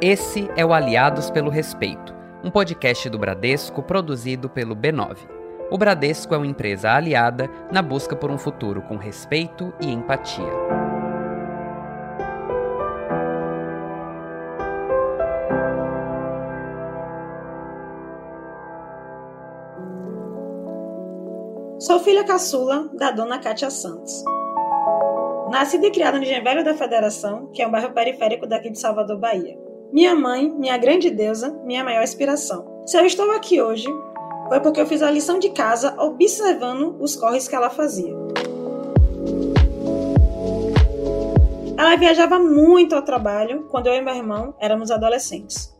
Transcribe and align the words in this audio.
Esse 0.00 0.48
é 0.56 0.64
o 0.64 0.72
Aliados 0.72 1.28
pelo 1.28 1.50
Respeito, 1.50 2.14
um 2.44 2.52
podcast 2.52 3.10
do 3.10 3.18
Bradesco 3.18 3.82
produzido 3.82 4.48
pelo 4.48 4.76
B9. 4.76 5.16
O 5.72 5.76
Bradesco 5.76 6.32
é 6.32 6.36
uma 6.36 6.46
empresa 6.46 6.92
aliada 6.92 7.50
na 7.72 7.82
busca 7.82 8.14
por 8.14 8.30
um 8.30 8.38
futuro 8.38 8.80
com 8.82 8.96
respeito 8.96 9.74
e 9.80 9.90
empatia. 9.90 10.44
Sou 21.80 21.98
filha 21.98 22.22
caçula 22.22 22.88
da 22.94 23.10
dona 23.10 23.40
Cátia 23.40 23.68
Santos. 23.68 24.22
Nascida 25.50 25.88
e 25.88 25.90
criada 25.90 26.18
no 26.18 26.22
Engenho 26.22 26.62
da 26.62 26.74
Federação, 26.74 27.48
que 27.48 27.60
é 27.60 27.66
um 27.66 27.70
bairro 27.72 27.92
periférico 27.92 28.46
daqui 28.46 28.70
de 28.70 28.78
Salvador, 28.78 29.18
Bahia. 29.18 29.67
Minha 29.90 30.14
mãe, 30.14 30.50
minha 30.50 30.76
grande 30.76 31.08
deusa, 31.08 31.58
minha 31.64 31.82
maior 31.82 32.02
inspiração. 32.02 32.84
Se 32.86 32.98
eu 32.98 33.06
estou 33.06 33.30
aqui 33.30 33.60
hoje, 33.60 33.88
foi 34.48 34.60
porque 34.60 34.78
eu 34.78 34.86
fiz 34.86 35.00
a 35.00 35.10
lição 35.10 35.38
de 35.38 35.48
casa 35.48 35.94
observando 35.98 36.96
os 37.00 37.16
corres 37.16 37.48
que 37.48 37.54
ela 37.54 37.70
fazia. 37.70 38.14
Ela 41.76 41.96
viajava 41.96 42.38
muito 42.38 42.94
ao 42.94 43.02
trabalho 43.02 43.66
quando 43.70 43.86
eu 43.86 43.94
e 43.94 44.02
meu 44.02 44.14
irmão 44.14 44.54
éramos 44.60 44.90
adolescentes. 44.90 45.74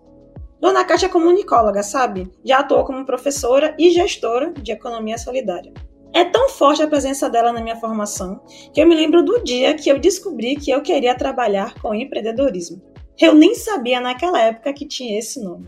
Dona 0.58 0.84
Cátia 0.84 1.06
é 1.06 1.10
comunicóloga, 1.10 1.82
sabe? 1.82 2.32
Já 2.42 2.60
atuou 2.60 2.84
como 2.84 3.04
professora 3.04 3.74
e 3.78 3.90
gestora 3.90 4.52
de 4.54 4.72
economia 4.72 5.18
solidária. 5.18 5.72
É 6.14 6.24
tão 6.24 6.48
forte 6.48 6.82
a 6.82 6.88
presença 6.88 7.28
dela 7.28 7.52
na 7.52 7.60
minha 7.60 7.76
formação 7.76 8.40
que 8.72 8.80
eu 8.80 8.88
me 8.88 8.94
lembro 8.94 9.22
do 9.22 9.44
dia 9.44 9.74
que 9.74 9.90
eu 9.90 9.98
descobri 9.98 10.56
que 10.56 10.70
eu 10.70 10.80
queria 10.80 11.14
trabalhar 11.14 11.74
com 11.80 11.94
empreendedorismo. 11.94 12.87
Eu 13.20 13.34
nem 13.34 13.52
sabia 13.52 14.00
naquela 14.00 14.40
época 14.40 14.72
que 14.72 14.86
tinha 14.86 15.18
esse 15.18 15.42
nome. 15.42 15.66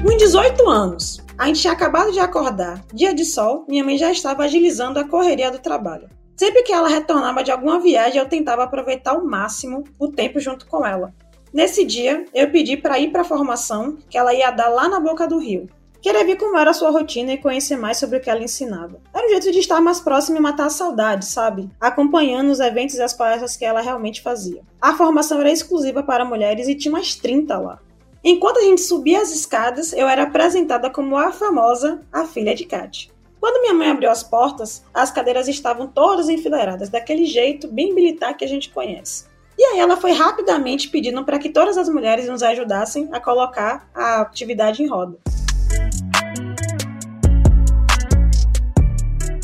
Com 0.00 0.16
18 0.16 0.68
anos, 0.68 1.20
a 1.36 1.48
gente 1.48 1.62
tinha 1.62 1.72
acabado 1.72 2.12
de 2.12 2.20
acordar. 2.20 2.80
Dia 2.94 3.12
de 3.12 3.24
sol, 3.24 3.64
minha 3.68 3.82
mãe 3.82 3.98
já 3.98 4.12
estava 4.12 4.44
agilizando 4.44 5.00
a 5.00 5.08
correria 5.08 5.50
do 5.50 5.58
trabalho. 5.58 6.08
Sempre 6.36 6.62
que 6.62 6.72
ela 6.72 6.88
retornava 6.88 7.42
de 7.42 7.50
alguma 7.50 7.80
viagem, 7.80 8.20
eu 8.20 8.28
tentava 8.28 8.62
aproveitar 8.62 9.16
ao 9.16 9.24
máximo 9.24 9.82
o 9.98 10.06
tempo 10.06 10.38
junto 10.38 10.64
com 10.68 10.86
ela. 10.86 11.12
Nesse 11.52 11.84
dia, 11.84 12.24
eu 12.32 12.52
pedi 12.52 12.76
para 12.76 13.00
ir 13.00 13.10
para 13.10 13.22
a 13.22 13.24
formação 13.24 13.98
que 14.08 14.16
ela 14.16 14.32
ia 14.32 14.52
dar 14.52 14.68
lá 14.68 14.88
na 14.88 15.00
boca 15.00 15.26
do 15.26 15.40
rio. 15.40 15.68
Queria 16.02 16.24
ver 16.24 16.36
como 16.36 16.56
era 16.56 16.70
a 16.70 16.74
sua 16.74 16.90
rotina 16.90 17.32
e 17.32 17.38
conhecer 17.38 17.76
mais 17.76 17.98
sobre 17.98 18.16
o 18.16 18.20
que 18.20 18.30
ela 18.30 18.42
ensinava. 18.42 19.00
Era 19.12 19.26
um 19.26 19.30
jeito 19.30 19.52
de 19.52 19.58
estar 19.58 19.82
mais 19.82 20.00
próximo 20.00 20.38
e 20.38 20.40
matar 20.40 20.66
a 20.66 20.70
saudade, 20.70 21.26
sabe? 21.26 21.70
Acompanhando 21.78 22.50
os 22.50 22.58
eventos 22.58 22.94
e 22.94 23.02
as 23.02 23.12
palestras 23.12 23.54
que 23.54 23.66
ela 23.66 23.82
realmente 23.82 24.22
fazia. 24.22 24.62
A 24.80 24.94
formação 24.94 25.40
era 25.40 25.50
exclusiva 25.50 26.02
para 26.02 26.24
mulheres 26.24 26.68
e 26.68 26.74
tinha 26.74 26.94
umas 26.94 27.14
30 27.14 27.58
lá. 27.58 27.78
Enquanto 28.24 28.58
a 28.58 28.62
gente 28.62 28.80
subia 28.80 29.20
as 29.20 29.30
escadas, 29.30 29.92
eu 29.92 30.08
era 30.08 30.22
apresentada 30.22 30.88
como 30.88 31.16
a 31.16 31.32
famosa 31.32 32.00
a 32.10 32.24
filha 32.24 32.54
de 32.54 32.64
Kat. 32.64 33.10
Quando 33.38 33.60
minha 33.60 33.74
mãe 33.74 33.90
abriu 33.90 34.10
as 34.10 34.22
portas, 34.22 34.82
as 34.92 35.10
cadeiras 35.10 35.48
estavam 35.48 35.86
todas 35.86 36.28
enfileiradas, 36.28 36.88
daquele 36.88 37.26
jeito 37.26 37.68
bem 37.68 37.94
militar 37.94 38.34
que 38.34 38.44
a 38.44 38.48
gente 38.48 38.70
conhece. 38.70 39.24
E 39.58 39.62
aí 39.64 39.78
ela 39.78 39.96
foi 39.96 40.12
rapidamente 40.12 40.88
pedindo 40.88 41.22
para 41.24 41.38
que 41.38 41.50
todas 41.50 41.76
as 41.76 41.88
mulheres 41.88 42.26
nos 42.26 42.42
ajudassem 42.42 43.08
a 43.12 43.20
colocar 43.20 43.90
a 43.94 44.22
atividade 44.22 44.82
em 44.82 44.86
roda. 44.86 45.18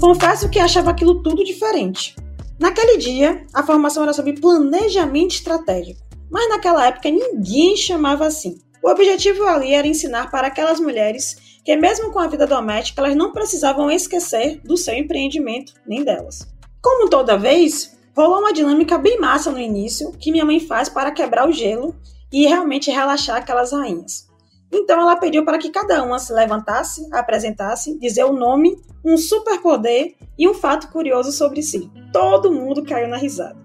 Confesso 0.00 0.50
que 0.50 0.58
achava 0.58 0.90
aquilo 0.90 1.22
tudo 1.22 1.42
diferente. 1.42 2.14
Naquele 2.58 2.98
dia, 2.98 3.46
a 3.52 3.62
formação 3.62 4.02
era 4.02 4.12
sobre 4.12 4.34
planejamento 4.34 5.34
estratégico, 5.34 6.00
mas 6.30 6.48
naquela 6.48 6.86
época 6.86 7.10
ninguém 7.10 7.76
chamava 7.76 8.26
assim. 8.26 8.58
O 8.82 8.90
objetivo 8.90 9.44
ali 9.44 9.72
era 9.72 9.86
ensinar 9.86 10.30
para 10.30 10.48
aquelas 10.48 10.78
mulheres 10.78 11.60
que, 11.64 11.74
mesmo 11.74 12.12
com 12.12 12.18
a 12.18 12.28
vida 12.28 12.46
doméstica, 12.46 13.00
elas 13.00 13.16
não 13.16 13.32
precisavam 13.32 13.90
esquecer 13.90 14.60
do 14.62 14.76
seu 14.76 14.94
empreendimento 14.94 15.72
nem 15.86 16.04
delas. 16.04 16.46
Como 16.82 17.08
toda 17.08 17.38
vez, 17.38 17.96
rolou 18.16 18.38
uma 18.38 18.52
dinâmica 18.52 18.96
bem 18.96 19.18
massa 19.18 19.50
no 19.50 19.58
início 19.58 20.12
que 20.12 20.30
minha 20.30 20.44
mãe 20.44 20.60
faz 20.60 20.88
para 20.88 21.10
quebrar 21.10 21.48
o 21.48 21.52
gelo 21.52 21.96
e 22.32 22.46
realmente 22.46 22.90
relaxar 22.90 23.38
aquelas 23.38 23.72
rainhas. 23.72 24.28
Então 24.72 25.00
ela 25.00 25.16
pediu 25.16 25.44
para 25.44 25.58
que 25.58 25.70
cada 25.70 26.02
uma 26.02 26.18
se 26.18 26.32
levantasse, 26.32 27.06
apresentasse, 27.12 27.98
dizer 27.98 28.24
o 28.24 28.32
nome, 28.32 28.80
um 29.04 29.16
superpoder 29.16 30.16
e 30.38 30.48
um 30.48 30.54
fato 30.54 30.90
curioso 30.90 31.32
sobre 31.32 31.62
si. 31.62 31.90
Todo 32.12 32.52
mundo 32.52 32.84
caiu 32.84 33.08
na 33.08 33.16
risada. 33.16 33.56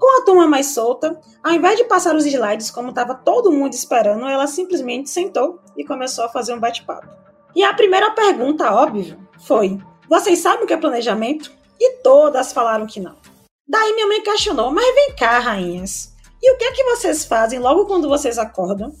Com 0.00 0.20
a 0.20 0.24
turma 0.24 0.46
mais 0.46 0.66
solta, 0.66 1.20
ao 1.42 1.52
invés 1.52 1.76
de 1.76 1.84
passar 1.84 2.16
os 2.16 2.26
slides 2.26 2.70
como 2.70 2.88
estava 2.88 3.14
todo 3.14 3.52
mundo 3.52 3.72
esperando, 3.72 4.26
ela 4.26 4.46
simplesmente 4.46 5.10
sentou 5.10 5.60
e 5.76 5.84
começou 5.84 6.24
a 6.24 6.28
fazer 6.28 6.54
um 6.54 6.60
bate-papo. 6.60 7.08
E 7.54 7.62
a 7.62 7.74
primeira 7.74 8.10
pergunta, 8.12 8.72
óbvio, 8.72 9.18
foi: 9.46 9.78
Vocês 10.08 10.38
sabem 10.38 10.64
o 10.64 10.66
que 10.66 10.72
é 10.72 10.76
planejamento? 10.76 11.52
E 11.78 11.98
todas 12.02 12.52
falaram 12.52 12.86
que 12.86 13.00
não. 13.00 13.16
Daí 13.68 13.92
minha 13.94 14.06
mãe 14.06 14.22
questionou: 14.22 14.70
Mas 14.70 14.94
vem 14.94 15.14
cá, 15.14 15.38
rainhas. 15.38 16.11
E 16.44 16.50
o 16.50 16.56
que 16.56 16.64
é 16.64 16.72
que 16.72 16.82
vocês 16.82 17.24
fazem 17.24 17.60
logo 17.60 17.86
quando 17.86 18.08
vocês 18.08 18.36
acordam? 18.36 18.92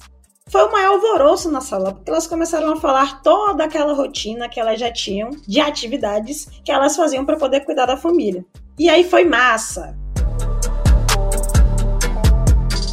Foi 0.48 0.62
o 0.62 0.70
maior 0.70 0.92
alvoroço 0.92 1.50
na 1.50 1.60
sala, 1.60 1.92
porque 1.92 2.08
elas 2.08 2.28
começaram 2.28 2.72
a 2.72 2.76
falar 2.76 3.20
toda 3.20 3.64
aquela 3.64 3.94
rotina 3.94 4.48
que 4.48 4.60
elas 4.60 4.78
já 4.78 4.92
tinham 4.92 5.30
de 5.48 5.58
atividades 5.58 6.46
que 6.64 6.70
elas 6.70 6.94
faziam 6.94 7.26
para 7.26 7.36
poder 7.36 7.64
cuidar 7.64 7.86
da 7.86 7.96
família. 7.96 8.44
E 8.78 8.88
aí 8.88 9.02
foi 9.02 9.24
massa. 9.24 9.92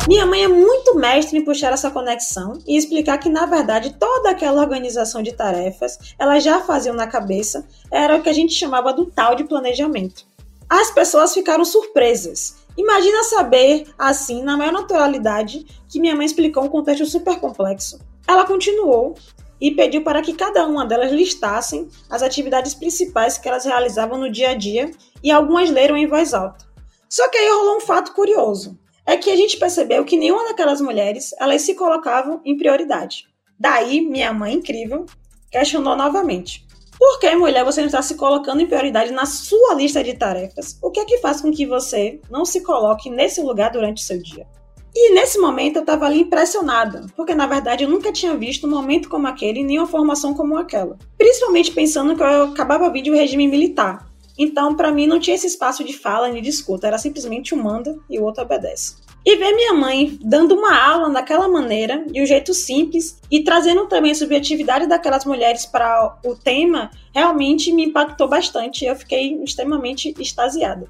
Minha 0.07 0.25
mãe 0.25 0.45
é 0.45 0.47
muito 0.47 0.95
mestre 0.95 1.37
em 1.37 1.45
puxar 1.45 1.71
essa 1.71 1.91
conexão 1.91 2.53
e 2.65 2.75
explicar 2.75 3.19
que, 3.19 3.29
na 3.29 3.45
verdade, 3.45 3.97
toda 3.99 4.31
aquela 4.31 4.63
organização 4.63 5.21
de 5.21 5.31
tarefas 5.31 6.15
elas 6.17 6.43
já 6.43 6.61
faziam 6.61 6.95
na 6.95 7.05
cabeça, 7.05 7.67
era 7.91 8.15
o 8.15 8.23
que 8.23 8.29
a 8.29 8.33
gente 8.33 8.55
chamava 8.55 8.91
do 8.93 9.05
tal 9.05 9.35
de 9.35 9.43
planejamento. 9.43 10.25
As 10.67 10.89
pessoas 10.89 11.35
ficaram 11.35 11.63
surpresas 11.63 12.55
Imagina 12.79 13.25
saber, 13.25 13.87
assim, 13.97 14.41
na 14.41 14.55
maior 14.55 14.71
naturalidade, 14.71 15.65
que 15.89 15.99
minha 15.99 16.15
mãe 16.15 16.25
explicou 16.25 16.63
um 16.63 16.69
contexto 16.69 17.05
super 17.05 17.37
complexo. 17.37 17.99
Ela 18.25 18.47
continuou 18.47 19.15
e 19.59 19.71
pediu 19.71 20.01
para 20.01 20.21
que 20.21 20.31
cada 20.31 20.65
uma 20.65 20.85
delas 20.85 21.11
listassem 21.11 21.89
as 22.09 22.23
atividades 22.23 22.73
principais 22.73 23.37
que 23.37 23.49
elas 23.49 23.65
realizavam 23.65 24.17
no 24.17 24.31
dia 24.31 24.51
a 24.51 24.53
dia 24.53 24.91
e 25.21 25.29
algumas 25.29 25.69
leram 25.69 25.97
em 25.97 26.07
voz 26.07 26.33
alta. 26.33 26.65
Só 27.09 27.27
que 27.27 27.37
aí 27.37 27.49
rolou 27.49 27.75
um 27.75 27.81
fato 27.81 28.13
curioso. 28.13 28.79
É 29.05 29.17
que 29.17 29.29
a 29.29 29.35
gente 29.35 29.57
percebeu 29.57 30.05
que 30.05 30.15
nenhuma 30.15 30.45
daquelas 30.45 30.79
mulheres 30.79 31.35
elas 31.37 31.63
se 31.63 31.75
colocavam 31.75 32.39
em 32.45 32.55
prioridade. 32.55 33.27
Daí, 33.59 33.99
minha 33.99 34.33
mãe 34.33 34.53
incrível 34.53 35.05
questionou 35.51 35.97
novamente. 35.97 36.65
Por 36.99 37.17
que, 37.17 37.33
mulher, 37.33 37.63
você 37.63 37.79
não 37.79 37.87
está 37.87 38.01
se 38.01 38.15
colocando 38.15 38.61
em 38.61 38.67
prioridade 38.67 39.11
na 39.11 39.25
sua 39.25 39.73
lista 39.73 40.03
de 40.03 40.15
tarefas? 40.15 40.77
O 40.83 40.91
que 40.91 40.99
é 40.99 41.05
que 41.05 41.19
faz 41.19 41.39
com 41.39 41.49
que 41.49 41.65
você 41.65 42.19
não 42.29 42.43
se 42.43 42.61
coloque 42.61 43.09
nesse 43.09 43.41
lugar 43.41 43.71
durante 43.71 44.03
o 44.03 44.05
seu 44.05 44.21
dia? 44.21 44.45
E 44.93 45.13
nesse 45.13 45.39
momento 45.39 45.77
eu 45.77 45.81
estava 45.81 46.05
ali 46.05 46.21
impressionada, 46.21 47.05
porque 47.15 47.33
na 47.33 47.47
verdade 47.47 47.85
eu 47.85 47.89
nunca 47.89 48.11
tinha 48.11 48.35
visto 48.35 48.67
um 48.67 48.69
momento 48.69 49.07
como 49.07 49.27
aquele, 49.27 49.63
nem 49.63 49.77
uma 49.77 49.87
formação 49.87 50.33
como 50.33 50.57
aquela. 50.57 50.97
Principalmente 51.17 51.71
pensando 51.71 52.17
que 52.17 52.21
eu 52.21 52.43
acabava 52.43 52.89
vindo 52.89 53.05
de 53.05 53.11
um 53.11 53.15
regime 53.15 53.47
militar. 53.47 54.08
Então, 54.41 54.73
para 54.73 54.89
mim, 54.89 55.05
não 55.05 55.19
tinha 55.19 55.35
esse 55.35 55.47
espaço 55.47 55.83
de 55.83 55.91
fala 55.91 56.29
nem 56.29 56.41
de 56.41 56.47
escuta, 56.47 56.87
era 56.87 56.97
simplesmente 56.97 57.53
um 57.53 57.61
manda 57.61 57.99
e 58.09 58.17
o 58.17 58.23
outro 58.23 58.41
obedece. 58.41 58.95
E 59.25 59.35
ver 59.35 59.53
minha 59.53 59.73
mãe 59.73 60.17
dando 60.23 60.55
uma 60.55 60.73
aula 60.81 61.09
daquela 61.09 61.49
maneira, 61.49 62.05
de 62.05 62.21
um 62.21 62.25
jeito 62.25 62.53
simples, 62.53 63.19
e 63.29 63.43
trazendo 63.43 63.85
também 63.87 64.11
a 64.11 64.15
subjetividade 64.15 64.87
daquelas 64.87 65.25
mulheres 65.25 65.65
para 65.65 66.17
o 66.25 66.35
tema, 66.35 66.89
realmente 67.13 67.73
me 67.73 67.83
impactou 67.83 68.29
bastante. 68.29 68.85
Eu 68.85 68.95
fiquei 68.95 69.35
extremamente 69.43 70.15
extasiada. 70.17 70.87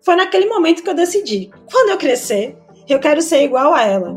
Foi 0.00 0.14
naquele 0.14 0.46
momento 0.46 0.84
que 0.84 0.88
eu 0.88 0.94
decidi: 0.94 1.50
quando 1.70 1.90
eu 1.90 1.98
crescer, 1.98 2.56
eu 2.88 3.00
quero 3.00 3.20
ser 3.20 3.42
igual 3.42 3.74
a 3.74 3.82
ela. 3.82 4.16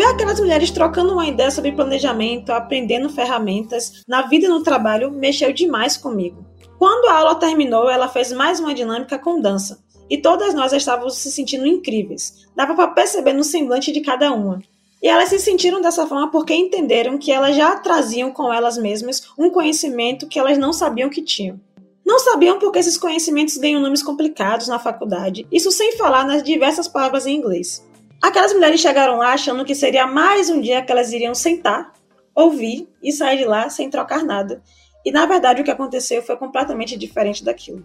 Ver 0.00 0.06
aquelas 0.06 0.40
mulheres 0.40 0.70
trocando 0.70 1.12
uma 1.12 1.26
ideia 1.26 1.50
sobre 1.50 1.72
planejamento, 1.72 2.48
aprendendo 2.52 3.10
ferramentas 3.10 4.02
na 4.08 4.22
vida 4.22 4.46
e 4.46 4.48
no 4.48 4.62
trabalho 4.62 5.10
mexeu 5.10 5.52
demais 5.52 5.94
comigo. 5.94 6.42
Quando 6.78 7.06
a 7.10 7.18
aula 7.18 7.34
terminou, 7.34 7.86
ela 7.86 8.08
fez 8.08 8.32
mais 8.32 8.58
uma 8.58 8.72
dinâmica 8.72 9.18
com 9.18 9.42
dança, 9.42 9.84
e 10.08 10.16
todas 10.16 10.54
nós 10.54 10.72
estávamos 10.72 11.18
se 11.18 11.30
sentindo 11.30 11.66
incríveis. 11.66 12.46
Dava 12.56 12.74
para 12.74 12.88
perceber 12.88 13.34
no 13.34 13.44
semblante 13.44 13.92
de 13.92 14.00
cada 14.00 14.32
uma. 14.32 14.62
E 15.02 15.06
elas 15.06 15.28
se 15.28 15.38
sentiram 15.38 15.82
dessa 15.82 16.06
forma 16.06 16.30
porque 16.30 16.54
entenderam 16.54 17.18
que 17.18 17.30
elas 17.30 17.54
já 17.54 17.76
traziam 17.76 18.30
com 18.30 18.50
elas 18.50 18.78
mesmas 18.78 19.28
um 19.36 19.50
conhecimento 19.50 20.26
que 20.26 20.38
elas 20.38 20.56
não 20.56 20.72
sabiam 20.72 21.10
que 21.10 21.20
tinham. 21.20 21.60
Não 22.06 22.18
sabiam 22.18 22.58
porque 22.58 22.78
esses 22.78 22.96
conhecimentos 22.96 23.58
ganham 23.58 23.82
nomes 23.82 24.02
complicados 24.02 24.66
na 24.66 24.78
faculdade, 24.78 25.46
isso 25.52 25.70
sem 25.70 25.92
falar 25.98 26.24
nas 26.24 26.42
diversas 26.42 26.88
palavras 26.88 27.26
em 27.26 27.36
inglês. 27.36 27.84
Aquelas 28.22 28.52
mulheres 28.52 28.80
chegaram 28.80 29.16
lá 29.16 29.32
achando 29.32 29.64
que 29.64 29.74
seria 29.74 30.06
mais 30.06 30.50
um 30.50 30.60
dia 30.60 30.82
que 30.82 30.92
elas 30.92 31.10
iriam 31.12 31.34
sentar, 31.34 31.92
ouvir 32.34 32.86
e 33.02 33.10
sair 33.12 33.38
de 33.38 33.44
lá 33.44 33.70
sem 33.70 33.88
trocar 33.88 34.22
nada. 34.22 34.62
E 35.04 35.10
na 35.10 35.24
verdade 35.24 35.62
o 35.62 35.64
que 35.64 35.70
aconteceu 35.70 36.22
foi 36.22 36.36
completamente 36.36 36.98
diferente 36.98 37.42
daquilo. 37.42 37.84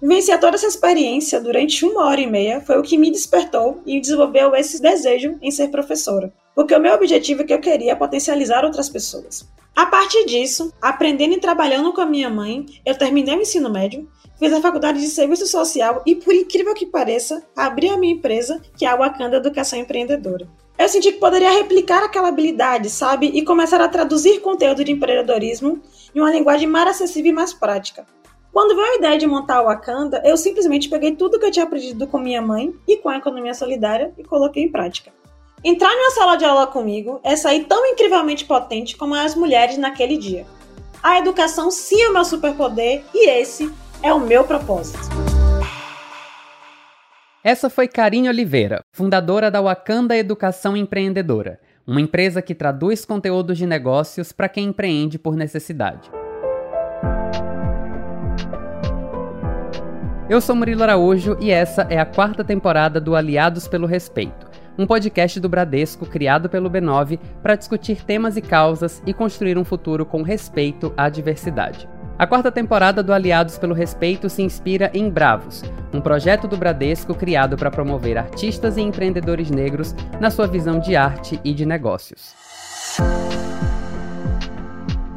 Vivenciar 0.00 0.40
toda 0.40 0.56
essa 0.56 0.66
experiência 0.66 1.40
durante 1.40 1.84
uma 1.84 2.06
hora 2.06 2.20
e 2.20 2.26
meia 2.26 2.60
foi 2.60 2.78
o 2.78 2.82
que 2.82 2.98
me 2.98 3.10
despertou 3.10 3.82
e 3.86 4.00
desenvolveu 4.00 4.54
esse 4.54 4.80
desejo 4.80 5.38
em 5.40 5.50
ser 5.50 5.68
professora. 5.68 6.32
Porque 6.54 6.74
o 6.74 6.80
meu 6.80 6.94
objetivo 6.94 7.42
é 7.42 7.44
que 7.44 7.54
eu 7.54 7.60
queria 7.60 7.96
potencializar 7.96 8.64
outras 8.64 8.88
pessoas. 8.88 9.46
A 9.76 9.86
partir 9.86 10.24
disso, 10.24 10.72
aprendendo 10.80 11.34
e 11.34 11.40
trabalhando 11.40 11.92
com 11.92 12.00
a 12.00 12.06
minha 12.06 12.30
mãe, 12.30 12.64
eu 12.86 12.96
terminei 12.96 13.36
o 13.36 13.40
ensino 13.40 13.68
médio, 13.68 14.08
fiz 14.38 14.52
a 14.52 14.60
faculdade 14.60 15.00
de 15.00 15.08
serviço 15.08 15.46
social 15.48 16.00
e, 16.06 16.14
por 16.14 16.32
incrível 16.32 16.72
que 16.74 16.86
pareça, 16.86 17.44
abri 17.56 17.88
a 17.88 17.96
minha 17.96 18.14
empresa, 18.14 18.62
que 18.76 18.84
é 18.84 18.88
a 18.88 18.96
Wakanda 18.96 19.38
Educação 19.38 19.76
Empreendedora. 19.76 20.46
Eu 20.78 20.88
senti 20.88 21.10
que 21.10 21.18
poderia 21.18 21.50
replicar 21.50 22.04
aquela 22.04 22.28
habilidade, 22.28 22.88
sabe? 22.88 23.26
E 23.34 23.42
começar 23.42 23.80
a 23.80 23.88
traduzir 23.88 24.40
conteúdo 24.40 24.84
de 24.84 24.92
empreendedorismo 24.92 25.80
em 26.14 26.20
uma 26.20 26.30
linguagem 26.30 26.68
mais 26.68 26.90
acessível 26.90 27.32
e 27.32 27.34
mais 27.34 27.52
prática. 27.52 28.06
Quando 28.52 28.76
veio 28.76 28.92
a 28.92 28.96
ideia 28.96 29.18
de 29.18 29.26
montar 29.26 29.60
o 29.60 29.64
Wakanda, 29.64 30.22
eu 30.24 30.36
simplesmente 30.36 30.88
peguei 30.88 31.16
tudo 31.16 31.40
que 31.40 31.46
eu 31.46 31.50
tinha 31.50 31.64
aprendido 31.64 32.06
com 32.06 32.18
minha 32.18 32.40
mãe 32.40 32.72
e 32.86 32.96
com 32.96 33.08
a 33.08 33.16
economia 33.16 33.54
solidária 33.54 34.14
e 34.16 34.22
coloquei 34.22 34.62
em 34.62 34.70
prática. 34.70 35.12
Entrar 35.66 35.90
em 35.94 35.96
uma 35.96 36.10
sala 36.10 36.36
de 36.36 36.44
aula 36.44 36.66
comigo 36.66 37.20
é 37.24 37.34
sair 37.36 37.64
tão 37.64 37.86
incrivelmente 37.86 38.44
potente 38.44 38.98
como 38.98 39.14
as 39.14 39.34
mulheres 39.34 39.78
naquele 39.78 40.18
dia. 40.18 40.44
A 41.02 41.18
educação 41.18 41.70
sim 41.70 42.02
é 42.02 42.08
o 42.10 42.12
meu 42.12 42.22
superpoder 42.22 43.02
e 43.14 43.30
esse 43.30 43.72
é 44.02 44.12
o 44.12 44.20
meu 44.20 44.44
propósito. 44.44 44.98
Essa 47.42 47.70
foi 47.70 47.88
Karine 47.88 48.28
Oliveira, 48.28 48.82
fundadora 48.92 49.50
da 49.50 49.62
Wakanda 49.62 50.14
Educação 50.14 50.76
Empreendedora, 50.76 51.58
uma 51.86 52.00
empresa 52.00 52.42
que 52.42 52.54
traduz 52.54 53.06
conteúdos 53.06 53.56
de 53.56 53.66
negócios 53.66 54.32
para 54.32 54.50
quem 54.50 54.66
empreende 54.66 55.18
por 55.18 55.34
necessidade. 55.34 56.10
Eu 60.28 60.42
sou 60.42 60.54
Murilo 60.54 60.82
Araújo 60.82 61.38
e 61.40 61.50
essa 61.50 61.86
é 61.88 61.98
a 61.98 62.06
quarta 62.06 62.42
temporada 62.44 63.00
do 63.00 63.14
Aliados 63.14 63.68
pelo 63.68 63.86
Respeito, 63.86 64.53
um 64.78 64.86
podcast 64.86 65.38
do 65.40 65.48
Bradesco 65.48 66.06
criado 66.06 66.48
pelo 66.48 66.70
B9 66.70 67.18
para 67.42 67.56
discutir 67.56 68.04
temas 68.04 68.36
e 68.36 68.42
causas 68.42 69.02
e 69.06 69.12
construir 69.12 69.56
um 69.56 69.64
futuro 69.64 70.04
com 70.04 70.22
respeito 70.22 70.92
à 70.96 71.08
diversidade. 71.08 71.88
A 72.16 72.26
quarta 72.28 72.52
temporada 72.52 73.02
do 73.02 73.12
Aliados 73.12 73.58
pelo 73.58 73.74
Respeito 73.74 74.30
se 74.30 74.40
inspira 74.40 74.88
em 74.94 75.10
Bravos, 75.10 75.64
um 75.92 76.00
projeto 76.00 76.46
do 76.46 76.56
Bradesco 76.56 77.12
criado 77.12 77.56
para 77.56 77.72
promover 77.72 78.16
artistas 78.16 78.76
e 78.76 78.82
empreendedores 78.82 79.50
negros 79.50 79.96
na 80.20 80.30
sua 80.30 80.46
visão 80.46 80.78
de 80.78 80.94
arte 80.94 81.40
e 81.42 81.52
de 81.52 81.66
negócios. 81.66 82.34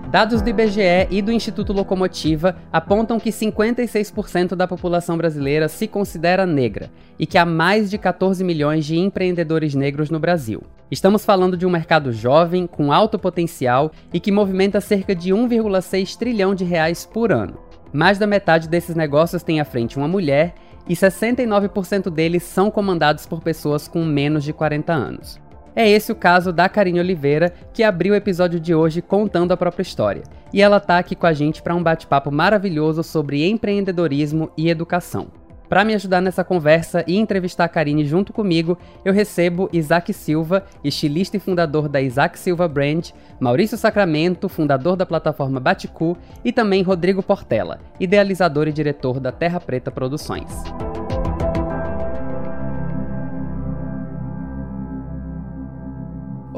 Dados 0.09 0.41
do 0.41 0.49
IBGE 0.49 1.07
e 1.11 1.21
do 1.21 1.33
Instituto 1.33 1.73
Locomotiva 1.73 2.55
apontam 2.71 3.19
que 3.19 3.29
56% 3.29 4.55
da 4.55 4.65
população 4.65 5.17
brasileira 5.17 5.67
se 5.67 5.85
considera 5.85 6.45
negra 6.45 6.89
e 7.19 7.25
que 7.25 7.37
há 7.37 7.45
mais 7.45 7.89
de 7.89 7.97
14 7.97 8.41
milhões 8.41 8.85
de 8.85 8.97
empreendedores 8.97 9.75
negros 9.75 10.09
no 10.09 10.17
Brasil. 10.17 10.63
Estamos 10.89 11.25
falando 11.25 11.57
de 11.57 11.65
um 11.65 11.69
mercado 11.69 12.13
jovem, 12.13 12.65
com 12.65 12.93
alto 12.93 13.19
potencial 13.19 13.91
e 14.13 14.19
que 14.21 14.31
movimenta 14.31 14.79
cerca 14.79 15.13
de 15.13 15.33
1,6 15.33 16.15
trilhão 16.15 16.55
de 16.55 16.63
reais 16.63 17.05
por 17.05 17.33
ano. 17.33 17.59
Mais 17.91 18.17
da 18.17 18.25
metade 18.25 18.69
desses 18.69 18.95
negócios 18.95 19.43
tem 19.43 19.59
à 19.59 19.65
frente 19.65 19.97
uma 19.97 20.07
mulher 20.07 20.55
e 20.87 20.93
69% 20.93 22.09
deles 22.09 22.43
são 22.43 22.71
comandados 22.71 23.25
por 23.25 23.41
pessoas 23.41 23.89
com 23.89 24.05
menos 24.05 24.45
de 24.45 24.53
40 24.53 24.93
anos. 24.93 25.46
É 25.77 25.87
esse 25.87 26.11
o 26.11 26.15
caso 26.15 26.51
da 26.51 26.67
Karine 26.67 26.99
Oliveira, 26.99 27.53
que 27.71 27.83
abriu 27.83 28.15
o 28.15 28.17
episódio 28.17 28.59
de 28.59 28.73
hoje 28.73 28.99
contando 28.99 29.51
a 29.51 29.57
própria 29.57 29.83
história. 29.83 30.23
E 30.51 30.59
ela 30.59 30.79
tá 30.79 30.97
aqui 30.97 31.15
com 31.15 31.27
a 31.27 31.33
gente 31.33 31.61
para 31.61 31.75
um 31.75 31.83
bate-papo 31.83 32.31
maravilhoso 32.31 33.03
sobre 33.03 33.47
empreendedorismo 33.47 34.49
e 34.57 34.71
educação. 34.71 35.27
Para 35.69 35.85
me 35.85 35.93
ajudar 35.93 36.19
nessa 36.19 36.43
conversa 36.43 37.03
e 37.05 37.15
entrevistar 37.15 37.65
a 37.65 37.69
Karine 37.69 38.03
junto 38.05 38.33
comigo, 38.33 38.75
eu 39.05 39.13
recebo 39.13 39.69
Isaac 39.71 40.11
Silva, 40.13 40.65
estilista 40.83 41.37
e 41.37 41.39
fundador 41.39 41.87
da 41.87 42.01
Isaac 42.01 42.39
Silva 42.39 42.67
Brand, 42.67 43.11
Maurício 43.39 43.77
Sacramento, 43.77 44.49
fundador 44.49 44.95
da 44.95 45.05
plataforma 45.05 45.59
Baticu, 45.59 46.17
e 46.43 46.51
também 46.51 46.81
Rodrigo 46.81 47.21
Portela, 47.21 47.79
idealizador 47.99 48.67
e 48.67 48.73
diretor 48.73 49.19
da 49.19 49.31
Terra 49.31 49.59
Preta 49.59 49.91
Produções. 49.91 50.51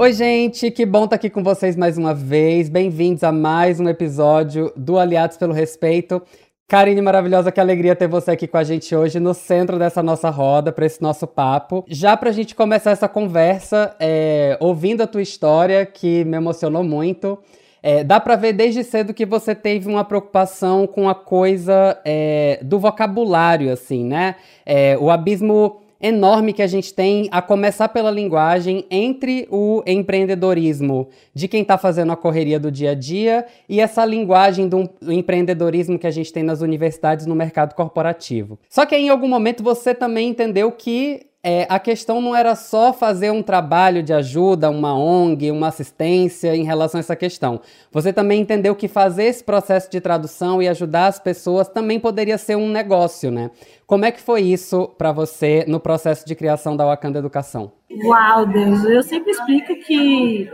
Oi, 0.01 0.13
gente, 0.13 0.71
que 0.71 0.85
bom 0.85 1.03
estar 1.03 1.09
tá 1.09 1.15
aqui 1.17 1.29
com 1.29 1.43
vocês 1.43 1.75
mais 1.75 1.97
uma 1.97 2.13
vez. 2.13 2.69
Bem-vindos 2.69 3.21
a 3.21 3.33
mais 3.33 3.81
um 3.81 3.89
episódio 3.89 4.71
do 4.73 4.97
Aliados 4.97 5.35
pelo 5.35 5.51
Respeito. 5.51 6.21
Karine 6.69 7.01
maravilhosa, 7.01 7.51
que 7.51 7.59
alegria 7.59 7.93
ter 7.97 8.07
você 8.07 8.31
aqui 8.31 8.47
com 8.47 8.55
a 8.55 8.63
gente 8.63 8.95
hoje 8.95 9.19
no 9.19 9.33
centro 9.33 9.77
dessa 9.77 10.01
nossa 10.01 10.29
roda, 10.29 10.71
para 10.71 10.85
esse 10.85 11.01
nosso 11.01 11.27
papo. 11.27 11.83
Já 11.85 12.15
para 12.15 12.29
a 12.29 12.31
gente 12.31 12.55
começar 12.55 12.91
essa 12.91 13.09
conversa, 13.09 13.93
é, 13.99 14.57
ouvindo 14.61 15.03
a 15.03 15.07
tua 15.07 15.21
história, 15.21 15.85
que 15.85 16.23
me 16.23 16.37
emocionou 16.37 16.81
muito, 16.81 17.37
é, 17.83 18.01
dá 18.01 18.21
para 18.21 18.37
ver 18.37 18.53
desde 18.53 18.85
cedo 18.85 19.13
que 19.13 19.25
você 19.25 19.53
teve 19.53 19.89
uma 19.89 20.05
preocupação 20.05 20.87
com 20.87 21.09
a 21.09 21.13
coisa 21.13 21.99
é, 22.05 22.57
do 22.63 22.79
vocabulário, 22.79 23.69
assim, 23.69 24.05
né? 24.05 24.37
É, 24.65 24.97
o 24.97 25.11
abismo 25.11 25.81
enorme 26.01 26.53
que 26.53 26.61
a 26.61 26.67
gente 26.67 26.93
tem, 26.93 27.27
a 27.31 27.41
começar 27.41 27.89
pela 27.89 28.09
linguagem, 28.09 28.85
entre 28.89 29.47
o 29.51 29.83
empreendedorismo 29.85 31.09
de 31.33 31.47
quem 31.47 31.61
está 31.61 31.77
fazendo 31.77 32.11
a 32.11 32.17
correria 32.17 32.59
do 32.59 32.71
dia 32.71 32.91
a 32.91 32.95
dia 32.95 33.45
e 33.67 33.79
essa 33.79 34.05
linguagem 34.05 34.67
do 34.67 34.89
empreendedorismo 35.01 35.99
que 35.99 36.07
a 36.07 36.11
gente 36.11 36.31
tem 36.31 36.43
nas 36.43 36.61
universidades 36.61 37.25
no 37.25 37.35
mercado 37.35 37.73
corporativo. 37.73 38.57
Só 38.69 38.85
que 38.85 38.95
aí, 38.95 39.05
em 39.05 39.09
algum 39.09 39.27
momento 39.27 39.63
você 39.63 39.93
também 39.93 40.29
entendeu 40.29 40.71
que 40.71 41.28
é, 41.49 41.65
a 41.67 41.79
questão 41.79 42.21
não 42.21 42.35
era 42.35 42.53
só 42.53 42.93
fazer 42.93 43.31
um 43.31 43.41
trabalho 43.41 44.03
de 44.03 44.13
ajuda, 44.13 44.69
uma 44.69 44.93
ONG, 44.93 45.49
uma 45.49 45.69
assistência 45.69 46.55
em 46.55 46.63
relação 46.63 46.99
a 46.99 47.01
essa 47.01 47.15
questão. 47.15 47.59
Você 47.91 48.13
também 48.13 48.39
entendeu 48.39 48.75
que 48.75 48.87
fazer 48.87 49.23
esse 49.23 49.43
processo 49.43 49.89
de 49.89 49.99
tradução 49.99 50.61
e 50.61 50.67
ajudar 50.67 51.07
as 51.07 51.17
pessoas 51.17 51.67
também 51.67 51.99
poderia 51.99 52.37
ser 52.37 52.55
um 52.55 52.69
negócio, 52.69 53.31
né? 53.31 53.49
Como 53.87 54.05
é 54.05 54.11
que 54.11 54.21
foi 54.21 54.41
isso 54.41 54.89
para 54.89 55.11
você 55.11 55.65
no 55.67 55.79
processo 55.79 56.23
de 56.23 56.35
criação 56.35 56.77
da 56.77 56.85
Wakanda 56.85 57.17
Educação? 57.17 57.71
Uau, 58.05 58.45
Deus, 58.45 58.83
eu 58.83 59.01
sempre 59.01 59.31
explico 59.31 59.75
que 59.87 60.47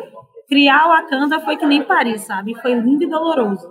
criar 0.47 0.85
o 0.85 0.91
Wakanda 0.91 1.41
foi 1.41 1.57
que 1.57 1.65
nem 1.65 1.83
Paris, 1.83 2.21
sabe? 2.21 2.55
Foi 2.61 2.73
lindo 2.73 3.03
e 3.03 3.09
doloroso. 3.09 3.69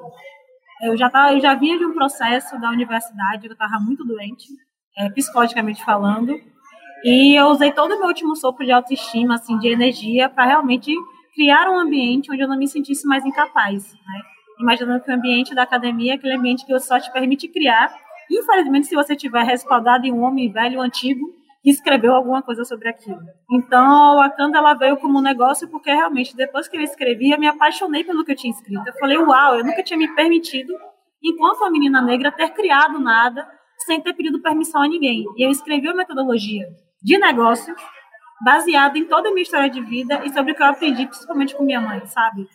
Eu 0.82 0.94
já, 0.94 1.08
tava, 1.08 1.32
eu 1.32 1.40
já 1.40 1.54
vinha 1.54 1.78
de 1.78 1.86
um 1.86 1.94
processo 1.94 2.60
da 2.60 2.68
universidade, 2.68 3.46
eu 3.46 3.52
estava 3.52 3.80
muito 3.80 4.04
doente, 4.04 4.44
é, 4.98 5.08
psicologicamente 5.08 5.82
falando, 5.82 6.38
e 7.04 7.38
eu 7.38 7.48
usei 7.48 7.70
todo 7.70 7.92
o 7.92 7.98
meu 7.98 8.08
último 8.08 8.34
sopro 8.34 8.64
de 8.64 8.72
autoestima, 8.72 9.34
assim, 9.34 9.58
de 9.58 9.68
energia, 9.68 10.26
para 10.26 10.46
realmente 10.46 10.90
criar 11.34 11.68
um 11.68 11.78
ambiente 11.78 12.32
onde 12.32 12.42
eu 12.42 12.48
não 12.48 12.56
me 12.56 12.66
sentisse 12.66 13.06
mais 13.06 13.26
incapaz, 13.26 13.92
né? 13.92 14.20
Imaginando 14.58 15.04
que 15.04 15.10
o 15.10 15.14
ambiente 15.14 15.54
da 15.54 15.64
academia 15.64 16.12
é 16.12 16.14
aquele 16.14 16.34
ambiente 16.34 16.64
que 16.64 16.78
só 16.80 16.98
te 16.98 17.12
permite 17.12 17.46
criar. 17.48 17.94
Infelizmente, 18.30 18.86
se 18.86 18.94
você 18.94 19.14
tiver 19.14 19.42
respaldado 19.42 20.06
em 20.06 20.12
um 20.12 20.22
homem 20.22 20.50
velho, 20.50 20.80
antigo, 20.80 21.26
que 21.62 21.68
escreveu 21.68 22.14
alguma 22.14 22.40
coisa 22.40 22.64
sobre 22.64 22.88
aquilo. 22.88 23.20
Então, 23.50 23.84
a 23.84 24.28
Wakanda 24.28 24.56
ela 24.56 24.72
veio 24.72 24.96
como 24.96 25.18
um 25.18 25.22
negócio 25.22 25.68
porque 25.68 25.90
realmente 25.90 26.34
depois 26.34 26.68
que 26.68 26.76
eu 26.76 26.80
escrevi, 26.80 27.32
eu 27.32 27.38
me 27.38 27.48
apaixonei 27.48 28.02
pelo 28.04 28.24
que 28.24 28.32
eu 28.32 28.36
tinha 28.36 28.52
escrito. 28.52 28.86
Eu 28.86 28.94
falei, 28.94 29.18
uau, 29.18 29.58
eu 29.58 29.64
nunca 29.64 29.82
tinha 29.82 29.98
me 29.98 30.08
permitido, 30.14 30.72
enquanto 31.22 31.58
uma 31.58 31.70
menina 31.70 32.00
negra, 32.00 32.32
ter 32.32 32.48
criado 32.50 32.98
nada 32.98 33.46
sem 33.86 34.00
ter 34.00 34.14
pedido 34.14 34.40
permissão 34.40 34.82
a 34.82 34.88
ninguém. 34.88 35.24
E 35.36 35.44
eu 35.44 35.50
escrevi 35.50 35.88
a 35.88 35.94
metodologia 35.94 36.66
de 37.04 37.18
negócio, 37.18 37.76
baseado 38.42 38.96
em 38.96 39.04
toda 39.04 39.28
a 39.28 39.32
minha 39.32 39.42
história 39.42 39.68
de 39.68 39.80
vida 39.82 40.22
e 40.24 40.32
sobre 40.32 40.52
o 40.52 40.54
que 40.54 40.62
eu 40.62 40.66
aprendi, 40.66 41.06
principalmente 41.06 41.54
com 41.54 41.62
minha 41.62 41.80
mãe, 41.80 42.04
sabe? 42.06 42.48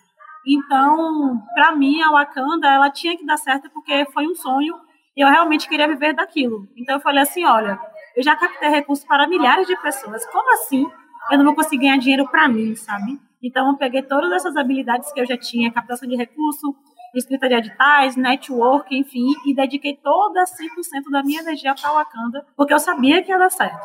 Então, 0.45 1.39
para 1.53 1.75
mim, 1.75 2.01
a 2.01 2.09
Wakanda, 2.11 2.67
ela 2.67 2.89
tinha 2.89 3.15
que 3.15 3.25
dar 3.25 3.37
certo 3.37 3.69
porque 3.69 4.05
foi 4.11 4.25
um 4.25 4.33
sonho 4.33 4.75
e 5.15 5.21
eu 5.21 5.29
realmente 5.29 5.69
queria 5.69 5.87
viver 5.87 6.13
daquilo. 6.13 6.67
Então, 6.75 6.95
eu 6.95 7.01
falei 7.01 7.21
assim: 7.21 7.45
olha, 7.45 7.79
eu 8.15 8.23
já 8.23 8.35
captei 8.35 8.69
recursos 8.69 9.05
para 9.05 9.27
milhares 9.27 9.67
de 9.67 9.75
pessoas, 9.77 10.25
como 10.25 10.51
assim 10.53 10.89
eu 11.31 11.37
não 11.37 11.45
vou 11.45 11.53
conseguir 11.53 11.83
ganhar 11.83 11.97
dinheiro 11.97 12.27
para 12.27 12.47
mim, 12.47 12.75
sabe? 12.75 13.19
Então, 13.43 13.69
eu 13.69 13.77
peguei 13.77 14.01
todas 14.01 14.31
essas 14.31 14.57
habilidades 14.57 15.11
que 15.11 15.21
eu 15.21 15.25
já 15.27 15.37
tinha, 15.37 15.71
captação 15.71 16.09
de 16.09 16.15
recurso, 16.15 16.75
escrita 17.17 17.47
de 17.47 17.55
editais, 17.55 18.15
network, 18.15 18.95
enfim, 18.95 19.25
e 19.45 19.53
dediquei 19.55 19.95
toda 19.95 20.43
100% 20.43 21.11
da 21.11 21.23
minha 21.23 21.41
energia 21.41 21.73
para 21.73 21.91
Wakanda, 21.91 22.45
porque 22.55 22.73
eu 22.73 22.79
sabia 22.79 23.23
que 23.23 23.31
ia 23.31 23.37
dar 23.37 23.49
certo, 23.49 23.79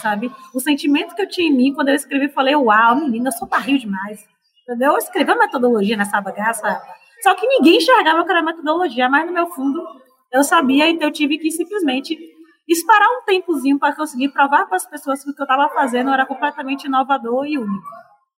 sabe? 0.00 0.30
O 0.54 0.60
sentimento 0.60 1.14
que 1.14 1.22
eu 1.22 1.28
tinha 1.28 1.48
em 1.48 1.56
mim 1.56 1.72
quando 1.72 1.88
eu 1.88 1.94
escrevi, 1.94 2.28
falei, 2.28 2.54
uau, 2.54 2.96
menina, 2.96 3.28
eu 3.28 3.32
sou 3.32 3.48
barril 3.48 3.78
demais, 3.78 4.26
entendeu? 4.62 4.92
Eu 4.92 4.98
escrevi 4.98 5.30
a 5.30 5.36
metodologia 5.36 5.96
nessa 5.96 6.20
bagaça, 6.20 6.80
só 7.22 7.34
que 7.34 7.46
ninguém 7.46 7.78
enxergava 7.78 8.24
que 8.24 8.30
era 8.30 8.42
metodologia, 8.42 9.08
mas 9.08 9.26
no 9.26 9.32
meu 9.32 9.46
fundo 9.48 9.82
eu 10.32 10.44
sabia, 10.44 10.88
então 10.88 11.08
eu 11.08 11.12
tive 11.12 11.38
que 11.38 11.50
simplesmente 11.50 12.18
esperar 12.68 13.08
um 13.08 13.24
tempozinho 13.24 13.78
para 13.78 13.94
conseguir 13.94 14.28
provar 14.30 14.66
para 14.66 14.76
as 14.76 14.86
pessoas 14.86 15.22
que 15.22 15.30
o 15.30 15.34
que 15.34 15.40
eu 15.40 15.44
estava 15.44 15.68
fazendo 15.72 16.10
era 16.10 16.26
completamente 16.26 16.84
inovador 16.84 17.46
e 17.46 17.58
único. 17.58 17.86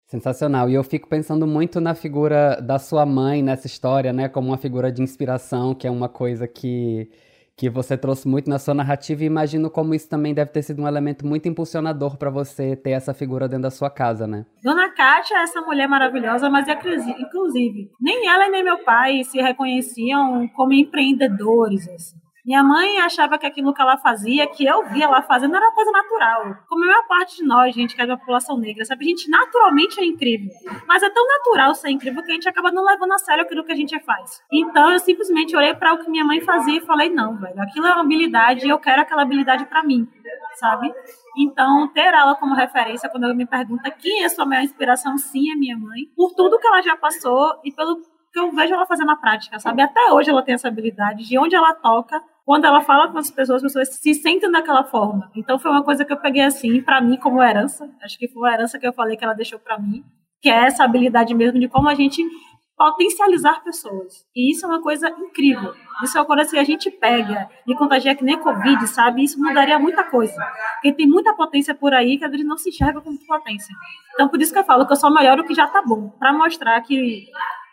Sensacional. 0.07 0.71
E 0.71 0.75
eu 0.75 0.85
fico 0.85 1.09
pensando 1.09 1.47
muito 1.49 1.81
na 1.81 1.93
figura 1.93 2.61
da 2.61 2.79
sua 2.79 3.05
mãe 3.05 3.43
nessa 3.43 3.67
história, 3.67 4.13
né? 4.13 4.29
Como 4.29 4.49
uma 4.49 4.57
figura 4.57 4.93
de 4.93 5.03
inspiração, 5.03 5.75
que 5.75 5.85
é 5.85 5.91
uma 5.91 6.09
coisa 6.09 6.47
que, 6.47 7.11
que 7.57 7.69
você 7.69 7.99
trouxe 7.99 8.29
muito 8.29 8.49
na 8.49 8.57
sua 8.61 8.73
narrativa. 8.73 9.25
E 9.25 9.27
imagino 9.27 9.69
como 9.69 9.97
isso 9.97 10.09
também 10.09 10.33
deve 10.33 10.53
ter 10.53 10.63
sido 10.63 10.81
um 10.81 10.87
elemento 10.87 11.27
muito 11.27 11.49
impulsionador 11.49 12.17
para 12.17 12.31
você 12.31 12.77
ter 12.77 12.91
essa 12.91 13.13
figura 13.13 13.49
dentro 13.49 13.65
da 13.65 13.71
sua 13.71 13.91
casa, 13.91 14.29
né? 14.29 14.47
Dona 14.63 14.91
Kátia 14.95 15.39
é 15.39 15.43
essa 15.43 15.61
mulher 15.63 15.89
maravilhosa, 15.89 16.49
mas 16.49 16.69
inclusive, 16.69 17.91
nem 18.01 18.29
ela 18.29 18.49
nem 18.49 18.63
meu 18.63 18.85
pai 18.85 19.25
se 19.25 19.41
reconheciam 19.41 20.47
como 20.55 20.73
empreendedores. 20.73 21.89
Assim. 21.89 22.17
Minha 22.47 22.63
mãe 22.63 23.01
achava 23.01 23.37
que 23.37 23.45
aquilo 23.45 23.75
que 23.75 23.83
ela 23.83 23.97
fazia, 23.97 24.47
que 24.47 24.65
eu 24.65 24.87
via 24.87 25.07
ela 25.07 25.21
fazendo, 25.21 25.57
era 25.57 25.73
coisa 25.73 25.91
natural. 25.91 26.57
Como 26.69 26.85
a 26.85 26.87
maior 26.87 27.05
parte 27.09 27.39
de 27.39 27.45
nós, 27.45 27.75
gente, 27.75 27.97
que 27.97 28.01
é 28.01 28.07
da 28.07 28.17
população 28.17 28.57
negra, 28.57 28.85
sabe? 28.85 29.05
A 29.05 29.09
gente 29.09 29.29
naturalmente 29.29 29.99
é 29.99 30.05
incrível. 30.05 30.51
Mas 30.87 31.03
é 31.03 31.11
tão 31.11 31.27
natural 31.27 31.75
ser 31.75 31.91
incrível 31.91 32.23
que 32.23 32.31
a 32.31 32.35
gente 32.35 32.49
acaba 32.49 32.71
não 32.71 32.85
levando 32.85 33.13
a 33.15 33.19
sério 33.19 33.43
aquilo 33.43 33.65
que 33.65 33.73
a 33.73 33.75
gente 33.75 33.99
faz. 33.99 34.41
Então 34.53 34.93
eu 34.93 35.01
simplesmente 35.01 35.57
olhei 35.57 35.75
para 35.75 35.93
o 35.95 35.99
que 35.99 36.09
minha 36.09 36.25
mãe 36.25 36.41
fazia 36.41 36.79
e 36.79 36.87
falei: 36.87 37.11
não, 37.11 37.37
velho, 37.37 37.61
aquilo 37.61 37.85
é 37.85 37.93
uma 37.93 38.03
habilidade 38.03 38.65
e 38.65 38.69
eu 38.69 38.79
quero 38.79 39.03
aquela 39.03 39.23
habilidade 39.23 39.67
para 39.67 39.83
mim, 39.83 40.09
sabe? 40.55 40.95
Então, 41.37 41.89
ter 41.89 42.15
ela 42.15 42.37
como 42.37 42.55
referência, 42.55 43.09
quando 43.09 43.35
me 43.35 43.45
pergunta 43.45 43.91
quem 43.91 44.23
é 44.23 44.29
sua 44.29 44.47
maior 44.47 44.63
inspiração, 44.63 45.19
sim, 45.19 45.51
é 45.51 45.57
minha 45.57 45.77
mãe, 45.77 46.07
por 46.15 46.33
tudo 46.35 46.59
que 46.61 46.67
ela 46.67 46.81
já 46.81 46.97
passou 46.97 47.61
e 47.65 47.73
pelo 47.73 48.01
que 48.33 48.39
eu 48.39 48.53
vejo 48.53 48.73
ela 48.73 48.87
fazer 48.87 49.05
na 49.05 49.17
prática, 49.17 49.59
sabe? 49.59 49.83
Até 49.83 50.13
hoje 50.13 50.31
ela 50.31 50.43
tem 50.43 50.55
essa 50.55 50.69
habilidade, 50.69 51.27
de 51.27 51.39
onde 51.39 51.57
ela 51.57 51.75
toca, 51.75 52.23
quando 52.47 52.65
ela 52.65 52.81
fala 52.81 53.11
com 53.11 53.19
as 53.19 53.29
pessoas, 53.29 53.57
as 53.57 53.73
pessoas 53.73 53.89
se 54.01 54.15
sentem 54.15 54.51
daquela 54.53 54.85
forma. 54.85 55.29
Então 55.35 55.59
foi 55.59 55.69
uma 55.69 55.83
coisa 55.83 56.05
que 56.05 56.13
eu 56.13 56.17
peguei 56.17 56.43
assim, 56.43 56.81
para 56.81 57.01
mim, 57.01 57.17
como 57.17 57.43
herança. 57.43 57.91
Acho 58.01 58.17
que 58.17 58.29
foi 58.29 58.41
uma 58.41 58.55
herança 58.55 58.79
que 58.79 58.87
eu 58.87 58.93
falei 58.93 59.17
que 59.17 59.25
ela 59.25 59.35
deixou 59.35 59.59
para 59.59 59.77
mim, 59.77 60.05
que 60.41 60.49
é 60.49 60.67
essa 60.67 60.85
habilidade 60.85 61.35
mesmo 61.35 61.59
de 61.59 61.67
como 61.67 61.89
a 61.89 61.95
gente 61.97 62.23
potencializar 62.77 63.65
pessoas. 63.65 64.25
E 64.35 64.53
isso 64.53 64.65
é 64.65 64.69
uma 64.69 64.81
coisa 64.81 65.09
incrível. 65.09 65.75
Isso 66.05 66.17
é 66.17 66.21
uma 66.21 66.27
coisa 66.27 66.49
que 66.49 66.59
a 66.59 66.63
gente 66.63 66.89
pega 66.89 67.49
e 67.67 67.75
contagia 67.75 68.15
que 68.15 68.23
nem 68.23 68.39
Covid, 68.39 68.87
sabe? 68.87 69.25
Isso 69.25 69.41
mudaria 69.41 69.77
muita 69.77 70.05
coisa. 70.05 70.41
Porque 70.75 70.93
tem 70.93 71.09
muita 71.09 71.35
potência 71.35 71.75
por 71.75 71.93
aí 71.93 72.17
que 72.17 72.25
a 72.25 72.31
gente 72.31 72.45
não 72.45 72.57
se 72.57 72.69
enxerga 72.69 73.01
como 73.01 73.19
potência. 73.27 73.75
Então, 74.15 74.29
por 74.29 74.41
isso 74.41 74.53
que 74.53 74.59
eu 74.59 74.65
falo 74.65 74.87
que 74.87 74.93
eu 74.93 74.97
sou 74.97 75.13
maior 75.13 75.37
do 75.37 75.45
que 75.45 75.55
já 75.55 75.67
tá 75.67 75.83
bom. 75.83 76.11
para 76.11 76.33
mostrar 76.33 76.81
que 76.83 77.27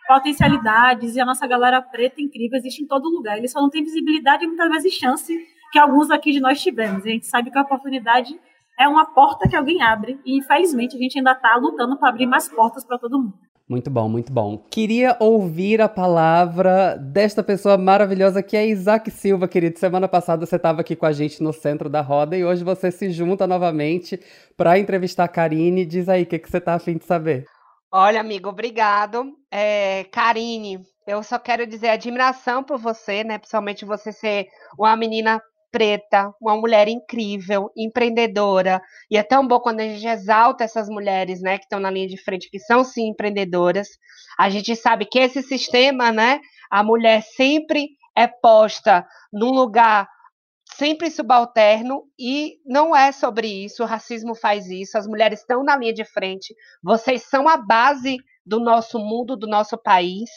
potencialidades 0.06 1.16
e 1.16 1.20
a 1.20 1.24
nossa 1.24 1.46
galera 1.46 1.80
preta 1.80 2.20
incrível 2.20 2.58
existe 2.58 2.82
em 2.82 2.86
todo 2.86 3.08
lugar. 3.08 3.38
Eles 3.38 3.52
só 3.52 3.60
não 3.60 3.70
têm 3.70 3.84
visibilidade 3.84 4.44
e 4.44 4.46
muitas 4.46 4.68
vezes 4.70 4.94
chance 4.94 5.34
que 5.72 5.78
alguns 5.78 6.10
aqui 6.10 6.32
de 6.32 6.40
nós 6.40 6.60
tivemos. 6.60 7.04
A 7.04 7.08
gente 7.08 7.26
sabe 7.26 7.50
que 7.50 7.58
a 7.58 7.62
oportunidade 7.62 8.38
é 8.78 8.88
uma 8.88 9.06
porta 9.06 9.48
que 9.48 9.56
alguém 9.56 9.82
abre 9.82 10.18
e 10.24 10.38
infelizmente 10.38 10.96
a 10.96 10.98
gente 10.98 11.18
ainda 11.18 11.32
está 11.32 11.56
lutando 11.56 11.96
para 11.96 12.08
abrir 12.08 12.26
mais 12.26 12.48
portas 12.48 12.84
para 12.84 12.98
todo 12.98 13.18
mundo. 13.18 13.34
Muito 13.66 13.88
bom, 13.88 14.10
muito 14.10 14.30
bom. 14.30 14.58
Queria 14.70 15.16
ouvir 15.18 15.80
a 15.80 15.88
palavra 15.88 16.96
desta 16.98 17.42
pessoa 17.42 17.78
maravilhosa 17.78 18.42
que 18.42 18.58
é 18.58 18.66
Isaac 18.66 19.10
Silva, 19.10 19.48
querido. 19.48 19.78
Semana 19.78 20.06
passada 20.06 20.44
você 20.44 20.56
estava 20.56 20.82
aqui 20.82 20.94
com 20.94 21.06
a 21.06 21.12
gente 21.12 21.42
no 21.42 21.50
centro 21.50 21.88
da 21.88 22.02
roda 22.02 22.36
e 22.36 22.44
hoje 22.44 22.62
você 22.62 22.90
se 22.90 23.10
junta 23.10 23.46
novamente 23.46 24.20
para 24.54 24.78
entrevistar 24.78 25.24
a 25.24 25.28
Karine. 25.28 25.86
Diz 25.86 26.10
aí 26.10 26.24
o 26.24 26.26
que, 26.26 26.38
que 26.38 26.50
você 26.50 26.58
está 26.58 26.74
afim 26.74 26.98
de 26.98 27.06
saber. 27.06 27.46
Olha, 27.96 28.20
amigo, 28.20 28.48
obrigado. 28.48 29.24
É, 29.48 30.02
Karine, 30.10 30.80
eu 31.06 31.22
só 31.22 31.38
quero 31.38 31.64
dizer 31.64 31.90
admiração 31.90 32.64
por 32.64 32.76
você, 32.76 33.22
né? 33.22 33.38
Principalmente 33.38 33.84
você 33.84 34.10
ser 34.10 34.48
uma 34.76 34.96
menina 34.96 35.40
preta, 35.70 36.34
uma 36.42 36.56
mulher 36.56 36.88
incrível, 36.88 37.70
empreendedora. 37.76 38.82
E 39.08 39.16
é 39.16 39.22
tão 39.22 39.46
bom 39.46 39.60
quando 39.60 39.78
a 39.78 39.84
gente 39.84 40.08
exalta 40.08 40.64
essas 40.64 40.88
mulheres, 40.88 41.40
né, 41.40 41.56
que 41.56 41.66
estão 41.66 41.78
na 41.78 41.88
linha 41.90 42.08
de 42.08 42.16
frente, 42.16 42.50
que 42.50 42.58
são 42.58 42.82
sim 42.82 43.10
empreendedoras. 43.10 43.86
A 44.36 44.50
gente 44.50 44.74
sabe 44.74 45.04
que 45.04 45.20
esse 45.20 45.40
sistema, 45.40 46.10
né, 46.10 46.40
a 46.68 46.82
mulher 46.82 47.22
sempre 47.22 47.90
é 48.16 48.26
posta 48.26 49.06
num 49.32 49.50
lugar 49.50 50.08
sempre 50.76 51.10
subalterno 51.10 52.02
e 52.18 52.58
não 52.66 52.94
é 52.94 53.12
sobre 53.12 53.46
isso, 53.46 53.82
o 53.82 53.86
racismo 53.86 54.34
faz 54.34 54.66
isso, 54.68 54.98
as 54.98 55.06
mulheres 55.06 55.40
estão 55.40 55.62
na 55.62 55.76
linha 55.76 55.92
de 55.92 56.04
frente, 56.04 56.54
vocês 56.82 57.22
são 57.22 57.48
a 57.48 57.56
base 57.56 58.16
do 58.44 58.60
nosso 58.60 58.98
mundo, 58.98 59.36
do 59.36 59.46
nosso 59.46 59.78
país. 59.78 60.28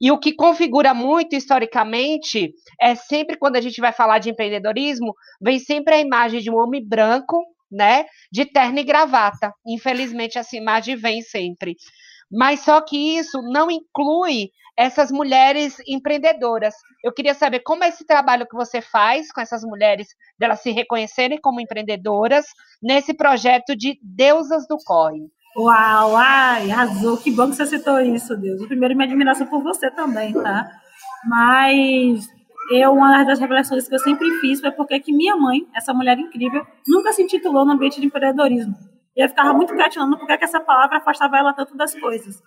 E 0.00 0.10
o 0.10 0.18
que 0.18 0.34
configura 0.34 0.92
muito 0.92 1.36
historicamente 1.36 2.52
é 2.80 2.94
sempre 2.94 3.36
quando 3.36 3.56
a 3.56 3.60
gente 3.60 3.80
vai 3.80 3.92
falar 3.92 4.18
de 4.18 4.30
empreendedorismo, 4.30 5.14
vem 5.40 5.58
sempre 5.58 5.94
a 5.94 6.00
imagem 6.00 6.40
de 6.40 6.50
um 6.50 6.56
homem 6.56 6.86
branco, 6.86 7.40
né, 7.70 8.04
de 8.30 8.44
terno 8.44 8.78
e 8.80 8.84
gravata. 8.84 9.52
Infelizmente 9.66 10.38
essa 10.38 10.56
imagem 10.56 10.96
vem 10.96 11.22
sempre. 11.22 11.76
Mas 12.32 12.60
só 12.60 12.80
que 12.80 13.18
isso 13.18 13.42
não 13.42 13.70
inclui 13.70 14.50
essas 14.76 15.12
mulheres 15.12 15.76
empreendedoras. 15.86 16.74
Eu 17.04 17.12
queria 17.12 17.34
saber 17.34 17.60
como 17.60 17.84
é 17.84 17.88
esse 17.88 18.06
trabalho 18.06 18.46
que 18.46 18.56
você 18.56 18.80
faz 18.80 19.30
com 19.30 19.40
essas 19.40 19.62
mulheres, 19.62 20.08
delas 20.38 20.60
se 20.60 20.70
reconhecerem 20.70 21.38
como 21.40 21.60
empreendedoras, 21.60 22.46
nesse 22.82 23.12
projeto 23.12 23.76
de 23.76 23.98
Deusas 24.02 24.66
do 24.66 24.78
Corre. 24.78 25.30
Uau, 25.54 26.16
ai, 26.16 26.70
arrasou, 26.70 27.18
que 27.18 27.30
bom 27.30 27.50
que 27.50 27.56
você 27.56 27.66
citou 27.66 28.00
isso, 28.00 28.34
Deus. 28.36 28.66
Primeiro, 28.66 28.96
minha 28.96 29.06
admiração 29.06 29.46
por 29.46 29.62
você 29.62 29.90
também, 29.90 30.32
tá? 30.32 30.66
Mas 31.28 32.26
eu, 32.70 32.92
uma 32.92 33.22
das 33.24 33.38
revelações 33.38 33.86
que 33.86 33.94
eu 33.94 33.98
sempre 33.98 34.28
fiz 34.40 34.60
foi 34.60 34.70
porque 34.70 34.98
que 35.00 35.12
minha 35.12 35.36
mãe, 35.36 35.66
essa 35.74 35.92
mulher 35.92 36.18
incrível, 36.18 36.66
nunca 36.88 37.12
se 37.12 37.22
intitulou 37.22 37.66
no 37.66 37.72
ambiente 37.72 38.00
de 38.00 38.06
empreendedorismo. 38.06 38.74
E 39.16 39.24
eu 39.24 39.28
ficava 39.28 39.52
muito 39.52 39.74
questionando 39.74 40.18
por 40.18 40.26
que 40.26 40.44
essa 40.44 40.60
palavra 40.60 40.98
afastava 40.98 41.36
ela 41.36 41.52
tanto 41.52 41.76
das 41.76 41.94
coisas. 41.98 42.42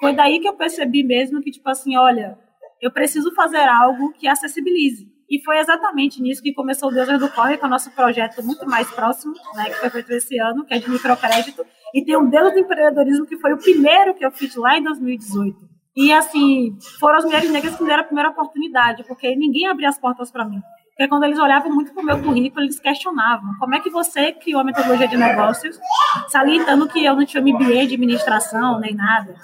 Foi 0.00 0.14
daí 0.14 0.40
que 0.40 0.48
eu 0.48 0.54
percebi 0.54 1.02
mesmo 1.02 1.40
que, 1.40 1.50
tipo 1.50 1.68
assim, 1.68 1.96
olha, 1.96 2.38
eu 2.80 2.90
preciso 2.90 3.34
fazer 3.34 3.68
algo 3.68 4.12
que 4.12 4.26
acessibilize. 4.26 5.06
E 5.30 5.40
foi 5.44 5.58
exatamente 5.58 6.20
nisso 6.20 6.42
que 6.42 6.52
começou 6.52 6.88
o 6.88 6.92
Deus 6.92 7.06
do 7.18 7.30
Corre, 7.30 7.56
com 7.56 7.66
o 7.66 7.70
nosso 7.70 7.90
projeto 7.92 8.42
muito 8.42 8.66
mais 8.66 8.90
próximo, 8.90 9.32
né, 9.54 9.66
que 9.66 9.76
foi 9.76 9.90
feito 9.90 10.10
esse 10.12 10.38
ano, 10.40 10.64
que 10.64 10.74
é 10.74 10.78
de 10.78 10.90
microcrédito. 10.90 11.64
E 11.94 12.04
tem 12.04 12.16
o 12.16 12.28
Deus 12.28 12.52
do 12.52 12.58
Empreendedorismo, 12.58 13.26
que 13.26 13.36
foi 13.36 13.52
o 13.52 13.58
primeiro 13.58 14.14
que 14.14 14.24
eu 14.24 14.32
fiz 14.32 14.56
lá 14.56 14.76
em 14.76 14.82
2018. 14.82 15.56
E, 15.96 16.12
assim, 16.12 16.76
foram 16.98 17.18
as 17.18 17.24
mulheres 17.24 17.50
negras 17.50 17.76
que 17.76 17.82
me 17.82 17.88
deram 17.88 18.02
a 18.02 18.06
primeira 18.06 18.30
oportunidade, 18.30 19.04
porque 19.04 19.36
ninguém 19.36 19.68
abria 19.68 19.88
as 19.88 19.98
portas 19.98 20.30
para 20.30 20.44
mim. 20.44 20.60
Porque 21.00 21.08
quando 21.08 21.24
eles 21.24 21.38
olhavam 21.38 21.72
muito 21.72 21.94
para 21.94 22.02
o 22.02 22.04
meu 22.04 22.22
currículo, 22.22 22.62
eles 22.62 22.78
questionavam 22.78 23.54
como 23.58 23.74
é 23.74 23.80
que 23.80 23.88
você 23.88 24.32
criou 24.32 24.60
a 24.60 24.64
metodologia 24.64 25.08
de 25.08 25.16
negócios, 25.16 25.80
salientando 26.28 26.86
que 26.86 27.02
eu 27.02 27.16
não 27.16 27.24
tinha 27.24 27.42
MBA 27.42 27.86
de 27.86 27.94
administração 27.94 28.78
nem 28.78 28.94
nada. 28.94 29.34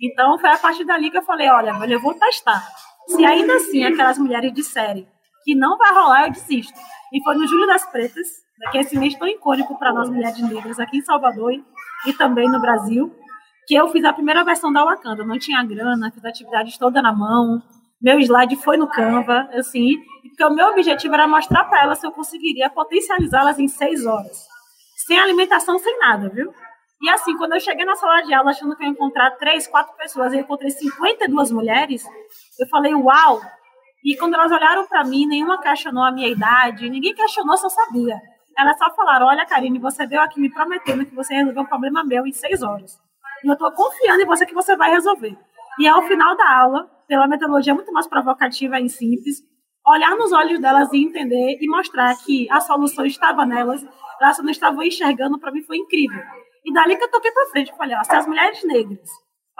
Então, 0.00 0.38
foi 0.38 0.48
a 0.48 0.56
partir 0.56 0.82
dali 0.84 1.10
que 1.10 1.18
eu 1.18 1.22
falei, 1.22 1.46
olha, 1.50 1.72
eu 1.90 2.00
vou 2.00 2.14
testar. 2.14 2.66
Se 3.06 3.22
ainda 3.22 3.54
assim 3.56 3.84
aquelas 3.84 4.16
mulheres 4.16 4.50
disserem 4.54 5.06
que 5.44 5.54
não 5.54 5.76
vai 5.76 5.92
rolar, 5.92 6.24
eu 6.24 6.32
desisto. 6.32 6.72
E 7.12 7.22
foi 7.22 7.34
no 7.34 7.46
Júlio 7.46 7.66
das 7.66 7.84
Pretas, 7.84 8.26
que 8.72 8.78
é 8.78 8.80
esse 8.80 8.98
mês 8.98 9.14
tão 9.14 9.28
icônico 9.28 9.78
para 9.78 9.92
nós 9.92 10.08
mulheres 10.08 10.40
negras 10.40 10.80
aqui 10.80 10.96
em 10.96 11.02
Salvador 11.02 11.52
e 12.06 12.12
também 12.14 12.50
no 12.50 12.58
Brasil, 12.58 13.14
que 13.66 13.74
eu 13.74 13.88
fiz 13.88 14.02
a 14.06 14.12
primeira 14.14 14.42
versão 14.42 14.72
da 14.72 14.82
Wakanda. 14.82 15.22
Não 15.22 15.38
tinha 15.38 15.62
grana, 15.64 16.10
fiz 16.10 16.24
atividades 16.24 16.78
toda 16.78 17.02
na 17.02 17.12
mão, 17.12 17.62
meu 18.04 18.20
slide 18.20 18.54
foi 18.56 18.76
no 18.76 18.86
Canva, 18.86 19.48
assim, 19.54 19.94
porque 20.28 20.44
o 20.44 20.50
meu 20.50 20.66
objetivo 20.68 21.14
era 21.14 21.26
mostrar 21.26 21.64
para 21.64 21.84
elas 21.84 21.98
se 21.98 22.06
eu 22.06 22.12
conseguiria 22.12 22.68
potencializá-las 22.68 23.58
em 23.58 23.66
seis 23.66 24.04
horas. 24.04 24.46
Sem 25.06 25.18
alimentação, 25.18 25.78
sem 25.78 25.98
nada, 25.98 26.28
viu? 26.28 26.52
E 27.00 27.08
assim, 27.08 27.34
quando 27.38 27.54
eu 27.54 27.60
cheguei 27.60 27.86
na 27.86 27.96
sala 27.96 28.20
de 28.20 28.34
aula 28.34 28.50
achando 28.50 28.76
que 28.76 28.82
eu 28.82 28.88
ia 28.88 28.92
encontrar 28.92 29.30
três, 29.38 29.66
quatro 29.66 29.96
pessoas, 29.96 30.34
eu 30.34 30.40
encontrei 30.40 30.70
52 30.70 31.50
mulheres, 31.50 32.04
eu 32.60 32.68
falei, 32.68 32.94
uau! 32.94 33.40
E 34.04 34.14
quando 34.18 34.34
elas 34.34 34.52
olharam 34.52 34.86
para 34.86 35.02
mim, 35.02 35.26
nenhuma 35.26 35.58
questionou 35.62 36.04
a 36.04 36.12
minha 36.12 36.28
idade, 36.28 36.90
ninguém 36.90 37.14
questionou 37.14 37.54
eu 37.54 37.70
sabia. 37.70 38.20
Elas 38.58 38.76
só 38.76 38.94
falaram, 38.94 39.28
olha, 39.28 39.46
Karine, 39.46 39.78
você 39.78 40.06
veio 40.06 40.20
aqui 40.20 40.38
me 40.38 40.52
prometendo 40.52 41.06
que 41.06 41.14
você 41.14 41.32
resolveu 41.32 41.62
um 41.62 41.66
problema 41.66 42.04
meu 42.04 42.26
em 42.26 42.32
seis 42.32 42.62
horas. 42.62 42.98
E 43.42 43.48
eu 43.48 43.54
estou 43.54 43.72
confiando 43.72 44.20
em 44.20 44.26
você 44.26 44.44
que 44.44 44.52
você 44.52 44.76
vai 44.76 44.90
resolver. 44.90 45.34
E 45.78 45.88
ao 45.88 46.02
final 46.02 46.36
da 46.36 46.54
aula, 46.54 46.93
pela 47.06 47.26
metodologia 47.26 47.74
muito 47.74 47.92
mais 47.92 48.06
provocativa 48.06 48.80
e 48.80 48.88
simples, 48.88 49.42
olhar 49.86 50.16
nos 50.16 50.32
olhos 50.32 50.60
delas 50.60 50.92
e 50.92 51.02
entender 51.02 51.58
e 51.60 51.68
mostrar 51.68 52.14
que 52.24 52.50
a 52.50 52.60
solução 52.60 53.04
estava 53.04 53.44
nelas, 53.44 53.84
elas 54.20 54.38
não 54.38 54.50
estavam 54.50 54.82
enxergando, 54.82 55.38
para 55.38 55.52
mim 55.52 55.62
foi 55.62 55.76
incrível. 55.76 56.22
E 56.64 56.72
dali 56.72 56.96
que 56.96 57.04
eu 57.04 57.10
toquei 57.10 57.30
para 57.30 57.50
frente, 57.50 57.76
falei, 57.76 57.96
ó, 57.96 58.02
se 58.02 58.14
as 58.14 58.26
mulheres 58.26 58.64
negras 58.64 59.10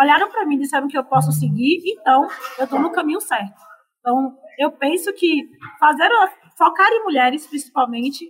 olharam 0.00 0.30
para 0.30 0.46
mim 0.46 0.56
e 0.56 0.60
disseram 0.60 0.88
que 0.88 0.96
eu 0.96 1.04
posso 1.04 1.30
seguir, 1.32 1.82
então 1.92 2.26
eu 2.58 2.64
estou 2.64 2.80
no 2.80 2.90
caminho 2.90 3.20
certo. 3.20 3.60
Então, 4.00 4.36
eu 4.58 4.70
penso 4.72 5.12
que 5.12 5.48
fazer, 5.78 6.10
focar 6.58 6.90
em 6.90 7.04
mulheres, 7.04 7.46
principalmente, 7.46 8.26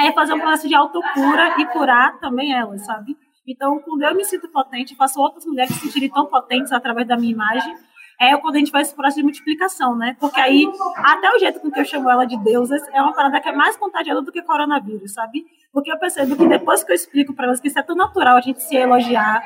é 0.00 0.12
fazer 0.12 0.32
um 0.32 0.40
processo 0.40 0.68
de 0.68 0.74
autocura 0.74 1.60
e 1.60 1.66
curar 1.66 2.18
também 2.20 2.52
elas, 2.52 2.84
sabe? 2.84 3.16
Então, 3.46 3.78
quando 3.80 4.02
eu 4.02 4.14
me 4.14 4.24
sinto 4.24 4.48
potente, 4.50 4.96
faço 4.96 5.20
outras 5.20 5.44
mulheres 5.44 5.74
se 5.74 5.80
sentirem 5.80 6.10
tão 6.10 6.26
potentes 6.26 6.72
através 6.72 7.06
da 7.06 7.16
minha 7.16 7.32
imagem, 7.32 7.74
é 8.20 8.36
quando 8.36 8.56
a 8.56 8.58
gente 8.58 8.70
faz 8.70 8.88
esse 8.88 8.96
processo 8.96 9.16
de 9.18 9.22
multiplicação, 9.22 9.96
né? 9.96 10.16
Porque 10.18 10.40
aí, 10.40 10.66
até 10.96 11.30
o 11.30 11.38
jeito 11.38 11.60
com 11.60 11.70
que 11.70 11.80
eu 11.80 11.84
chamo 11.84 12.08
ela 12.10 12.24
de 12.24 12.36
deusas 12.38 12.82
é 12.92 13.02
uma 13.02 13.12
parada 13.12 13.40
que 13.40 13.48
é 13.48 13.52
mais 13.52 13.76
contagiosa 13.76 14.22
do 14.22 14.32
que 14.32 14.42
coronavírus, 14.42 15.12
sabe? 15.12 15.44
Porque 15.72 15.90
eu 15.90 15.98
percebo 15.98 16.36
que 16.36 16.46
depois 16.46 16.84
que 16.84 16.92
eu 16.92 16.94
explico 16.94 17.34
para 17.34 17.46
elas 17.46 17.60
que 17.60 17.68
isso 17.68 17.78
é 17.78 17.82
tão 17.82 17.96
natural 17.96 18.36
a 18.36 18.40
gente 18.40 18.62
se 18.62 18.76
elogiar, 18.76 19.42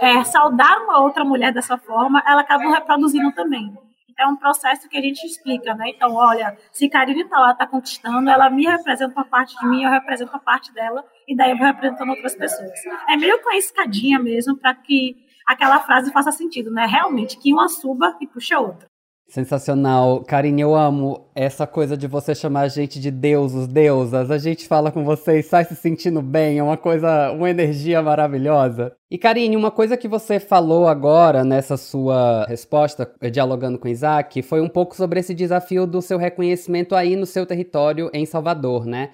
é, 0.00 0.24
saudar 0.24 0.82
uma 0.82 1.00
outra 1.00 1.24
mulher 1.24 1.52
dessa 1.52 1.76
forma, 1.78 2.22
ela 2.26 2.40
acaba 2.40 2.68
reproduzindo 2.70 3.32
também. 3.32 3.72
É 4.18 4.26
um 4.26 4.34
processo 4.34 4.88
que 4.88 4.98
a 4.98 5.00
gente 5.00 5.24
explica, 5.24 5.74
né? 5.76 5.90
Então, 5.90 6.12
olha, 6.14 6.56
se 6.72 6.88
Karine 6.88 7.24
tá 7.24 7.38
lá, 7.38 7.54
tá 7.54 7.64
conquistando, 7.68 8.28
ela 8.28 8.50
me 8.50 8.66
representa 8.66 9.12
uma 9.12 9.24
parte 9.24 9.56
de 9.56 9.64
mim, 9.68 9.84
eu 9.84 9.90
represento 9.90 10.32
uma 10.32 10.40
parte 10.40 10.74
dela, 10.74 11.04
e 11.26 11.36
daí 11.36 11.52
eu 11.52 11.56
vou 11.56 11.64
representando 11.64 12.10
outras 12.10 12.34
pessoas. 12.34 12.72
É 13.08 13.16
meio 13.16 13.40
com 13.40 13.50
a 13.50 13.56
escadinha 13.56 14.18
mesmo, 14.18 14.56
para 14.56 14.74
que 14.74 15.27
aquela 15.48 15.80
frase 15.80 16.12
faça 16.12 16.30
sentido, 16.30 16.70
né? 16.70 16.86
Realmente, 16.86 17.38
que 17.38 17.52
uma 17.52 17.68
suba 17.68 18.14
e 18.20 18.26
puxa 18.26 18.56
a 18.56 18.60
outra. 18.60 18.86
Sensacional. 19.28 20.24
Karine, 20.24 20.62
eu 20.62 20.74
amo 20.74 21.28
essa 21.34 21.66
coisa 21.66 21.98
de 21.98 22.06
você 22.06 22.34
chamar 22.34 22.62
a 22.62 22.68
gente 22.68 22.98
de 22.98 23.10
deuses, 23.10 23.66
deusas. 23.66 24.30
A 24.30 24.38
gente 24.38 24.66
fala 24.66 24.90
com 24.90 25.04
você 25.04 25.40
e 25.40 25.42
sai 25.42 25.66
se 25.66 25.76
sentindo 25.76 26.22
bem, 26.22 26.58
é 26.58 26.62
uma 26.62 26.78
coisa, 26.78 27.30
uma 27.32 27.50
energia 27.50 28.00
maravilhosa. 28.00 28.94
E 29.10 29.18
Karine, 29.18 29.54
uma 29.54 29.70
coisa 29.70 29.98
que 29.98 30.08
você 30.08 30.40
falou 30.40 30.88
agora 30.88 31.44
nessa 31.44 31.76
sua 31.76 32.46
resposta, 32.46 33.10
eh, 33.20 33.28
dialogando 33.28 33.78
com 33.78 33.86
Isaac, 33.86 34.40
foi 34.40 34.62
um 34.62 34.68
pouco 34.68 34.96
sobre 34.96 35.20
esse 35.20 35.34
desafio 35.34 35.86
do 35.86 36.00
seu 36.00 36.16
reconhecimento 36.16 36.94
aí 36.94 37.14
no 37.14 37.26
seu 37.26 37.44
território 37.44 38.10
em 38.14 38.24
Salvador, 38.24 38.86
né? 38.86 39.10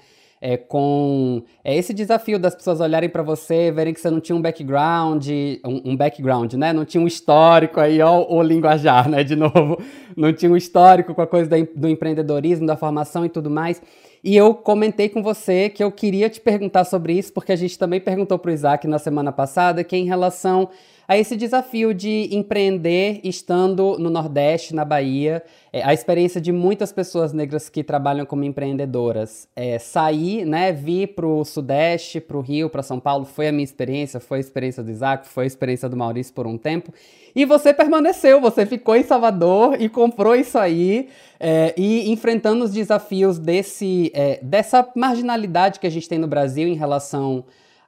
É, 0.47 0.59
com 0.59 1.43
é 1.65 1.75
esse 1.75 1.95
desafio 1.95 2.39
das 2.39 2.55
pessoas 2.55 2.79
olharem 2.79 3.09
para 3.09 3.23
você, 3.23 3.73
verem 3.73 3.95
que 3.95 4.01
você 4.01 4.11
não 4.11 4.21
tinha 4.21 4.37
um 4.37 4.43
background, 4.43 5.27
um, 5.65 5.93
um, 5.93 5.97
background, 5.97 6.53
né? 6.53 6.71
Não 6.71 6.85
tinha 6.85 7.03
um 7.03 7.07
histórico 7.07 7.81
aí, 7.81 8.03
ó, 8.03 8.27
o 8.29 8.43
linguajar, 8.43 9.09
né? 9.09 9.25
De 9.25 9.35
novo, 9.35 9.83
não 10.15 10.35
tinha 10.35 10.53
um 10.53 10.57
histórico 10.57 11.15
com 11.15 11.23
a 11.23 11.27
coisa 11.27 11.49
do 11.75 11.89
empreendedorismo, 11.89 12.67
da 12.67 12.77
formação 12.77 13.25
e 13.25 13.31
tudo 13.31 13.49
mais. 13.49 13.81
E 14.23 14.37
eu 14.37 14.55
comentei 14.55 15.09
com 15.09 15.23
você 15.23 15.71
que 15.71 15.83
eu 15.83 15.91
queria 15.91 16.29
te 16.29 16.43
perguntar 16.43 16.85
sobre 16.85 17.15
isso, 17.15 17.33
porque 17.33 17.53
a 17.53 17.57
gente 17.57 17.79
também 17.79 17.99
perguntou 17.99 18.39
para 18.39 18.51
o 18.51 18.53
Isaac 18.53 18.87
na 18.87 18.99
semana 18.99 19.33
passada, 19.33 19.83
que 19.83 19.97
em 19.97 20.05
relação 20.05 20.69
a 21.07 21.19
esse 21.19 21.37
desafio 21.37 21.93
de 21.93 22.29
empreender 22.33 23.21
estando 23.23 23.99
no 23.99 24.11
Nordeste, 24.11 24.75
na 24.75 24.85
Bahia. 24.85 25.43
É, 25.73 25.83
a 25.85 25.93
experiência 25.93 26.41
de 26.41 26.53
muitas 26.53 26.93
pessoas 26.93 27.33
negras 27.33 27.69
que 27.69 27.83
trabalham 27.83 28.25
como 28.25 28.45
empreendedoras. 28.45 29.49
É, 29.55 29.79
sair, 29.79 30.45
né, 30.45 30.73
vir 30.73 31.09
para 31.09 31.27
o 31.27 31.45
Sudeste, 31.45 32.21
para 32.21 32.37
o 32.37 32.41
Rio, 32.41 32.71
para 32.71 32.83
São 32.83 32.99
Paulo, 32.99 33.25
foi 33.25 33.49
a 33.49 33.53
minha 33.53 33.65
experiência, 33.65 34.21
foi 34.21 34.39
a 34.39 34.41
experiência 34.41 34.83
do 34.83 34.91
Isaac, 34.91 35.29
foi 35.29 35.45
a 35.45 35.47
experiência 35.47 35.89
do 35.89 35.97
Maurício 35.97 36.33
por 36.33 36.47
um 36.47 36.57
tempo. 36.57 36.93
E 37.35 37.45
você 37.45 37.75
permaneceu, 37.75 38.41
você 38.41 38.65
ficou 38.65 38.95
em 38.95 39.03
Salvador 39.03 39.81
e 39.81 39.89
comprou 39.89 40.37
isso 40.37 40.57
aí, 40.57 41.09
é, 41.41 41.75
e 41.77 42.11
enfrentando 42.11 42.65
os 42.65 42.71
desafios 42.71 43.39
desse, 43.39 44.13
é, 44.15 44.39
dessa 44.41 44.89
marginalidade 44.95 45.81
que 45.81 45.87
a 45.87 45.91
gente 45.91 46.09
tem 46.09 46.19
no 46.19 46.29
Brasil 46.29 46.69
em 46.69 46.75
relação 46.75 47.45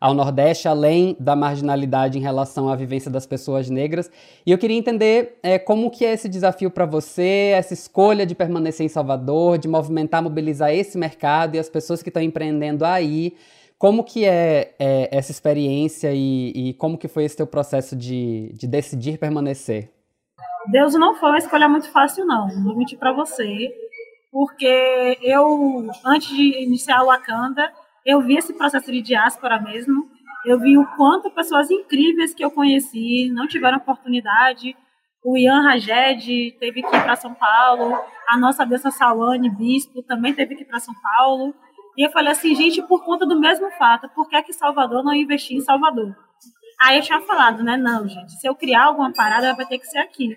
ao 0.07 0.15
Nordeste, 0.15 0.69
além 0.69 1.17
da 1.19 1.35
marginalidade 1.35 2.17
em 2.17 2.23
relação 2.23 2.69
à 2.69 2.77
vivência 2.77 3.11
das 3.11 3.27
pessoas 3.27 3.69
negras. 3.69 4.09
E 4.47 4.53
eu 4.53 4.59
queria 4.59 4.77
entender 4.77 5.37
é, 5.43 5.59
como 5.59 5.91
que 5.91 6.05
é 6.05 6.13
esse 6.13 6.29
desafio 6.29 6.71
para 6.71 6.87
você, 6.87 7.51
essa 7.57 7.75
escolha 7.75 8.25
de 8.25 8.33
permanecer 8.33 8.87
em 8.87 8.89
Salvador, 8.89 9.59
de 9.59 9.67
movimentar, 9.67 10.23
mobilizar 10.23 10.73
esse 10.73 10.97
mercado 10.97 11.57
e 11.57 11.59
as 11.59 11.69
pessoas 11.69 12.05
que 12.05 12.09
estão 12.09 12.23
empreendendo 12.23 12.85
aí. 12.85 13.37
Como 13.79 14.05
que 14.05 14.25
é, 14.25 14.75
é 14.79 15.09
essa 15.11 15.33
experiência 15.33 16.13
e, 16.15 16.53
e, 16.55 16.75
como 16.75 16.97
que 16.97 17.09
foi 17.09 17.25
esse 17.25 17.37
teu 17.37 17.47
processo 17.47 17.97
de, 17.97 18.53
de 18.55 18.67
decidir 18.69 19.19
permanecer? 19.19 19.91
Deus 20.71 20.95
não 20.95 21.17
foi 21.17 21.31
uma 21.31 21.39
escolha 21.39 21.69
muito 21.69 21.91
fácil, 21.91 22.25
não. 22.25 22.47
Vou 22.63 22.77
mentir 22.77 22.97
para 22.97 23.13
você. 23.13 23.75
Porque 24.31 25.19
eu, 25.21 25.91
antes 26.05 26.29
de 26.29 26.63
iniciar 26.63 27.03
o 27.03 27.07
Wakanda, 27.07 27.73
eu 28.07 28.21
vi 28.21 28.37
esse 28.37 28.55
processo 28.55 28.91
de 28.93 29.03
diáspora 29.03 29.61
mesmo. 29.61 30.09
Eu 30.47 30.61
vi 30.61 30.79
o 30.79 30.87
quanto 30.97 31.29
pessoas 31.33 31.69
incríveis 31.69 32.33
que 32.33 32.45
eu 32.45 32.53
conheci 32.53 33.29
não 33.33 33.49
tiveram 33.49 33.79
oportunidade. 33.79 34.77
O 35.25 35.37
Ian 35.37 35.61
Rajed 35.63 36.57
teve 36.61 36.83
que 36.83 36.97
ir 36.97 37.03
para 37.03 37.17
São 37.17 37.35
Paulo. 37.35 37.99
A 38.29 38.39
nossa 38.39 38.65
deusa 38.65 38.93
Sawane 38.93 39.51
Bispo 39.51 40.05
também 40.05 40.33
teve 40.33 40.55
que 40.55 40.63
ir 40.63 40.67
para 40.67 40.79
São 40.79 40.95
Paulo. 40.95 41.53
E 41.99 42.07
eu 42.07 42.13
falei 42.13 42.31
assim, 42.31 42.55
gente, 42.55 42.81
por 42.83 43.05
conta 43.05 43.27
do 43.27 43.41
mesmo 43.41 43.69
fato, 43.73 44.09
por 44.11 44.29
que, 44.29 44.37
é 44.37 44.43
que 44.43 44.53
Salvador 44.53 45.03
não 45.03 45.13
investiu 45.13 45.59
em 45.59 45.63
Salvador? 45.63 46.15
Aí 46.81 46.99
eu 46.99 47.03
tinha 47.03 47.21
falado, 47.23 47.65
né? 47.65 47.77
Não, 47.77 48.07
gente, 48.07 48.33
se 48.39 48.47
eu 48.47 48.55
criar 48.55 48.85
alguma 48.85 49.13
parada, 49.13 49.55
vai 49.55 49.67
ter 49.67 49.79
que 49.79 49.87
ser 49.87 49.99
aqui. 49.99 50.37